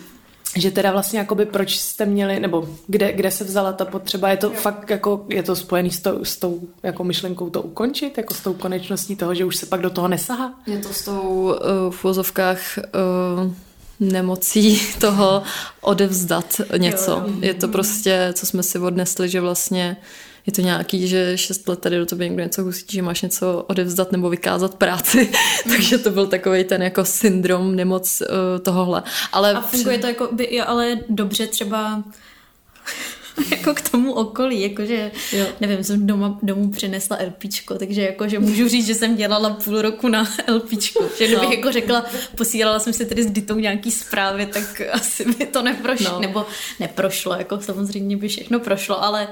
že 0.56 0.72
teda 0.72 0.92
vlastně 0.92 1.20
jakoby 1.20 1.46
proč 1.46 1.78
jste 1.78 2.06
měli, 2.06 2.40
nebo 2.40 2.70
kde, 2.88 3.14
kde 3.14 3.32
se 3.32 3.44
vzala 3.44 3.74
ta 3.74 3.86
potřeba, 3.86 4.30
je 4.30 4.38
to 4.38 4.50
fakt 4.50 4.90
jako, 4.90 5.26
je 5.30 5.44
to 5.44 5.56
spojený 5.56 5.92
s, 5.92 6.00
to, 6.00 6.26
s 6.26 6.38
tou 6.38 6.62
jako 6.84 7.04
myšlenkou 7.04 7.50
to 7.50 7.62
ukončit, 7.62 8.18
jako 8.18 8.34
s 8.34 8.42
tou 8.42 8.54
konečností 8.54 9.16
toho, 9.16 9.36
že 9.36 9.46
už 9.46 9.56
se 9.56 9.66
pak 9.66 9.82
do 9.82 9.90
toho 9.90 10.08
nesahá? 10.08 10.54
Je 10.68 10.78
to 10.78 10.94
s 10.94 11.06
tou 11.06 11.22
uh, 11.22 11.56
v 11.90 12.04
vozovkách 12.04 12.60
uh, 12.78 13.52
nemocí 14.00 14.82
toho 15.00 15.44
odevzdat 15.82 16.62
něco. 16.78 17.24
Je 17.42 17.54
to 17.54 17.68
prostě, 17.68 18.34
co 18.34 18.46
jsme 18.46 18.64
si 18.64 18.80
odnesli, 18.80 19.30
že 19.30 19.42
vlastně 19.42 19.98
je 20.46 20.54
to 20.54 20.62
nějaký, 20.62 21.08
že 21.08 21.38
šest 21.38 21.68
let 21.68 21.80
tady 21.80 21.98
do 21.98 22.06
tebe 22.06 22.24
někdo 22.28 22.44
něco 22.44 22.64
husí, 22.64 22.86
že 22.90 23.02
máš 23.02 23.22
něco 23.22 23.64
odevzdat 23.68 24.12
nebo 24.12 24.30
vykázat 24.30 24.76
práci, 24.76 25.32
takže 25.70 25.98
to 25.98 26.10
byl 26.10 26.28
takový 26.28 26.64
ten 26.64 26.82
jako 26.84 27.06
syndrom, 27.06 27.76
nemoc 27.76 28.22
uh, 28.22 28.28
tohohle. 28.64 29.04
Ale 29.32 29.54
a 29.54 29.62
funguje 29.62 29.98
to 29.98 30.08
jako 30.08 30.30
by, 30.32 30.62
ale 30.62 30.98
dobře 31.10 31.48
třeba 31.48 32.04
jako 33.52 33.74
k 33.74 33.90
tomu 33.90 34.14
okolí, 34.14 34.62
jakože, 34.62 35.12
Jo. 35.32 35.46
nevím, 35.62 35.84
jsem 35.84 36.08
doma, 36.08 36.40
domů 36.44 36.72
přinesla 36.72 37.18
LPčko, 37.28 37.76
takže 37.76 38.02
jakože 38.02 38.40
můžu 38.40 38.68
říct, 38.68 38.86
že 38.88 38.96
jsem 38.96 39.16
dělala 39.16 39.50
půl 39.50 39.82
roku 39.82 40.08
na 40.08 40.28
LPčku, 40.54 41.04
že 41.18 41.28
kdybych 41.28 41.50
No. 41.50 41.56
jako 41.56 41.72
řekla, 41.72 42.06
posílala 42.38 42.80
jsem 42.80 42.94
si 42.94 43.06
tedy 43.06 43.24
s 43.24 43.32
Ditou 43.32 43.56
nějaký 43.56 43.92
zprávy, 43.92 44.46
tak 44.46 44.82
asi 44.92 45.26
by 45.26 45.46
to 45.46 45.62
neprošlo, 45.62 46.12
No. 46.12 46.20
nebo 46.20 46.46
neprošlo, 46.80 47.34
jako 47.36 47.60
samozřejmě 47.62 48.18
by 48.18 48.28
všechno 48.28 48.60
prošlo, 48.60 49.04
ale 49.04 49.28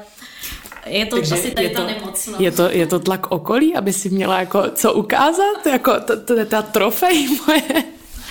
je 0.85 1.05
to 1.05 1.15
Takže 1.15 1.33
asi 1.35 1.51
tady 1.51 1.67
je 1.67 1.73
ta 1.73 1.81
to, 1.81 1.87
nemoc, 1.87 2.27
no. 2.27 2.35
je, 2.39 2.51
to, 2.51 2.69
je 2.71 2.87
to 2.87 2.99
tlak 2.99 3.31
okolí, 3.31 3.75
aby 3.75 3.93
si 3.93 4.09
měla 4.09 4.39
jako 4.39 4.63
co 4.75 4.93
ukázat? 4.93 5.65
Jako 5.71 5.93
to, 5.99 6.19
to 6.21 6.33
je 6.33 6.45
ta 6.45 6.61
trofej 6.61 7.27
moje. 7.47 7.61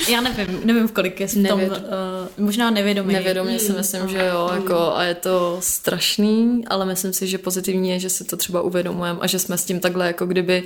Já 0.09 0.21
nevím, 0.21 0.61
nevím, 0.65 0.89
v 0.89 0.93
kolik 0.93 1.21
je 1.21 1.27
v 1.27 1.33
tom, 1.35 1.43
Nevěd- 1.43 1.83
uh, 2.39 2.45
možná 2.45 2.71
nevědomě. 2.71 3.13
Nevědomě 3.17 3.59
si 3.59 3.73
myslím, 3.73 4.09
že 4.09 4.19
jo, 4.33 4.51
jako, 4.55 4.93
a 4.97 5.03
je 5.03 5.15
to 5.15 5.57
strašný, 5.61 6.65
ale 6.67 6.87
myslím 6.87 7.13
si, 7.13 7.27
že 7.27 7.39
pozitivní 7.39 7.91
je, 7.91 7.99
že 8.01 8.11
si 8.11 8.25
to 8.25 8.37
třeba 8.37 8.61
uvědomujeme 8.63 9.19
a 9.23 9.27
že 9.27 9.39
jsme 9.39 9.59
s 9.59 9.65
tím 9.65 9.81
takhle 9.81 10.07
jako 10.07 10.27
kdyby 10.27 10.63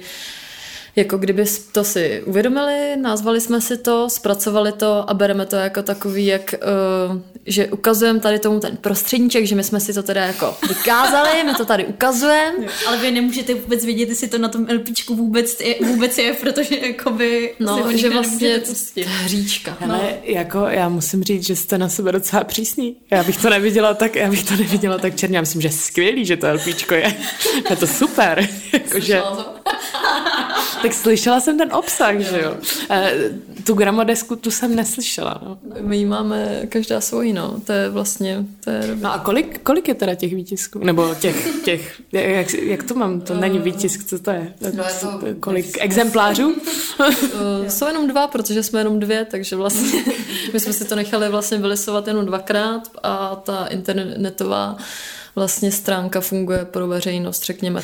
jako 1.00 1.18
kdyby 1.18 1.44
to 1.72 1.84
si 1.84 2.22
uvědomili, 2.26 2.96
nazvali 2.96 3.40
jsme 3.40 3.60
si 3.60 3.78
to, 3.78 4.10
zpracovali 4.10 4.72
to 4.72 5.10
a 5.10 5.14
bereme 5.14 5.46
to 5.46 5.56
jako 5.56 5.82
takový, 5.82 6.26
jak, 6.26 6.54
uh, 7.10 7.20
že 7.46 7.66
ukazujeme 7.66 8.20
tady 8.20 8.38
tomu 8.38 8.60
ten 8.60 8.76
prostředníček, 8.76 9.46
že 9.46 9.54
my 9.54 9.64
jsme 9.64 9.80
si 9.80 9.94
to 9.94 10.02
teda 10.02 10.26
jako 10.26 10.56
vykázali, 10.68 11.44
my 11.46 11.54
to 11.54 11.64
tady 11.64 11.84
ukazujeme. 11.86 12.66
Ale 12.86 12.96
vy 12.96 13.10
nemůžete 13.10 13.54
vůbec 13.54 13.84
vědět, 13.84 14.08
jestli 14.08 14.28
to 14.28 14.38
na 14.38 14.48
tom 14.48 14.66
LPčku 14.74 15.16
vůbec 15.16 15.60
je, 15.60 15.74
vůbec 15.86 16.18
je 16.18 16.34
protože 16.34 16.76
jakoby 16.86 17.54
No, 17.60 17.92
že 17.96 18.10
vlastně 18.10 18.60
hříčka. 19.04 19.76
Ale 19.80 20.14
jako 20.22 20.58
já 20.58 20.88
musím 20.88 21.24
říct, 21.24 21.46
že 21.46 21.56
jste 21.56 21.78
na 21.78 21.88
sebe 21.88 22.12
docela 22.12 22.44
přísný. 22.44 22.96
Já 23.10 23.24
bych 23.24 23.36
to 23.36 23.50
neviděla 23.50 23.94
tak, 23.94 24.16
já 24.16 24.30
bych 24.30 24.44
to 24.44 24.56
neviděla 24.56 24.98
tak 24.98 25.16
černě. 25.16 25.36
Já 25.36 25.40
myslím, 25.40 25.62
že 25.62 25.70
skvělý, 25.70 26.24
že 26.24 26.36
to 26.36 26.52
LPčko 26.52 26.94
je. 26.94 27.14
Je 27.70 27.76
to 27.76 27.86
super. 27.86 28.48
Jakože, 28.72 29.22
tak 30.82 30.89
slyšela 30.94 31.40
jsem 31.40 31.58
ten 31.58 31.72
obsah, 31.72 32.18
že 32.18 32.40
jo. 32.44 32.56
Eh, 32.90 33.14
Tu 33.64 33.74
gramodesku 33.74 34.36
tu 34.36 34.50
jsem 34.50 34.76
neslyšela. 34.76 35.40
No, 35.44 35.58
My 35.80 35.96
jí 35.96 36.04
máme 36.04 36.62
každá 36.68 37.00
svojí, 37.00 37.32
no. 37.32 37.60
To 37.64 37.72
je 37.72 37.88
vlastně, 37.88 38.44
to 38.64 38.70
je 38.70 38.96
no 39.00 39.12
a 39.12 39.18
kolik, 39.18 39.60
kolik 39.62 39.88
je 39.88 39.94
teda 39.94 40.14
těch 40.14 40.34
výtisků? 40.34 40.78
Nebo 40.78 41.14
těch, 41.20 41.48
těch 41.64 42.00
jak, 42.12 42.54
jak 42.54 42.82
to 42.82 42.94
mám? 42.94 43.20
To 43.20 43.34
není 43.34 43.58
výtisk, 43.58 44.04
co 44.04 44.18
to 44.18 44.30
je? 44.30 44.54
No, 44.74 44.82
to- 45.00 45.20
Kolik 45.40 45.76
exemplářů? 45.80 46.48
Uh, 46.48 46.56
jsou 47.68 47.86
jenom 47.86 48.08
dva, 48.08 48.26
protože 48.26 48.62
jsme 48.62 48.80
jenom 48.80 49.00
dvě, 49.00 49.24
takže 49.30 49.56
vlastně 49.56 50.04
my 50.52 50.60
jsme 50.60 50.72
si 50.72 50.84
to 50.84 50.94
nechali 50.96 51.28
vlastně 51.28 51.58
vylisovat 51.58 52.06
jenom 52.06 52.26
dvakrát 52.26 52.82
a 53.02 53.36
ta 53.44 53.66
internetová 53.66 54.76
vlastně 55.34 55.72
stránka 55.72 56.20
funguje 56.20 56.64
pro 56.64 56.86
veřejnost, 56.86 57.44
řekněme. 57.44 57.82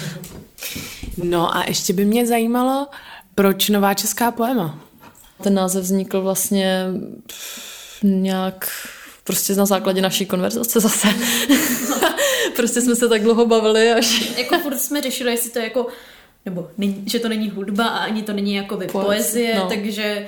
No 1.16 1.56
a 1.56 1.64
ještě 1.68 1.92
by 1.92 2.04
mě 2.04 2.26
zajímalo, 2.26 2.86
proč 3.34 3.68
nová 3.68 3.94
česká 3.94 4.30
poema? 4.30 4.78
Ten 5.42 5.54
název 5.54 5.84
vznikl 5.84 6.20
vlastně 6.20 6.86
nějak 8.02 8.68
prostě 9.24 9.54
na 9.54 9.66
základě 9.66 10.02
naší 10.02 10.26
konverzace 10.26 10.80
zase. 10.80 11.08
prostě 12.56 12.80
jsme 12.80 12.96
se 12.96 13.08
tak 13.08 13.22
dlouho 13.22 13.46
bavili, 13.46 13.92
až... 13.92 14.32
Jako 14.36 14.58
furt 14.58 14.78
jsme 14.78 15.02
řešili, 15.02 15.30
jestli 15.30 15.50
to 15.50 15.58
je 15.58 15.64
jako, 15.64 15.86
nebo 16.44 16.70
není, 16.78 17.04
že 17.06 17.18
to 17.18 17.28
není 17.28 17.50
hudba 17.50 17.86
a 17.86 18.04
ani 18.04 18.22
to 18.22 18.32
není 18.32 18.54
jakoby 18.54 18.86
Poez- 18.86 19.04
poezie, 19.04 19.54
no. 19.54 19.68
takže 19.68 20.26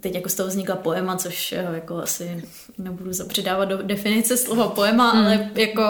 teď 0.00 0.14
jako 0.14 0.28
z 0.28 0.34
toho 0.34 0.48
vznikla 0.48 0.76
poema, 0.76 1.16
což 1.16 1.52
eh, 1.52 1.68
jako 1.74 1.96
asi 1.96 2.44
nebudu 2.78 3.12
zapředávat 3.12 3.68
do 3.68 3.82
definice 3.82 4.36
slova 4.36 4.68
poema, 4.68 5.10
hmm. 5.10 5.26
ale 5.26 5.50
jako 5.54 5.82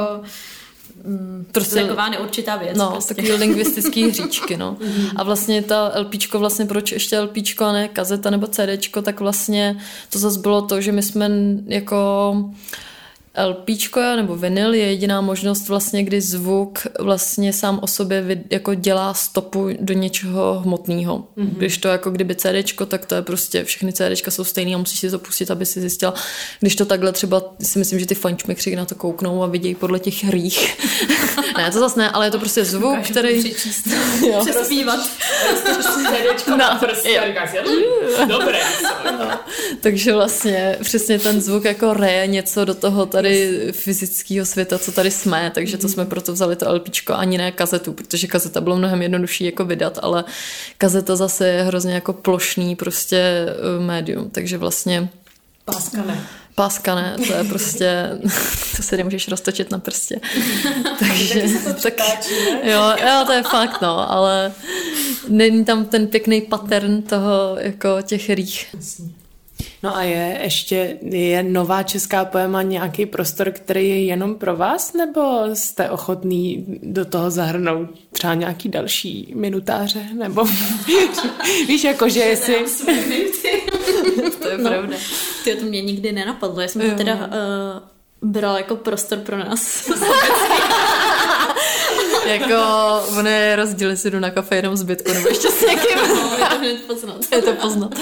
mm, 1.04 1.46
Prostě- 1.52 1.70
prostě 1.70 1.82
taková 1.88 2.08
neurčitá 2.08 2.56
věc. 2.56 2.78
No, 2.78 2.90
prostě. 2.90 3.14
takový 3.14 3.32
lingvistický 3.32 4.08
hříčky, 4.10 4.56
no. 4.56 4.76
A 5.16 5.22
vlastně 5.22 5.62
ta 5.62 5.92
LPčko, 6.00 6.38
vlastně 6.38 6.64
proč 6.66 6.92
ještě 6.92 7.20
LPčko 7.20 7.64
a 7.64 7.72
ne 7.72 7.88
kazeta 7.88 8.30
nebo 8.30 8.46
CDčko, 8.46 9.02
tak 9.02 9.20
vlastně 9.20 9.76
to 10.10 10.18
zase 10.18 10.38
bylo 10.38 10.62
to, 10.62 10.80
že 10.80 10.92
my 10.92 11.02
jsme 11.02 11.30
jako 11.66 12.34
LPčko 13.46 14.00
nebo 14.16 14.36
vinyl 14.36 14.74
je 14.74 14.86
jediná 14.86 15.20
možnost 15.20 15.68
vlastně, 15.68 16.02
kdy 16.02 16.20
zvuk 16.20 16.78
vlastně 17.00 17.52
sám 17.52 17.78
o 17.82 17.86
sobě 17.86 18.44
jako 18.50 18.74
dělá 18.74 19.14
stopu 19.14 19.68
do 19.80 19.94
něčeho 19.94 20.60
hmotného. 20.64 21.18
Mm-hmm. 21.18 21.50
Když 21.56 21.78
to 21.78 21.88
jako 21.88 22.10
kdyby 22.10 22.34
CDčko, 22.34 22.86
tak 22.86 23.06
to 23.06 23.14
je 23.14 23.22
prostě, 23.22 23.64
všechny 23.64 23.92
CDčka 23.92 24.30
jsou 24.30 24.44
stejný 24.44 24.74
a 24.74 24.78
musíš 24.78 25.00
si 25.00 25.10
to 25.10 25.18
pustit, 25.18 25.50
aby 25.50 25.66
si 25.66 25.80
zjistila. 25.80 26.14
Když 26.60 26.76
to 26.76 26.84
takhle 26.84 27.12
třeba, 27.12 27.42
si 27.62 27.78
myslím, 27.78 28.00
že 28.00 28.06
ty 28.06 28.14
fančmekři 28.14 28.76
na 28.76 28.84
to 28.84 28.94
kouknou 28.94 29.42
a 29.42 29.46
vidějí 29.46 29.74
podle 29.74 29.98
těch 29.98 30.24
hrých. 30.24 30.78
ne, 31.58 31.70
to 31.70 31.78
zase 31.78 32.00
ne, 32.00 32.10
ale 32.10 32.26
je 32.26 32.30
to 32.30 32.38
prostě 32.38 32.64
zvuk, 32.64 32.96
Dokážu 32.96 33.12
který... 33.12 33.38
přečíst. 33.38 33.86
Jo. 34.26 34.44
Přespívat. 34.50 35.00
No, 36.48 36.78
prostě 36.80 37.20
Dobré. 38.28 38.58
Takže 39.80 40.12
vlastně 40.12 40.78
přesně 40.82 41.18
ten 41.18 41.40
zvuk 41.40 41.64
jako 41.64 41.94
reje 41.94 42.26
něco 42.26 42.64
do 42.64 42.74
toho 42.74 43.06
tady 43.22 43.68
fyzického 43.72 44.46
světa, 44.46 44.78
co 44.78 44.92
tady 44.92 45.10
jsme, 45.10 45.50
takže 45.54 45.78
to 45.78 45.88
jsme 45.88 46.04
proto 46.04 46.32
vzali 46.32 46.56
to 46.56 46.74
LPčko, 46.74 47.14
ani 47.14 47.38
ne 47.38 47.52
kazetu, 47.52 47.92
protože 47.92 48.26
kazeta 48.26 48.60
bylo 48.60 48.76
mnohem 48.76 49.02
jednodušší 49.02 49.44
jako 49.44 49.64
vydat, 49.64 49.98
ale 50.02 50.24
kazeta 50.78 51.16
zase 51.16 51.48
je 51.48 51.62
hrozně 51.62 51.94
jako 51.94 52.12
plošný 52.12 52.76
prostě 52.76 53.16
eh, 53.18 53.80
médium, 53.80 54.30
takže 54.30 54.58
vlastně 54.58 55.08
Páska 55.64 56.02
ne. 56.04 56.26
páska 56.54 56.94
ne, 56.94 57.16
to 57.26 57.34
je 57.34 57.44
prostě, 57.44 58.10
to 58.76 58.82
se 58.82 58.96
nemůžeš 58.96 59.28
roztočit 59.28 59.70
na 59.70 59.78
prstě. 59.78 60.20
takže, 60.98 61.42
tak, 61.82 61.94
jo, 62.62 62.82
jo, 63.00 63.24
to 63.26 63.32
je 63.32 63.42
fakt, 63.42 63.82
no, 63.82 64.12
ale 64.12 64.52
není 65.28 65.64
tam 65.64 65.84
ten 65.84 66.06
pěkný 66.06 66.40
pattern 66.40 67.02
toho, 67.02 67.56
jako 67.58 67.88
těch 68.02 68.30
rých. 68.30 68.74
No 69.82 69.96
a 69.96 70.02
je 70.02 70.38
ještě, 70.42 70.96
je 71.02 71.42
nová 71.42 71.82
česká 71.82 72.24
poema 72.24 72.62
nějaký 72.62 73.06
prostor, 73.06 73.50
který 73.50 73.88
je 73.88 74.04
jenom 74.04 74.34
pro 74.34 74.56
vás, 74.56 74.92
nebo 74.92 75.20
jste 75.54 75.90
ochotný 75.90 76.64
do 76.82 77.04
toho 77.04 77.30
zahrnout 77.30 77.88
třeba 78.12 78.34
nějaký 78.34 78.68
další 78.68 79.32
minutáře, 79.36 80.02
nebo 80.14 80.44
víš, 81.68 81.84
jako, 81.84 82.08
že 82.08 82.20
jestli... 82.20 82.54
To 84.42 84.48
je 84.48 84.58
No. 84.58 84.70
pravda. 84.70 84.96
Ty 85.44 85.54
to 85.54 85.64
mě 85.66 85.82
nikdy 85.82 86.12
nenapadlo. 86.12 86.60
Já 86.60 86.68
jsem 86.68 86.90
to 86.90 86.96
teda 86.96 87.14
uh, 87.14 87.22
bral 88.30 88.56
jako 88.56 88.76
prostor 88.76 89.18
pro 89.18 89.38
nás. 89.38 89.90
jako, 92.28 92.54
ono 93.18 93.28
je 93.30 93.56
rozdíl, 93.56 93.90
jestli 93.90 94.10
jdu 94.10 94.18
na 94.20 94.30
kafe 94.30 94.56
jenom 94.56 94.76
zbytku, 94.76 95.12
nebo 95.12 95.28
ještě 95.28 95.48
s 95.48 95.60
někým. 95.60 95.98
je 95.98 96.46
to 96.48 96.58
hned 96.58 96.80
poznat. 96.86 97.16
je 97.32 97.42
to 97.42 97.52
poznat. 97.52 97.94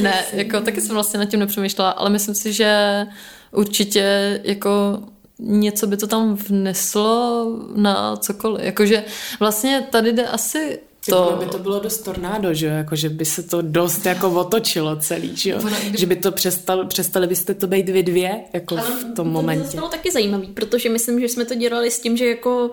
Ne, 0.00 0.24
jako 0.32 0.60
taky 0.60 0.80
jsem 0.80 0.94
vlastně 0.94 1.18
nad 1.18 1.26
tím 1.26 1.40
nepřemýšlela, 1.40 1.90
ale 1.90 2.10
myslím 2.10 2.34
si, 2.34 2.52
že 2.52 3.06
určitě 3.52 4.40
jako 4.44 4.98
něco 5.38 5.86
by 5.86 5.96
to 5.96 6.06
tam 6.06 6.34
vneslo 6.34 7.46
na 7.76 8.16
cokoliv. 8.16 8.64
Jakože 8.64 9.04
vlastně 9.40 9.86
tady 9.90 10.12
jde 10.12 10.26
asi 10.26 10.78
To... 11.08 11.24
to... 11.30 11.36
by 11.36 11.46
to 11.46 11.58
bylo 11.58 11.80
dost 11.80 11.98
tornádo, 11.98 12.54
že 12.54 12.66
jo? 12.66 12.72
Jako, 12.72 12.96
že 12.96 13.08
by 13.08 13.24
se 13.24 13.42
to 13.42 13.62
dost 13.62 14.06
jako 14.06 14.30
otočilo 14.30 14.96
celý, 14.96 15.36
že 15.36 15.50
jo? 15.50 15.58
Že 15.98 16.06
by 16.06 16.16
to 16.16 16.32
přestal, 16.32 16.86
přestali 16.86 17.26
byste 17.26 17.54
to 17.54 17.66
být 17.66 17.88
vy 17.88 18.02
dvě, 18.02 18.40
jako 18.52 18.76
v 18.76 19.04
tom 19.04 19.14
To 19.16 19.24
by 19.24 19.30
momentě. 19.30 19.64
zase 19.64 19.76
bylo 19.76 19.88
taky 19.88 20.10
zajímavý, 20.10 20.46
protože 20.46 20.88
myslím, 20.88 21.20
že 21.20 21.28
jsme 21.28 21.44
to 21.44 21.54
dělali 21.54 21.90
s 21.90 22.00
tím, 22.00 22.16
že 22.16 22.26
jako 22.26 22.70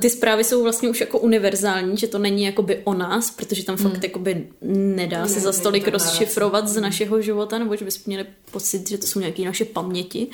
ty 0.00 0.10
zprávy 0.10 0.44
jsou 0.44 0.62
vlastně 0.62 0.88
už 0.88 1.00
jako 1.00 1.18
univerzální, 1.18 1.96
že 1.96 2.06
to 2.06 2.18
není 2.18 2.44
jakoby 2.44 2.80
o 2.84 2.94
nás, 2.94 3.30
protože 3.30 3.64
tam 3.64 3.76
fakt 3.76 4.02
jakoby 4.02 4.48
nedá 4.72 5.28
se 5.28 5.40
za 5.40 5.52
stolik 5.52 5.88
rozšifrovat 5.88 6.68
z 6.68 6.80
našeho 6.80 7.20
života, 7.20 7.58
nebo 7.58 7.76
že 7.76 7.84
bychom 7.84 8.02
měli 8.06 8.26
pocit, 8.50 8.88
že 8.88 8.98
to 8.98 9.06
jsou 9.06 9.20
nějaké 9.20 9.44
naše 9.44 9.64
paměti 9.64 10.26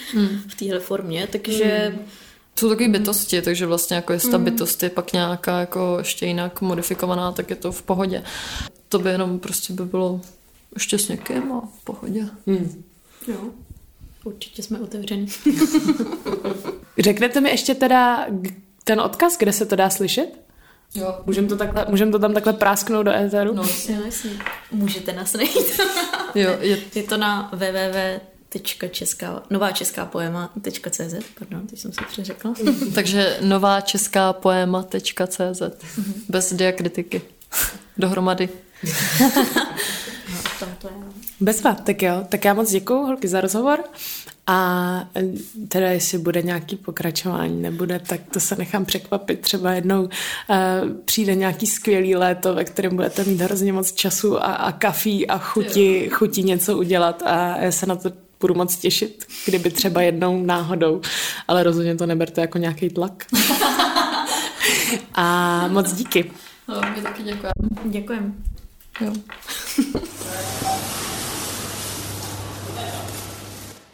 v 0.48 0.54
téhle 0.54 0.80
formě, 0.80 1.28
takže 1.32 1.94
Jsou 2.58 2.68
takové 2.68 2.88
bytosti, 2.88 3.42
takže 3.42 3.66
vlastně 3.66 3.96
jako 3.96 4.12
jestli 4.12 4.30
ta 4.30 4.38
bytost 4.38 4.82
je 4.82 4.90
pak 4.90 5.12
nějaká 5.12 5.60
jako 5.60 5.94
ještě 5.98 6.26
jinak 6.26 6.60
modifikovaná, 6.60 7.32
tak 7.32 7.50
je 7.50 7.56
to 7.56 7.72
v 7.72 7.82
pohodě. 7.82 8.24
To 8.88 8.98
by 8.98 9.10
jenom 9.10 9.38
prostě 9.38 9.72
by 9.72 9.84
bylo 9.84 10.20
ještě 10.74 10.98
s 10.98 11.08
někým 11.08 11.52
a 11.52 11.68
v 11.80 11.84
pohodě. 11.84 12.28
Hmm. 12.46 12.84
jo, 13.28 13.50
určitě 14.24 14.62
jsme 14.62 14.80
otevření. 14.80 15.26
Řeknete 16.98 17.40
mi 17.40 17.50
ještě 17.50 17.74
teda 17.74 18.26
ten 18.84 19.00
odkaz, 19.00 19.36
kde 19.38 19.52
se 19.52 19.66
to 19.66 19.76
dá 19.76 19.90
slyšet? 19.90 20.42
Jo. 20.94 21.20
Můžeme 21.26 21.48
to, 21.48 21.56
takhle, 21.56 21.86
můžem 21.88 22.12
to 22.12 22.18
tam 22.18 22.34
takhle 22.34 22.52
prásknout 22.52 23.04
do 23.06 23.12
éteru? 23.12 23.54
No, 23.54 23.62
Jo, 23.62 23.96
jasně. 24.04 24.30
Můžete 24.70 25.12
nás 25.12 25.32
najít. 25.32 25.80
jo, 26.34 26.50
je, 26.60 26.78
Je 26.94 27.02
to 27.02 27.16
na 27.16 27.50
www.česká, 27.52 29.42
nová 29.50 29.72
česká 29.72 30.06
poema.cz, 30.06 31.14
pardon, 31.38 31.66
teď 31.66 31.78
jsem 31.78 31.92
se 31.92 32.00
přeřekla. 32.08 32.54
takže 32.94 33.38
nová 33.40 33.80
česká 33.80 34.32
poema.cz 34.32 35.62
bez 36.28 36.52
diakritiky. 36.52 37.22
Dohromady. 37.96 38.48
No, 40.32 40.38
tam 40.60 40.68
to 40.80 40.88
je. 40.88 40.94
Bezva, 41.40 41.74
tak 41.74 42.02
jo. 42.02 42.26
Tak 42.28 42.44
já 42.44 42.54
moc 42.54 42.70
děkuju, 42.70 42.98
holky, 43.06 43.28
za 43.28 43.40
rozhovor. 43.40 43.84
A 44.46 45.08
teda 45.68 45.90
jestli 45.90 46.18
bude 46.18 46.42
nějaký 46.42 46.76
pokračování, 46.76 47.62
nebude, 47.62 47.98
tak 47.98 48.20
to 48.32 48.40
se 48.40 48.56
nechám 48.56 48.84
překvapit. 48.84 49.40
Třeba 49.40 49.72
jednou 49.72 50.02
uh, 50.02 50.08
přijde 51.04 51.34
nějaký 51.34 51.66
skvělý 51.66 52.16
léto, 52.16 52.54
ve 52.54 52.64
kterém 52.64 52.96
budete 52.96 53.24
mít 53.24 53.40
hrozně 53.40 53.72
moc 53.72 53.92
času 53.92 54.38
a, 54.38 54.54
a 54.54 54.72
kafí 54.72 55.26
a 55.26 55.38
chuti, 55.38 56.10
chuti 56.12 56.42
něco 56.42 56.78
udělat 56.78 57.22
a 57.26 57.56
já 57.56 57.72
se 57.72 57.86
na 57.86 57.96
to 57.96 58.12
budu 58.40 58.54
moc 58.54 58.76
těšit, 58.76 59.26
kdyby 59.46 59.70
třeba 59.70 60.02
jednou 60.02 60.42
náhodou, 60.44 61.00
ale 61.48 61.62
rozhodně 61.62 61.96
to 61.96 62.06
neberte 62.06 62.40
jako 62.40 62.58
nějaký 62.58 62.88
tlak. 62.90 63.26
a 65.14 65.68
moc 65.68 65.92
díky. 65.92 66.30
No, 66.68 66.80
my 66.96 67.02
taky 67.02 67.22
děkujeme. 67.22 67.52
Děkujem. 67.84 68.34
Jo. 69.00 69.12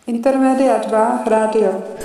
Intermedia 0.08 0.78
2 0.78 1.24
rádio. 1.28 1.97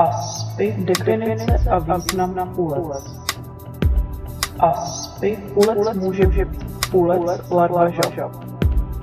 Aspy, 0.00 0.74
definice 0.78 1.70
a 1.70 1.78
význam 1.78 2.54
půlec. 2.54 3.04
Aspy, 4.58 5.38
půlec 5.54 5.96
může 5.96 6.26
být 6.26 6.48
půlec 6.90 7.22
larva 7.50 7.90
žab. 7.90 8.12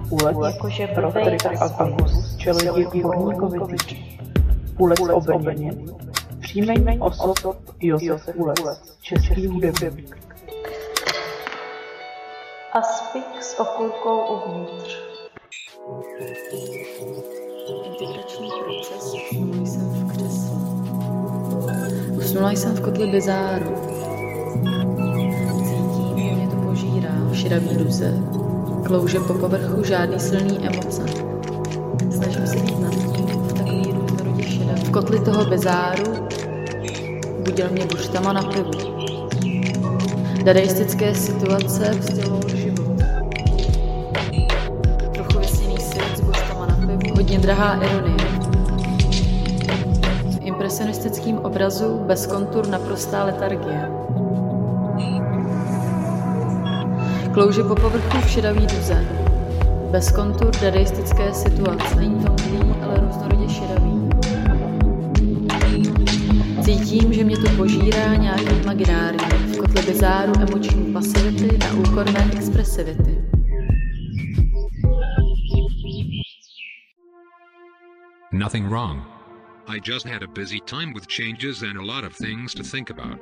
Půlec 0.10 0.38
Jakože 0.46 0.88
pro 0.88 1.12
blbej 1.12 1.38
Trix 1.38 1.62
Agus, 1.80 2.38
čeledi 2.38 3.02
Horníkovi 3.02 3.60
Půlec 4.78 5.00
obrněně. 5.14 5.72
Příjmení 6.40 7.00
osob 7.00 7.38
Josef 7.80 8.36
Půlec, 8.36 8.98
český 9.02 9.48
hudebník. 9.48 10.18
Aspik 12.74 13.44
s 13.44 13.60
okurkou 13.60 14.20
uvnitř. 14.20 14.98
Integrační 17.86 18.50
proces, 18.64 19.14
usnula 19.14 19.66
jsem. 19.66 20.07
Usnula 22.28 22.52
jsem 22.52 22.76
v 22.76 22.82
kotli 22.82 23.08
bizáru. 23.08 23.76
Cítím, 25.64 26.36
mě 26.36 26.48
to 26.48 26.56
požírá 26.56 27.10
v 27.32 27.36
širaví 27.36 27.70
ruze. 27.78 28.14
Klouže 28.86 29.20
po 29.20 29.34
povrchu 29.34 29.84
žádný 29.84 30.20
silný 30.20 30.68
emoce. 30.68 31.02
Snažím 32.16 32.48
se 32.48 32.56
být 32.56 32.80
nad 32.80 32.92
tím 32.92 33.26
v 33.26 33.54
takový 33.54 33.92
různorodě 33.92 34.44
šedé. 34.44 34.76
V 34.76 34.90
kotli 34.90 35.20
toho 35.20 35.46
bizáru 35.46 36.28
budil 37.40 37.70
mě 37.72 37.86
buštama 37.86 38.34
na 38.34 38.44
pivu. 38.44 38.72
Dadaistické 40.44 41.16
situace 41.16 41.92
vzdělou 42.00 42.40
život. 42.56 43.02
Trochu 45.14 45.40
vysněný 45.40 45.78
svět 45.80 46.18
s 46.18 46.22
buštama 46.22 46.66
na 46.66 46.76
pivu. 46.76 47.16
Hodně 47.16 47.40
drahá 47.40 47.76
ironie. 47.84 48.17
V 50.68 50.70
impresionistickém 50.70 51.38
obrazu 51.38 52.04
bez 52.08 52.28
kontur 52.28 52.68
naprostá 52.68 53.24
letargie. 53.24 53.90
Klouže 57.34 57.64
po 57.64 57.76
povrchu 57.76 58.18
v 58.18 58.30
šedavý 58.30 58.68
duze. 58.68 59.06
Bez 59.92 60.12
kontur 60.12 60.52
dadaistické 60.62 61.34
situace. 61.34 61.96
Není 61.96 62.24
to 62.24 62.32
mlý, 62.32 62.76
ale 62.84 63.00
různorodě 63.00 63.50
šedavý. 63.50 64.10
Cítím, 66.64 67.14
že 67.14 67.24
mě 67.24 67.38
to 67.38 67.50
požírá 67.58 68.16
nějaký 68.16 68.56
imaginární 68.64 69.54
v 69.54 69.58
kotle 69.58 69.82
bizáru 69.82 70.34
emoční 70.40 70.94
pasivity 70.94 71.58
na 71.58 71.74
úkor 71.74 72.12
mé 72.12 72.32
expresivity. 72.36 73.22
Nothing 78.32 78.70
wrong. 78.70 79.17
I 79.70 79.80
just 79.80 80.08
had 80.08 80.24
a 80.24 80.28
busy 80.30 80.62
time 80.62 80.94
with 80.94 81.10
changes 81.10 81.62
and 81.62 81.78
a 81.78 81.84
lot 81.84 82.06
of 82.06 82.16
things 82.16 82.54
to 82.54 82.64
think 82.64 82.90
about. 82.90 83.20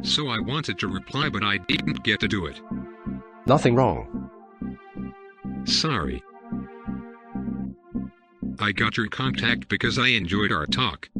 So 0.00 0.28
I 0.28 0.38
wanted 0.38 0.78
to 0.78 0.88
reply, 0.88 1.28
but 1.28 1.44
I 1.44 1.58
didn't 1.58 2.02
get 2.02 2.20
to 2.20 2.28
do 2.28 2.46
it. 2.46 2.58
Nothing 3.44 3.74
wrong. 3.74 4.30
Sorry. 5.64 6.22
I 8.58 8.72
got 8.72 8.96
your 8.96 9.08
contact 9.08 9.68
because 9.68 9.98
I 9.98 10.08
enjoyed 10.08 10.50
our 10.50 10.64
talk. 10.64 11.10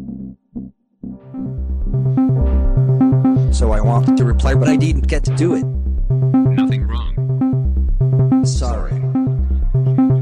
So 3.53 3.73
I 3.73 3.81
wanted 3.83 4.17
to 4.17 4.25
reply, 4.25 4.55
but 4.55 4.69
I 4.69 4.77
didn't 4.77 5.07
get 5.07 5.23
to 5.25 5.35
do 5.35 5.55
it. 5.55 5.65
Nothing 5.65 6.87
wrong. 6.87 8.43
Sorry. 8.47 8.99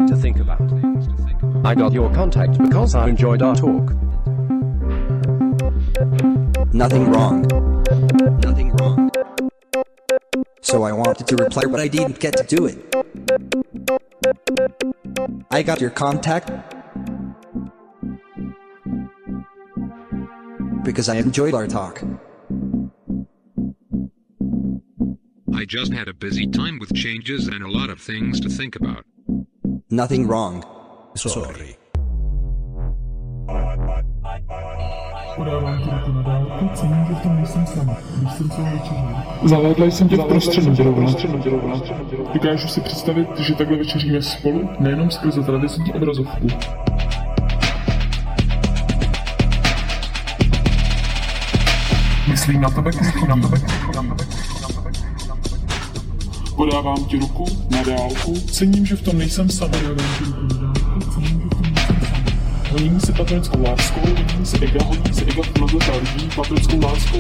To 0.09 0.17
think 0.17 0.41
about. 0.41 0.59
Things 0.69 1.07
to 1.07 1.17
think 1.23 1.41
about. 1.41 1.65
I 1.65 1.77
got 1.77 1.93
your 1.93 2.13
contact 2.13 2.59
because 2.59 2.97
I 2.97 3.09
enjoyed 3.09 3.43
our 3.43 3.55
talk. 3.55 3.98
Nothing 6.73 7.11
wrong. 7.11 7.43
Nothing 8.43 8.73
wrong. 8.77 9.11
So 10.61 10.83
I 10.83 10.93
wanted 10.93 11.27
to 11.29 11.37
reply, 11.37 11.65
but 11.65 11.81
I 11.81 11.89
didn't 11.89 12.21
get 12.21 12.37
to 12.37 12.45
do 12.45 12.67
it. 12.67 12.95
I 15.51 15.63
got 15.63 15.81
your 15.81 15.91
contact 15.91 16.51
because 20.85 21.09
I 21.09 21.17
enjoyed 21.17 21.55
our 21.55 21.67
talk. 21.67 22.03
I 25.55 25.65
just 25.65 25.93
had 25.93 26.09
a 26.09 26.15
busy 26.15 26.47
time 26.47 26.79
with 26.79 26.95
changes 26.95 27.49
and 27.49 27.63
a 27.65 27.71
lot 27.71 27.89
of 27.89 27.99
things 27.99 28.41
to 28.41 28.51
think 28.51 28.77
about. 28.77 29.07
Nothing 29.91 30.27
wrong. 30.27 30.63
Sorry. 31.17 31.78
Podávám 35.39 35.83
ti 35.83 35.91
ruku 35.91 36.13
na 36.13 36.23
dálku, 36.23 36.69
cením, 36.75 37.05
že 37.09 37.15
v 37.15 37.23
tom 37.23 37.37
nejsem 37.37 37.67
sama, 37.67 37.97
když 38.17 38.33
jsem 38.33 38.51
celou 38.51 38.67
večeří. 38.73 39.05
Zavedla 39.45 39.87
jsem 39.87 40.09
tě 40.09 40.17
v 40.17 40.25
prostřednu 40.25 40.75
děrovna. 40.75 41.13
Dokážu 42.35 42.69
si 42.69 42.81
představit, 42.81 43.29
že 43.39 43.55
takhle 43.55 43.77
večeříme 43.77 44.23
spolu, 44.23 44.71
nejenom 44.81 45.11
skrze 45.11 45.43
tradiční 45.43 45.93
obrazovku. 45.93 46.47
Myslím 52.31 52.61
na 52.61 52.71
tebe, 52.71 52.91
myslím 52.99 53.29
na 53.29 53.37
tebe, 53.37 53.59
myslím 53.59 53.93
na 53.95 54.03
tebe. 54.03 54.25
Podávám 56.57 57.05
ti 57.05 57.19
ruku 57.19 57.45
na 57.71 57.83
dálku, 57.83 58.35
cením, 58.35 58.87
že 58.87 58.97
v 58.97 59.03
tom 59.03 59.19
nejsem 59.19 59.49
sama. 59.51 59.73
Podávám 59.73 60.07
ti 60.19 60.25
ruku 60.25 60.43
na 60.43 60.61
dálku, 60.61 61.01
cením, 61.01 61.41
že 61.41 61.48
sám. 62.69 62.79
Honím 62.79 63.01
se 63.01 63.13
patrickou 63.13 63.63
láskou, 63.63 64.01
honím 64.01 64.47
se 64.47 64.59
ega, 64.59 64.85
honím 64.85 65.15
se 65.15 65.25
ega 65.25 65.43
v 65.43 65.59
množeta 65.59 65.93
lidí 65.97 66.29
patrickou 66.37 66.81
láskou. 66.81 67.19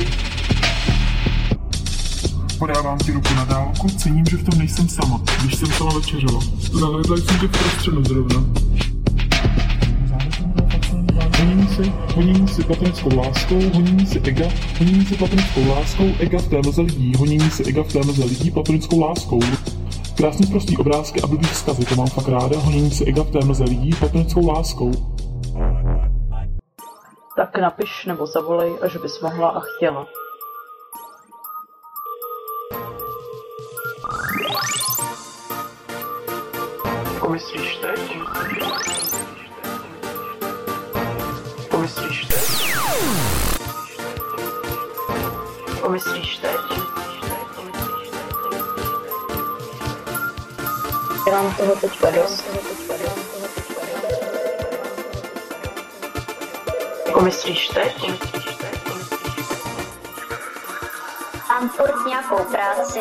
Podávám 2.59 2.99
ti 2.99 3.13
ruku 3.13 3.35
na 3.35 3.45
dálku, 3.45 3.89
cením, 3.89 4.25
že 4.31 4.37
v 4.37 4.45
tom 4.45 4.59
nejsem 4.59 4.89
sama, 4.89 5.21
když 5.43 5.55
jsem 5.55 5.69
sama 5.69 5.91
večeřela. 5.95 6.41
Zahledla 6.73 7.17
jsem 7.17 7.39
tě 7.39 7.47
v 7.47 7.51
prostředu 7.51 8.05
zrovna. 8.05 8.45
Honím 11.39 11.69
si, 11.69 11.93
honím 12.15 12.49
si 12.49 12.63
patrickou 12.63 13.17
láskou, 13.17 13.71
honím 13.75 14.07
si 14.07 14.21
ega, 14.21 14.47
honím 14.79 15.07
si 15.07 15.15
patrickou 15.15 15.69
láskou, 15.69 16.05
ega 16.19 16.39
v 16.39 16.49
té 16.49 16.57
meze 16.67 16.83
lidí, 16.83 17.13
honím 17.19 17.51
si 17.51 17.65
ega 17.65 17.83
v 17.83 17.93
té 17.93 17.99
meze 18.07 18.25
lidí 18.25 18.51
patrickou 18.51 19.01
láskou. 19.01 19.41
Krásný 20.15 20.47
prostý 20.47 20.77
obrázky 20.77 21.21
a 21.21 21.27
blbý 21.27 21.47
vzkazy, 21.47 21.85
to 21.85 21.97
mám 21.97 22.07
fakt 22.07 22.29
ráda, 22.29 22.59
honím 22.59 22.91
si 22.91 23.05
ega 23.05 23.23
v 23.23 23.31
té 23.31 23.45
meze 23.45 23.65
lidí 23.65 23.91
patrickou 24.01 24.47
láskou. 24.47 25.18
Tak 27.59 27.63
napiš 27.63 28.05
nebo 28.05 28.27
zavolej, 28.27 28.79
až 28.83 28.97
bys 28.97 29.21
mohla 29.21 29.49
a 29.49 29.61
chtěla. 29.61 30.07
Pomyslíš 37.21 37.77
teď? 37.77 38.19
Pomyslíš 41.71 42.27
teď? 42.27 42.75
Pomyslíš 45.81 46.39
teď? 46.39 46.61
Dělám 51.25 51.55
toho 51.55 51.77
teďka 51.77 52.11
dost. 52.11 52.78
Pomyslíš 57.19 57.69
teď? 57.69 58.11
Mám 61.49 61.69
furt 61.69 62.07
nějakou 62.07 62.45
práci 62.45 63.01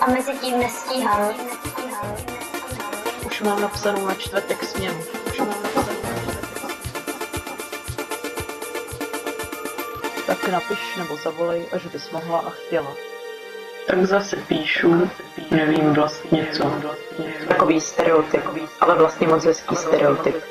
a 0.00 0.10
mezi 0.10 0.38
tím 0.38 0.58
nestíhám. 0.58 1.34
Už 3.26 3.40
mám 3.40 3.60
napsanou 3.60 4.06
na 4.06 4.14
čtvrtek 4.14 4.64
směnu. 4.64 4.98
Už 5.30 5.38
mám 5.38 5.48
napsanou 5.48 6.02
na 6.02 6.10
čtvrtek. 6.20 6.66
Tak 10.26 10.48
napiš 10.48 10.96
nebo 10.96 11.16
zavolej, 11.16 11.66
až 11.72 11.86
bys 11.86 12.10
mohla 12.10 12.38
a 12.38 12.50
chtěla. 12.50 12.90
Tak 13.86 14.06
zase 14.06 14.36
píšu, 14.36 15.10
nevím 15.50 15.94
vlastně 15.94 16.46
co. 16.52 16.72
Takový 17.48 17.80
stereotyp, 17.80 18.44
ale 18.80 18.94
vlastně 18.94 19.28
moc 19.28 19.44
hezký 19.44 19.76
stereotyp. 19.76 20.44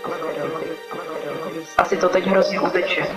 Asi 1.78 1.98
to 1.98 2.10
teď 2.10 2.26
hrozně 2.26 2.62
uteče. 2.62 3.08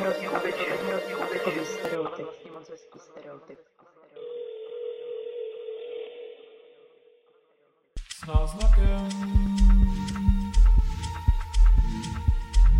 S 8.08 8.26
náznakem. 8.26 9.08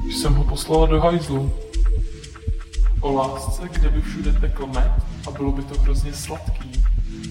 Jsem 0.04 0.34
ho 0.34 0.44
poslala 0.44 0.86
do 0.86 1.00
hajzlu. 1.00 1.52
O 3.00 3.12
lásce, 3.12 3.68
kde 3.68 3.88
by 3.88 4.02
všude 4.02 4.32
tekl 4.32 4.66
med 4.66 4.92
a 5.28 5.30
bylo 5.30 5.52
by 5.52 5.62
to 5.62 5.80
hrozně 5.80 6.12
sladký. 6.12 6.72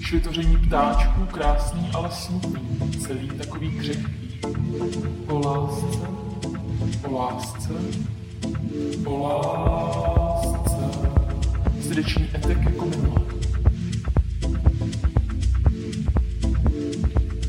Švitoření 0.02 0.58
ptáčků 0.58 1.26
krásný, 1.26 1.92
ale 1.94 2.12
smutný, 2.12 2.90
celý 3.08 3.28
takový 3.28 3.80
křehký. 3.80 4.42
O 5.28 5.40
lásce, 5.40 6.08
o 7.08 7.14
lásce, 7.14 7.74
o 9.06 9.24
lásce. 9.24 10.78
Srdeční 11.82 12.30
etek 12.36 12.58
jako 12.64 12.86
minule. 12.86 13.22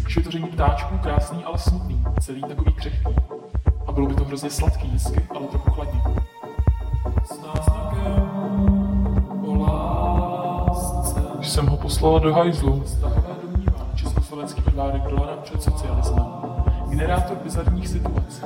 Švitoření 0.08 0.46
ptáčků 0.46 0.98
krásný, 0.98 1.44
ale 1.44 1.58
smutný, 1.58 2.04
celý 2.20 2.40
takový 2.40 2.72
křehký. 2.72 3.14
A 3.86 3.92
bylo 3.92 4.06
by 4.06 4.14
to 4.14 4.24
hrozně 4.24 4.50
sladký 4.50 4.88
hezky, 4.88 5.26
ale 5.36 5.46
trochu 5.46 5.70
chladně. 5.70 6.00
S 7.24 7.40
náznakem 7.40 8.30
o 9.46 9.54
lásce. 9.54 11.20
Když 11.38 11.50
jsem 11.50 11.66
ho 11.66 11.76
poslala 11.76 12.18
do 12.18 12.34
hajzlu, 12.34 12.82
Stahové 12.86 13.34
domnívá, 13.42 13.86
československý 13.94 14.62
odvádek 14.62 15.02
dolarem 15.02 15.38
před 15.42 15.62
socialismem. 15.62 16.26
Generátor 16.88 17.36
bizarních 17.36 17.88
situací. 17.88 18.42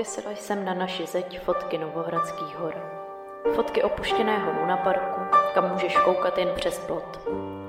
Pověsila 0.00 0.32
jsem 0.34 0.64
na 0.64 0.74
naši 0.74 1.06
zeď 1.06 1.40
fotky 1.40 1.78
Novohradských 1.78 2.58
hor. 2.58 2.74
Fotky 3.54 3.82
opuštěného 3.82 4.52
lunaparku, 4.60 5.20
kam 5.54 5.72
můžeš 5.72 5.96
koukat 5.96 6.38
jen 6.38 6.48
přes 6.54 6.78
plot. 6.78 7.28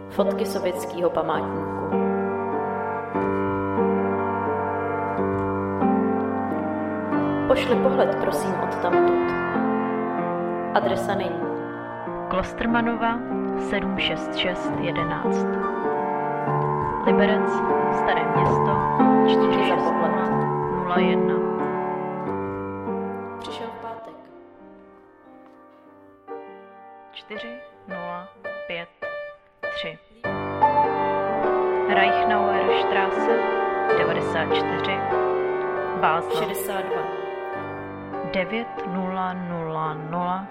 Fotky 0.10 0.46
sovětského 0.46 1.10
památníku. 1.10 1.72
Pošli 7.48 7.76
pohled, 7.76 8.16
prosím, 8.16 8.54
od 8.64 8.76
tamtud. 8.76 9.32
Adresa 10.74 11.16
není. 11.16 11.42
Klostermanova 12.30 13.20
76611 13.70 15.38
Liberec, 17.06 17.52
Staré 17.98 18.24
město, 18.36 18.78
4 19.28 19.70
za 19.70 19.92
pohled, 19.92 20.32
01 20.98 21.51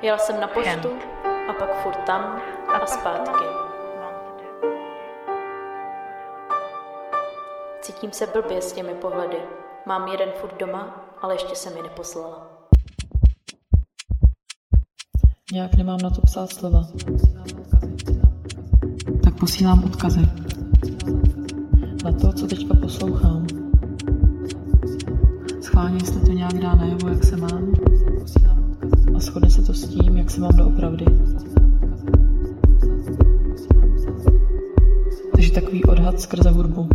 9000. 0.00 0.06
Jel 0.06 0.18
jsem 0.18 0.40
na 0.40 0.48
poštu 0.48 0.88
a 1.48 1.52
pak 1.52 1.82
furt 1.82 2.04
tam 2.06 2.40
a 2.68 2.86
zpátky. 2.86 3.44
Cítím 7.80 8.12
se 8.12 8.26
blbě 8.26 8.62
s 8.62 8.72
těmi 8.72 8.94
pohledy. 8.94 9.36
Mám 9.86 10.08
jeden 10.08 10.28
furt 10.40 10.58
doma, 10.58 11.04
ale 11.22 11.34
ještě 11.34 11.56
jsem 11.56 11.74
mi 11.74 11.82
neposlala. 11.82 12.46
Nějak 15.52 15.74
nemám 15.74 15.98
na 16.02 16.10
to 16.10 16.20
psát 16.20 16.50
slova. 16.50 16.82
Tak 19.24 19.34
posílám 19.40 19.84
odkazy. 19.84 20.20
Na 22.04 22.12
to, 22.12 22.32
co 22.32 22.46
teďka 22.46 22.74
poslouchám. 22.74 23.46
Schválně, 25.62 25.96
jestli 25.96 26.20
to 26.20 26.32
nějak 26.32 26.54
dá 26.54 26.74
najevo, 26.74 27.08
jak 27.08 27.24
se 27.24 27.36
mám. 27.36 27.74
A 29.20 29.22
shodne 29.22 29.50
se 29.50 29.62
to 29.62 29.74
s 29.74 29.88
tím, 29.88 30.16
jak 30.16 30.30
se 30.30 30.40
mám 30.40 30.56
doopravdy. 30.56 31.04
Takže 35.34 35.52
takový 35.52 35.84
odhad 35.84 36.20
skrze 36.20 36.50
hudbu. 36.50 36.88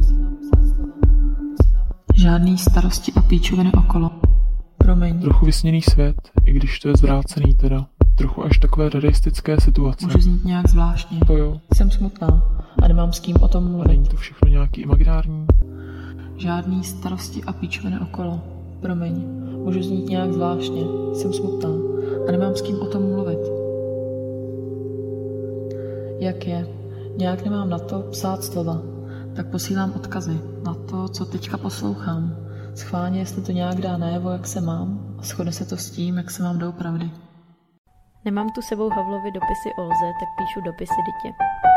Žádný 2.16 2.58
starosti 2.58 3.12
a 3.14 3.22
píčoviny 3.22 3.72
okolo. 3.72 4.12
Promiň. 4.78 5.22
Trochu 5.22 5.46
vysněný 5.46 5.82
svět, 5.82 6.16
i 6.46 6.54
když 6.54 6.80
to 6.80 6.90
je 6.90 6.98
zvrácený 6.98 7.54
teda. 7.54 7.86
Trochu 8.18 8.44
až 8.44 8.58
takové 8.58 8.90
realistické 8.90 9.62
situace. 9.62 10.06
Můžu 10.06 10.22
znít 10.22 10.46
nějak 10.46 10.70
zvláštně. 10.70 11.20
To 11.28 11.38
jo. 11.38 11.62
Jsem 11.74 11.92
smutná 11.92 12.58
a 12.84 12.88
nemám 12.88 13.14
s 13.14 13.20
kým 13.20 13.36
o 13.42 13.48
tom 13.48 13.64
A 13.64 13.70
mluvit. 13.70 13.88
není 13.88 14.06
to 14.06 14.18
všechno 14.18 14.48
nějaký 14.48 14.82
imaginární? 14.82 15.46
Žádný 16.38 16.84
starosti 16.84 17.44
a 17.44 17.54
píčoviny 17.54 18.00
okolo. 18.00 18.42
Promiň, 18.82 19.14
můžu 19.66 19.84
znít 19.84 20.10
nějak 20.10 20.34
zvláštně. 20.34 20.82
Jsem 21.14 21.34
smutná 21.34 21.95
a 22.28 22.32
nemám 22.32 22.56
s 22.56 22.62
kým 22.62 22.82
o 22.82 22.86
tom 22.86 23.12
mluvit. 23.12 23.40
Jak 26.20 26.48
je? 26.48 26.68
Nějak 27.18 27.46
nemám 27.46 27.70
na 27.70 27.80
to 27.80 28.02
psát 28.02 28.44
slova. 28.44 28.82
Tak 29.36 29.52
posílám 29.52 29.94
odkazy 29.96 30.40
na 30.66 30.74
to, 30.74 31.08
co 31.08 31.26
teďka 31.26 31.58
poslouchám. 31.58 32.36
Schválně, 32.76 33.20
jestli 33.20 33.42
to 33.42 33.52
nějak 33.52 33.82
dá 33.82 33.98
najevo, 33.98 34.30
jak 34.30 34.48
se 34.48 34.62
mám 34.62 35.16
a 35.20 35.22
shodne 35.22 35.52
se 35.52 35.66
to 35.66 35.78
s 35.78 35.92
tím, 35.92 36.18
jak 36.18 36.32
se 36.32 36.44
mám 36.44 36.60
doopravdy. 36.60 37.12
Nemám 38.26 38.50
tu 38.50 38.62
sebou 38.62 38.90
Havlovi 38.90 39.32
dopisy 39.32 39.70
Olze, 39.80 40.12
tak 40.20 40.30
píšu 40.38 40.62
dopisy 40.62 40.94
dytě. 41.06 41.36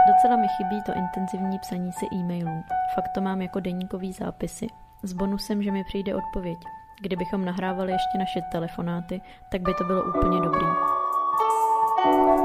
Docela 0.09 0.37
mi 0.37 0.47
chybí 0.57 0.83
to 0.87 0.93
intenzivní 0.95 1.59
psaní 1.59 1.93
si 1.93 2.07
e-mailů. 2.15 2.63
Fakt 2.95 3.09
to 3.15 3.21
mám 3.21 3.43
jako 3.43 3.61
deníkový 3.61 4.13
zápisy. 4.13 4.67
S 5.03 5.13
bonusem, 5.13 5.63
že 5.63 5.73
mi 5.73 5.85
přijde 5.85 6.15
odpověď. 6.15 6.59
Kdybychom 7.01 7.45
nahrávali 7.45 7.93
ještě 7.93 8.19
naše 8.19 8.41
telefonáty, 8.53 9.21
tak 9.51 9.61
by 9.61 9.75
to 9.75 9.85
bylo 9.85 10.03
úplně 10.03 10.41
dobrý. 10.41 10.67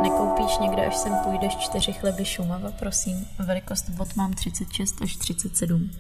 Nekoupíš 0.02 0.58
někde, 0.58 0.86
až 0.86 0.96
sem 0.96 1.14
půjdeš 1.24 1.58
čtyři 1.58 1.94
chleby 1.94 2.26
Šumava, 2.26 2.72
prosím. 2.80 3.28
Velikost 3.40 3.90
bot 3.90 4.16
mám 4.16 4.34
36 4.34 5.02
až 5.02 5.16
37. 5.16 5.92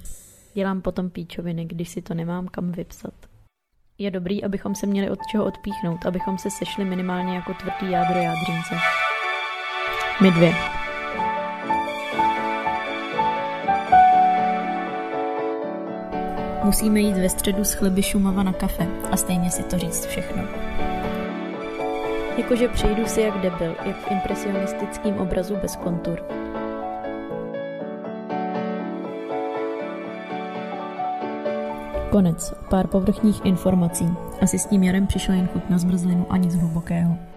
Dělám 0.54 0.82
potom 0.82 1.10
píčoviny, 1.10 1.66
když 1.66 1.90
si 1.90 2.02
to 2.02 2.14
nemám 2.14 2.48
kam 2.48 2.72
vypsat. 2.72 3.14
Je 3.98 4.12
dobrý, 4.12 4.44
abychom 4.44 4.76
se 4.76 4.88
měli 4.88 5.10
od 5.10 5.20
čeho 5.32 5.46
odpíchnout, 5.46 6.06
abychom 6.06 6.38
se 6.38 6.52
sešli 6.52 6.86
minimálně 6.86 7.36
jako 7.36 7.54
tvrdý 7.54 7.92
jádro 7.92 8.20
jádřince. 8.20 8.76
My 10.22 10.32
dvě. 10.32 10.54
Musíme 16.64 17.00
jít 17.00 17.18
ve 17.18 17.30
středu 17.30 17.64
z 17.64 17.74
chleby 17.74 18.04
Šumava 18.04 18.44
na 18.44 18.54
kafe 18.54 18.88
a 19.12 19.18
stejně 19.18 19.52
si 19.52 19.64
to 19.64 19.78
říct 19.78 20.06
všechno. 20.06 20.44
Jakože 22.38 22.68
přijdu 22.68 23.06
si 23.06 23.22
jak 23.22 23.42
debil, 23.42 23.76
jak 23.86 23.96
v 23.96 24.12
impresionistickém 24.12 25.18
obrazu 25.18 25.56
bez 25.62 25.76
kontur. 25.76 26.24
Konec. 32.12 32.54
Pár 32.70 32.88
povrchních 32.88 33.46
informací. 33.46 34.08
Asi 34.42 34.60
s 34.60 34.66
tím 34.66 34.84
jarem 34.84 35.08
přišla 35.08 35.34
jen 35.34 35.48
chuť 35.48 35.70
na 35.70 35.78
zmrzlinu 35.78 36.26
a 36.30 36.38
nic 36.38 36.56
hlubokého. 36.56 37.33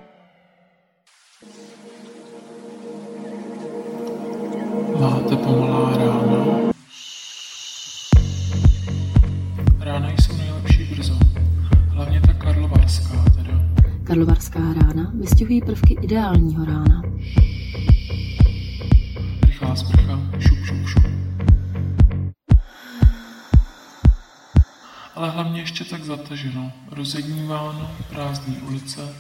Ideálního 16.06 16.64
rána. 16.64 17.02
Rychlá 19.46 19.76
sprcha, 19.76 20.20
šup, 20.38 20.58
šup, 20.64 20.86
šup. 20.86 21.04
Ale 25.14 25.30
hlavně 25.30 25.60
ještě 25.60 25.84
tak 25.84 26.04
zataženo. 26.04 26.72
Rozedníváno, 26.90 27.90
prázdný 28.10 28.56
ulice. 28.56 29.14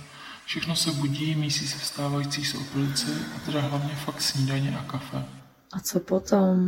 Všechno 0.44 0.76
se 0.76 0.90
budí, 0.90 1.34
mísí 1.34 1.66
se 1.66 1.78
vstávající 1.78 2.44
z 2.44 2.54
oblici 2.54 3.10
a 3.36 3.46
teda 3.46 3.60
hlavně 3.60 3.94
fakt 3.94 4.20
snídaně 4.20 4.78
a 4.78 4.82
kafe. 4.82 5.24
A 5.72 5.80
co 5.80 6.00
potom? 6.00 6.66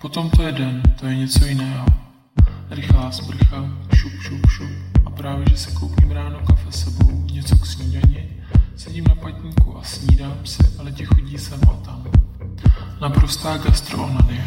Potom 0.00 0.30
to 0.30 0.42
je 0.42 0.52
den, 0.52 0.82
to 1.00 1.06
je 1.06 1.16
něco 1.16 1.44
jiného. 1.44 1.86
Rychlá 2.70 3.10
sprcha, 3.10 3.64
šup, 3.94 4.12
šup, 4.20 4.46
šup. 4.48 4.70
A 5.06 5.10
právě, 5.10 5.46
že 5.50 5.56
se 5.56 5.70
koupím 5.70 6.10
ráno 6.10 6.40
kafe 6.46 6.72
sebou, 6.72 7.26
něco 7.32 7.56
k 7.56 7.66
snídani, 7.66 8.37
sedím 8.78 9.04
na 9.08 9.14
patníku 9.14 9.78
a 9.78 9.82
snídám 9.82 10.46
si, 10.46 10.62
ale 10.78 10.92
ti 10.92 11.04
chodí 11.04 11.38
sem 11.38 11.60
a 11.70 11.74
tam. 11.84 12.04
Naprostá 13.00 13.56
gastroonanie. 13.58 14.44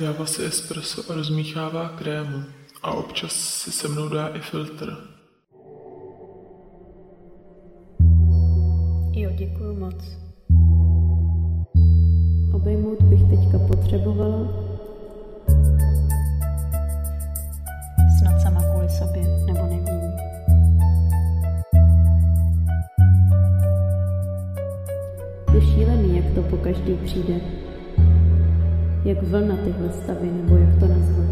Dává 0.00 0.26
si 0.26 0.44
espresso 0.44 1.10
a 1.10 1.14
rozmíchává 1.14 1.88
krému. 1.88 2.44
A 2.82 2.90
občas 2.90 3.32
si 3.32 3.72
se 3.72 3.88
mnou 3.88 4.08
dá 4.08 4.28
i 4.28 4.40
filtr. 4.40 4.96
Jo, 9.12 9.30
děkuju 9.34 9.78
moc. 9.78 10.04
Obejmout 12.52 13.02
bych 13.02 13.20
teďka 13.20 13.58
potřebovala. 13.58 14.75
Kvůli 18.86 18.98
sobě, 18.98 19.22
nebo 19.46 19.66
nevím. 19.66 20.12
Je 25.54 25.60
šílený, 25.60 26.16
jak 26.16 26.34
to 26.34 26.42
po 26.42 26.56
každý 26.56 26.94
přijde. 26.94 27.34
Jak 29.04 29.22
vlna 29.22 29.56
tyhle 29.64 29.92
stavy, 29.92 30.30
nebo 30.42 30.56
jak 30.56 30.80
to 30.80 30.88
nazvat. 30.88 31.26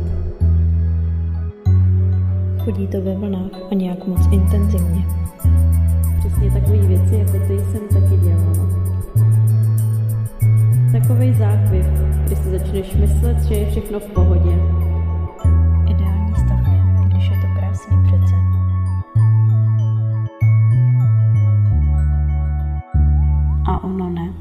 Chodí 2.65 2.87
to 2.87 3.01
ve 3.01 3.15
vlnách 3.15 3.51
a 3.71 3.75
nějak 3.75 4.07
moc 4.07 4.21
intenzivně. 4.33 5.05
Přesně 6.19 6.51
takové 6.51 6.79
věci, 6.79 7.15
jako 7.15 7.33
ty 7.33 7.59
jsem 7.59 7.81
taky 7.89 8.17
dělala. 8.17 8.85
Takovej 10.93 11.35
záchvěv, 11.35 11.87
kdy 12.25 12.37
si 12.37 12.51
začneš 12.51 12.95
myslet, 12.95 13.43
že 13.45 13.55
je 13.55 13.71
všechno 13.71 14.01
v 14.01 14.07
pohodě. 14.07 14.84
A 23.95 23.97
ono 23.97 24.11
ne. 24.11 24.35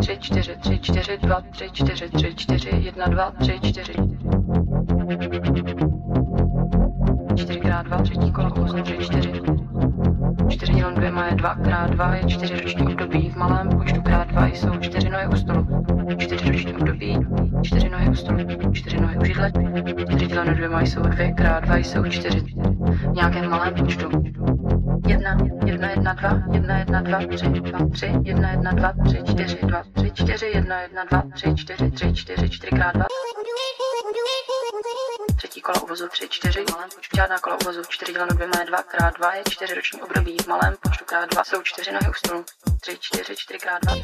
tři, 0.00 0.18
čtyři, 0.20 0.56
tři, 0.60 0.78
čtyři, 0.78 1.18
dva, 1.18 1.40
tři, 1.50 1.70
čtyři, 1.72 2.08
tři, 2.08 2.34
čtyři, 2.34 2.70
jedna, 2.76 3.06
dva, 3.06 3.30
tři, 3.30 3.60
čtyři. 3.62 3.92
Čtyřikrát 7.36 7.82
dva, 7.86 8.02
třetí 8.02 8.32
kolo, 8.32 8.50
kouzlo, 8.50 8.82
tři, 8.82 8.94
čtyři. 8.94 9.04
Čtyři 9.04 9.23
je 11.26 11.34
dva, 11.34 11.54
krát 11.54 11.90
dva 11.90 12.14
je 12.14 12.22
čtyři 12.28 12.60
roční 12.60 12.86
období. 12.86 13.30
V 13.30 13.36
malém 13.36 13.68
počtu 13.68 14.02
krát 14.02 14.28
dva 14.28 14.46
jsou 14.46 14.76
čtyři 14.80 15.10
nohy 15.10 15.26
u 15.26 15.36
stolu. 15.36 15.84
Čtyři 16.18 16.52
roční 16.52 16.74
období, 16.74 17.18
čtyři 17.62 17.88
nohy 17.88 18.08
u 18.08 18.14
stolu, 18.14 18.38
čtyři 18.72 19.00
nohy 19.00 19.16
u 19.18 19.24
židle. 19.24 19.52
Čtyři 20.08 20.26
děleno 20.26 20.54
dvěma 20.54 20.80
jsou 20.80 21.00
dvě, 21.00 21.32
krát 21.32 21.64
dva 21.64 21.76
jsou 21.76 22.04
čtyři. 22.04 22.40
V 22.40 23.12
nějakém 23.12 23.50
malém 23.50 23.74
počtu. 23.74 24.10
Jedna, 25.06 25.36
jedna, 25.64 25.90
jedna, 25.90 26.12
dva, 26.12 26.42
jedna, 26.52 26.78
jedna, 26.78 27.00
dva, 27.00 27.18
tři, 27.18 27.48
dva, 27.48 27.78
tři, 27.92 28.12
jedna, 28.22 28.50
jedna, 28.50 28.72
dva, 28.72 28.92
tři, 29.04 29.18
čtyři, 29.24 29.58
dva, 29.62 29.82
tři, 29.92 30.10
čtyři, 30.10 30.46
jedna, 30.54 30.80
jedna, 30.80 31.04
dva, 31.10 31.22
tři, 31.34 31.54
čtyři, 31.54 31.90
tři, 31.90 32.14
čtyři, 32.14 32.50
čtyřikrát 32.50 32.94
dva. 32.94 33.04
Uvozu 35.94 36.08
tři, 36.08 36.28
čtyři, 36.28 36.64
v 36.64 36.70
malém 36.70 36.90
počtu 36.94 37.16
žádná 37.16 37.38
kola 37.38 37.56
uvozu, 37.62 37.82
čtyři 37.88 38.12
děleno 38.12 38.34
dvěma 38.34 38.58
je 38.60 38.66
dva, 38.66 38.82
krát 38.82 39.14
dva 39.18 39.34
je 39.34 39.42
čtyři 39.50 39.74
roční 39.74 40.02
období, 40.02 40.36
v 40.42 40.46
malém 40.46 40.74
počtu 40.82 41.04
krát 41.04 41.30
dva 41.30 41.44
jsou 41.44 41.62
čtyři 41.62 41.92
nohy 41.92 42.08
u 42.10 42.12
stolu, 42.14 42.44
tři, 42.80 42.98
čtyři, 43.00 43.36
čtyřikrát 43.36 43.82
dva, 43.82 43.94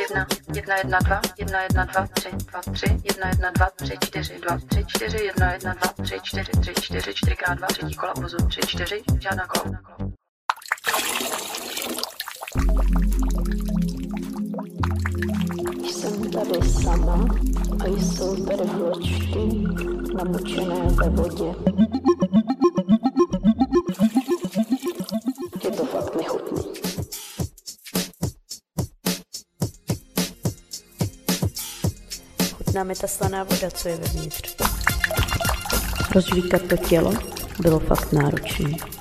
jedna, 0.00 0.26
jedna, 0.54 0.76
jedna, 0.76 0.98
dva, 0.98 1.20
jedna, 1.38 1.62
jedna, 1.62 1.84
dva, 1.84 2.06
tři, 2.06 2.28
dva, 2.30 2.60
tři, 2.74 2.86
jedna, 3.04 3.28
jedna, 3.28 3.50
dva, 3.50 3.68
tři, 3.76 3.98
čtyři, 4.04 4.38
dva, 4.38 4.58
tři, 4.68 4.84
čtyři, 4.86 5.24
jedna, 5.24 5.52
jedna, 5.52 5.74
dva, 5.74 6.04
tři, 6.04 6.20
čtyři, 6.22 6.52
tři, 6.60 6.74
čtyři, 6.82 7.14
čtyřikrát 7.14 7.54
dva, 7.54 7.66
třetí 7.66 7.94
kola 7.94 8.16
uvozu 8.16 8.36
tři, 8.48 8.60
čtyři, 8.66 9.02
žádná 9.20 9.46
kola. 9.46 9.78
Jsem 15.90 16.30
tady 16.30 16.68
sama 16.68 17.26
a 17.80 17.86
jsou 17.86 18.44
tady 18.44 18.64
vločky 18.64 19.64
namočené 20.16 20.88
ve 20.90 21.08
vodě. 21.08 21.44
Je 25.64 25.70
to 25.70 25.84
fakt 25.84 26.16
nechutný. 26.16 26.62
Chutná 32.52 32.84
mi 32.84 32.94
ta 32.94 33.06
slaná 33.06 33.44
voda, 33.44 33.70
co 33.70 33.88
je 33.88 33.96
vevnitř. 33.96 34.56
Rozžvíkat 36.14 36.62
to 36.62 36.76
tělo 36.76 37.12
bylo 37.60 37.80
fakt 37.80 38.12
náročné. 38.12 38.95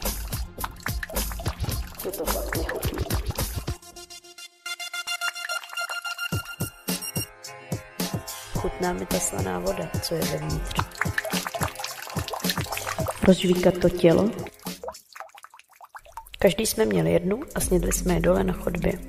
Chutná 8.86 9.00
mi 9.00 9.06
ta 9.06 9.20
slaná 9.20 9.60
voda, 9.60 9.90
co 10.02 10.16
je 10.16 10.22
vevnitř. 10.22 10.82
Rozžvíkat 13.28 13.78
to 13.78 13.90
tělo. 13.90 14.30
Každý 16.40 16.66
jsme 16.66 16.86
měli 16.86 17.12
jednu 17.12 17.40
a 17.56 17.60
snědli 17.60 17.92
jsme 17.92 18.14
je 18.14 18.20
dole 18.20 18.44
na 18.44 18.54
chodbě. 18.54 19.00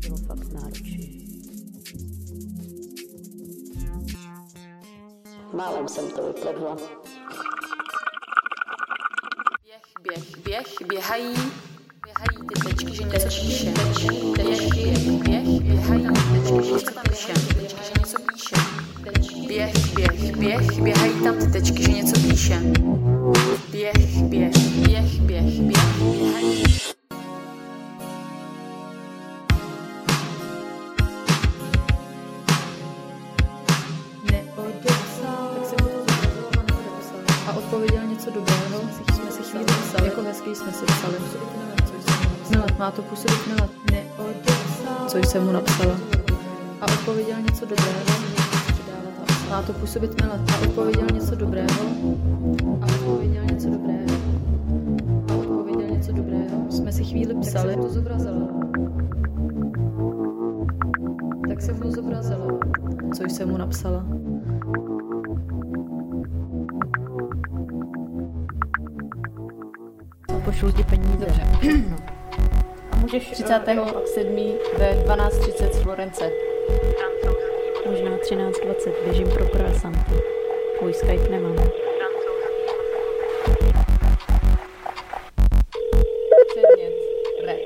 Bylo 0.00 0.16
fakt 0.16 0.52
náročné. 0.52 1.06
Málem 5.52 5.88
jsem 5.88 6.10
to 6.10 6.26
vypledla. 6.26 6.76
Běh, 10.02 10.26
běh, 10.44 10.66
běhají, 10.88 11.34
běhají 11.34 11.49
napsala. 63.60 64.04
Pošlu 70.44 70.72
ti 70.72 70.84
peníze. 70.84 71.26
Dobře. 71.26 71.42
A 72.92 72.96
můžeš 72.96 73.30
37. 73.30 73.76
ve 74.78 74.92
12.30 74.92 75.72
z 75.72 75.82
Florence. 75.82 76.30
Možná 77.90 78.10
13.20. 78.10 78.92
Běžím 79.04 79.28
pro 79.28 79.48
croissanty. 79.48 80.14
Tvůj 80.78 80.92
Skype 80.92 81.28
nemám. 81.28 81.56
Předmět. 86.48 86.94
Re. 87.46 87.56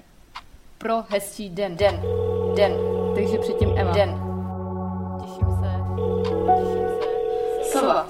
Pro 0.78 0.94
hezčí 1.08 1.50
den. 1.50 1.76
Den. 1.76 2.02
Den. 2.56 2.72
Takže 3.14 3.38
předtím 3.38 3.74
Ema. 3.76 3.92
Den. 3.92 4.23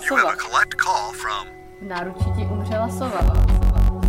V 0.04 1.82
náručí 1.82 2.24
ti 2.36 2.42
umřela 2.42 2.88
sova. 2.88 3.20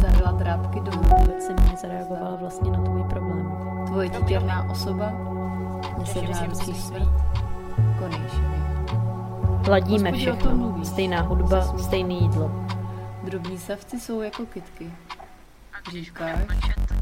Zaryla 0.02 0.32
drápky 0.32 0.80
do 0.80 0.92
Vůbec 0.92 1.44
jsem 1.44 1.56
nezareagovala 1.72 2.36
vlastně 2.36 2.72
na 2.72 2.84
tvůj 2.84 3.04
problém. 3.04 3.52
Tvoje 3.88 4.10
dítěrná 4.10 4.70
osoba 4.70 5.12
nese 5.98 6.22
v 6.22 6.30
náručí 6.30 6.74
smrt. 6.74 7.10
Konejšovi. 8.00 8.56
Ladíme 9.70 10.12
Hospodi, 10.12 10.32
o 10.32 10.36
tom 10.36 10.74
všechno. 10.74 10.86
Stejná 10.86 11.22
hudba, 11.22 11.78
stejné 11.78 12.14
jídlo. 12.14 12.52
Drobní 13.24 13.58
savci 13.58 14.00
jsou 14.00 14.22
jako 14.22 14.46
kytky. 14.46 14.92
Říkáš, 15.92 16.46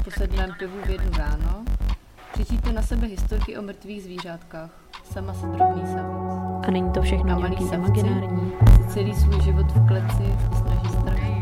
po 0.04 0.10
sedmém 0.10 0.54
pivu 0.58 0.78
v 0.84 0.90
jednu 0.90 1.10
ráno, 1.18 1.64
křičíte 2.32 2.72
na 2.72 2.82
sebe 2.82 3.06
historky 3.06 3.58
o 3.58 3.62
mrtvých 3.62 4.02
zvířátkách. 4.02 4.70
Sama 5.12 5.34
se 5.34 5.46
drobný 5.46 5.86
savec. 5.86 6.43
A 6.66 6.70
není 6.70 6.90
to 6.90 7.02
všechno 7.02 7.36
A 7.36 7.38
nějaký 7.38 7.64
imaginární. 7.64 8.52
celý 8.88 9.14
svůj 9.14 9.42
život 9.42 9.66
v 9.72 9.86
kleci 9.88 10.34
snaží 10.62 10.88
strávit. 10.88 11.34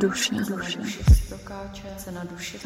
Duše, 0.00 0.34
duše. 0.34 0.78
Prokáče 1.28 1.82
se 1.96 2.12
na 2.12 2.24
duši. 2.30 2.58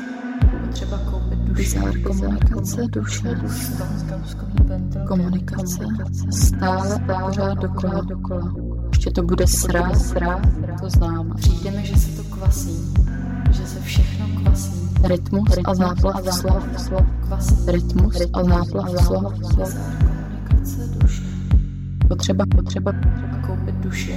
Potřeba 0.66 0.98
koupit 1.10 1.38
duši. 1.38 1.62
Bizár 1.62 2.00
komunikace, 2.02 2.82
duše. 2.88 3.40
Komunikace. 5.08 5.84
Stále 6.30 6.94
a 6.94 7.24
pořád 7.24 7.54
dokola, 7.58 8.00
dokola. 8.00 8.54
Ještě 8.92 9.10
to 9.10 9.22
bude 9.22 9.46
srá, 9.46 9.94
srá, 9.94 10.40
to 10.80 10.90
znám. 10.90 11.36
Přijde 11.36 11.70
mi, 11.70 11.86
že 11.86 11.96
se 11.96 12.22
to 12.22 12.34
kvasí. 12.36 12.94
Že 13.50 13.66
se 13.66 13.80
všechno 13.80 14.26
kvasí. 14.40 14.88
Rytmus 15.04 15.50
a 15.64 15.74
záplav 15.74 16.34
slov. 16.34 16.64
Rytmus 17.66 18.16
a 18.32 18.44
záplav 18.44 18.90
slov. 19.04 19.34
Potřeba, 22.08 22.44
potřeba, 22.56 22.92
A 23.32 23.46
koupit 23.46 23.74
duši. 23.74 24.14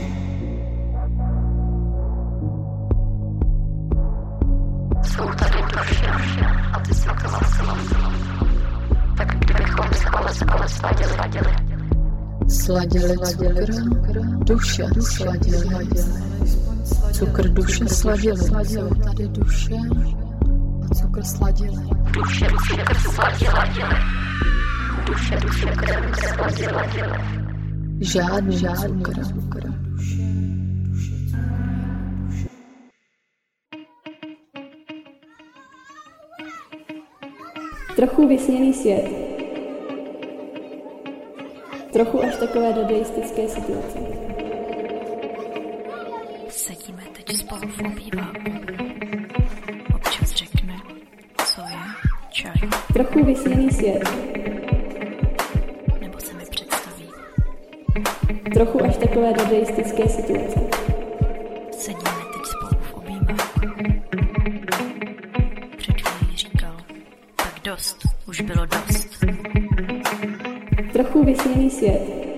Jsou 5.04 5.24
tady 5.24 5.62
duše 5.62 6.06
a 6.74 6.80
ty 6.80 6.94
si 6.94 7.06
to 7.06 7.30
zasila. 7.30 7.78
Tak 9.18 9.40
kdybychom 9.40 9.86
se 9.94 10.10
ale 10.10 10.34
spolu 10.34 10.64
sladili, 10.68 11.14
sladili. 11.14 11.56
sladili 12.50 13.18
cukr, 13.18 14.22
duše, 14.22 14.88
sladili, 15.00 15.88
cukr, 17.22 17.50
duše, 17.50 17.88
sladili, 17.88 18.38
sladili, 18.38 18.90
tady 19.06 19.28
duše 19.28 19.76
a 20.84 20.96
cukr 20.96 21.24
sladili. 21.24 21.84
Duše, 22.14 22.48
cukr 22.68 22.96
sladili. 22.96 23.96
Duše, 25.06 25.38
cukr 25.38 26.16
sladili. 26.36 26.82
Žádný, 28.00 28.58
žádný 28.58 29.04
cukr. 29.04 29.74
Trochu 37.96 38.28
vysněný 38.28 38.74
svět. 38.74 39.10
Trochu 41.94 42.24
až 42.24 42.36
takové 42.36 42.74
dadaistické 42.74 43.48
situace. 43.48 44.31
Spolu 47.38 47.62
v 47.68 47.80
obýváku. 47.80 48.52
Občas 49.96 50.32
řekne, 50.32 50.74
co 51.46 51.62
je 51.62 51.78
čaj, 52.30 52.54
Trochu 52.94 53.26
vysněný 53.26 53.72
svět. 53.72 54.04
nebo 56.02 56.20
se 56.20 56.34
mi 56.34 56.44
představí. 56.50 57.08
Trochu 58.54 58.84
až 58.84 58.98
takové 58.98 59.34
dadaistické 59.34 60.10
situace. 60.10 60.60
Sedíme 61.72 62.22
teď 62.34 62.46
spolu 62.46 62.82
v 62.82 62.94
obýváku. 62.94 63.60
Před 65.78 66.02
chvílí 66.02 66.38
říkal, 66.38 66.78
tak 67.36 67.54
dost, 67.64 67.98
už 68.28 68.42
bylo 68.42 68.66
dost. 68.66 69.26
Trochu 70.94 71.24
vysněný 71.26 71.70
svět. 71.70 72.31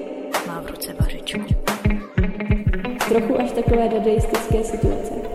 Takové 3.55 3.89
dadaistické 3.89 4.63
situace. 4.63 5.32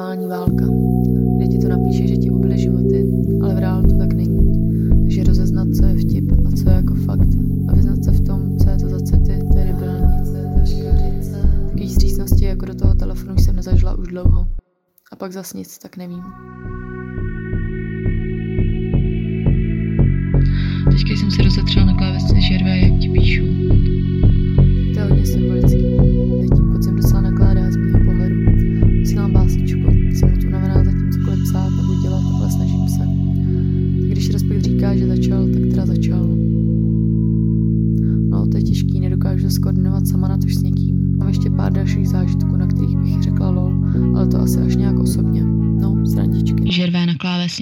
Virtuální 0.00 0.26
válka. 0.26 0.64
Kdy 1.36 1.48
ti 1.48 1.58
to 1.58 1.68
napíše, 1.68 2.06
že 2.06 2.16
ti 2.16 2.30
ubili 2.30 2.58
životy, 2.58 3.06
ale 3.42 3.54
v 3.54 3.58
reálu 3.58 3.82
to 3.82 3.98
tak 3.98 4.12
není. 4.12 4.38
Takže 5.02 5.24
rozeznat, 5.24 5.68
co 5.74 5.86
je 5.86 5.94
vtip 5.94 6.32
a 6.46 6.50
co 6.50 6.68
je 6.68 6.76
jako 6.76 6.94
fakt. 6.94 7.28
A 7.68 7.74
vyznat 7.74 8.04
se 8.04 8.12
v 8.12 8.20
tom, 8.20 8.58
co 8.58 8.70
je 8.70 8.76
to 8.76 8.88
za 8.88 9.00
city, 9.00 9.38
to 9.52 9.58
je 9.58 9.64
debilní. 9.64 10.02
Takový 11.66 11.88
střícnosti 11.88 12.44
jako 12.44 12.66
do 12.66 12.74
toho 12.74 12.94
telefonu 12.94 13.36
jsem 13.38 13.56
nezažila 13.56 13.94
už 13.94 14.08
dlouho. 14.08 14.46
A 15.12 15.16
pak 15.16 15.32
zas 15.32 15.54
nic, 15.54 15.78
tak 15.78 15.96
nevím. 15.96 16.22
Teďka 20.90 21.12
jsem 21.16 21.30
si 21.30 21.42
rozetřela 21.42 21.86
na 21.86 21.94
klávesce 21.98 22.34
žervé, 22.40 22.78
jak 22.78 22.98
ti 23.00 23.08
píšu. 23.08 23.44
To 24.94 25.00
je 25.00 25.04
hodně 25.04 25.26
symbolický. 25.26 25.69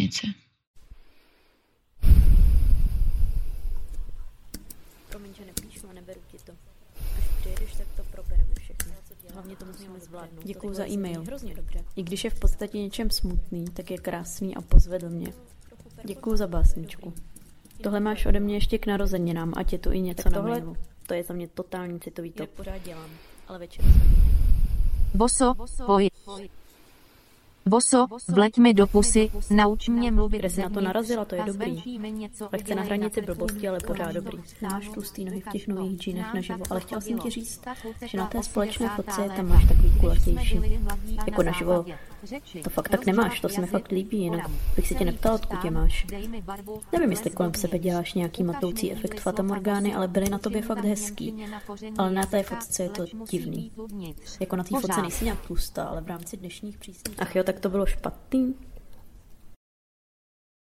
Vesnice. 0.09 0.27
Promiň, 5.09 5.35
že 5.35 5.45
nepíšu 5.45 5.89
a 5.91 5.93
neberu 5.93 6.21
ti 6.31 6.37
to. 6.45 6.53
Až 7.19 7.25
přijedeš, 7.41 7.73
tak 7.77 7.87
to 7.97 8.03
probereme 8.13 8.55
všechno. 8.55 8.93
Hlavně 9.35 9.57
to 9.57 9.65
musíme 9.65 10.01
zvládnout. 10.01 10.45
Děkuji 10.45 10.75
za 10.75 10.89
e-mail. 10.89 11.23
Hrozně 11.25 11.55
dobře. 11.55 11.85
I 11.97 12.03
když 12.03 12.25
je 12.25 12.31
v 12.31 12.39
podstatě 12.41 12.79
něčem 12.79 13.11
smutný, 13.11 13.65
tak 13.65 13.91
je 13.91 13.99
krásný 13.99 14.57
a 14.57 14.61
pozvedl 14.61 15.11
mě. 15.11 15.33
Děkuji 16.05 16.37
za 16.37 16.47
básničku. 16.47 17.15
Tohle 17.83 18.01
máš 18.01 18.27
ode 18.27 18.41
mě 18.41 18.55
ještě 18.57 18.79
k 18.79 18.87
narozeninám, 18.87 19.53
ať 19.57 19.73
je 19.73 19.79
tu 19.79 19.93
i 19.93 20.01
něco 20.01 20.23
Tak 20.23 20.33
na 20.33 20.39
tohle- 20.39 20.51
mailu. 20.61 20.77
To 21.07 21.15
je 21.15 21.23
za 21.25 21.35
mě 21.35 21.49
totální 21.49 22.01
citový 22.01 22.33
top. 22.33 22.51
pořád 22.51 22.79
dělám, 22.79 23.11
ale 23.49 23.59
večer 23.59 23.85
Boso, 25.15 25.55
pojď. 25.87 26.13
Boso, 27.69 28.07
vleď 28.29 28.59
mi 28.59 28.75
do 28.75 28.87
pusy, 28.87 29.31
nauč 29.51 29.89
mě 29.89 30.11
mluvit 30.11 30.39
Kde 30.39 30.63
na 30.63 30.71
to 30.71 30.81
narazila, 30.81 31.25
to 31.25 31.35
je 31.35 31.45
dobrý. 31.45 31.83
Lehce 32.53 32.75
na 32.75 32.83
hranici 32.83 33.23
blbosti, 33.23 33.69
ale 33.69 33.79
pořád 33.87 34.13
dobrý. 34.13 34.39
stálu, 34.47 34.93
tlustý 34.95 35.25
nohy 35.25 35.41
v 35.41 35.49
těch 35.49 35.69
nových 35.69 35.99
džínech 36.01 36.35
naživo, 36.35 36.65
ale 36.71 36.81
chtěla 36.81 37.01
jsem 37.01 37.19
ti 37.19 37.31
říct, 37.31 37.61
že 38.07 38.19
na 38.19 38.27
té 38.27 38.43
společné 38.43 38.89
fotce 38.89 39.17
tálem. 39.17 39.31
tam 39.31 39.49
máš 39.49 39.69
takový 39.69 40.01
kulatější. 40.01 40.61
Jako 41.27 41.43
na 41.43 41.53
naživo, 41.53 41.85
to 42.65 42.71
fakt 42.71 42.89
tak 42.89 43.07
nemáš, 43.07 43.41
to 43.41 43.49
se 43.49 43.61
mi 43.61 43.67
fakt 43.67 43.91
líbí, 43.91 44.19
jinak 44.19 44.51
bych 44.77 44.89
se 44.89 44.95
tě 44.95 44.99
Celý 44.99 45.11
neptala, 45.11 45.35
odkud 45.35 45.57
vstán, 45.57 45.75
máš. 45.75 46.07
Nevím, 46.93 47.11
jestli 47.11 47.31
kolem 47.31 47.55
sebe 47.55 47.79
děláš 47.79 48.15
nějaký 48.15 48.45
matoucí 48.45 48.93
efekt 48.93 49.13
mysl 49.13 49.23
fatamorgány, 49.23 49.95
a 49.95 49.97
ale 49.97 50.09
byly 50.09 50.31
na 50.31 50.39
tobě 50.39 50.63
fakt 50.63 50.85
hezký. 50.85 51.47
Ale 51.99 52.13
na 52.13 52.27
té 52.27 52.43
fotce 52.43 52.83
je 52.83 52.89
to 52.89 53.05
divný. 53.31 53.73
Jako 54.41 54.57
na 54.57 54.65
té 54.65 54.81
fotce 54.81 55.03
nejsi 55.03 55.25
nějak 55.25 55.47
tlustá, 55.47 55.85
ale 55.85 56.01
v 56.01 56.07
rámci 56.07 56.37
dnešních 56.37 56.79
přísných. 56.79 57.17
Ach 57.19 57.37
jo, 57.37 57.45
tak 57.45 57.61
to 57.61 57.69
bylo 57.69 57.87
špatný? 57.87 58.55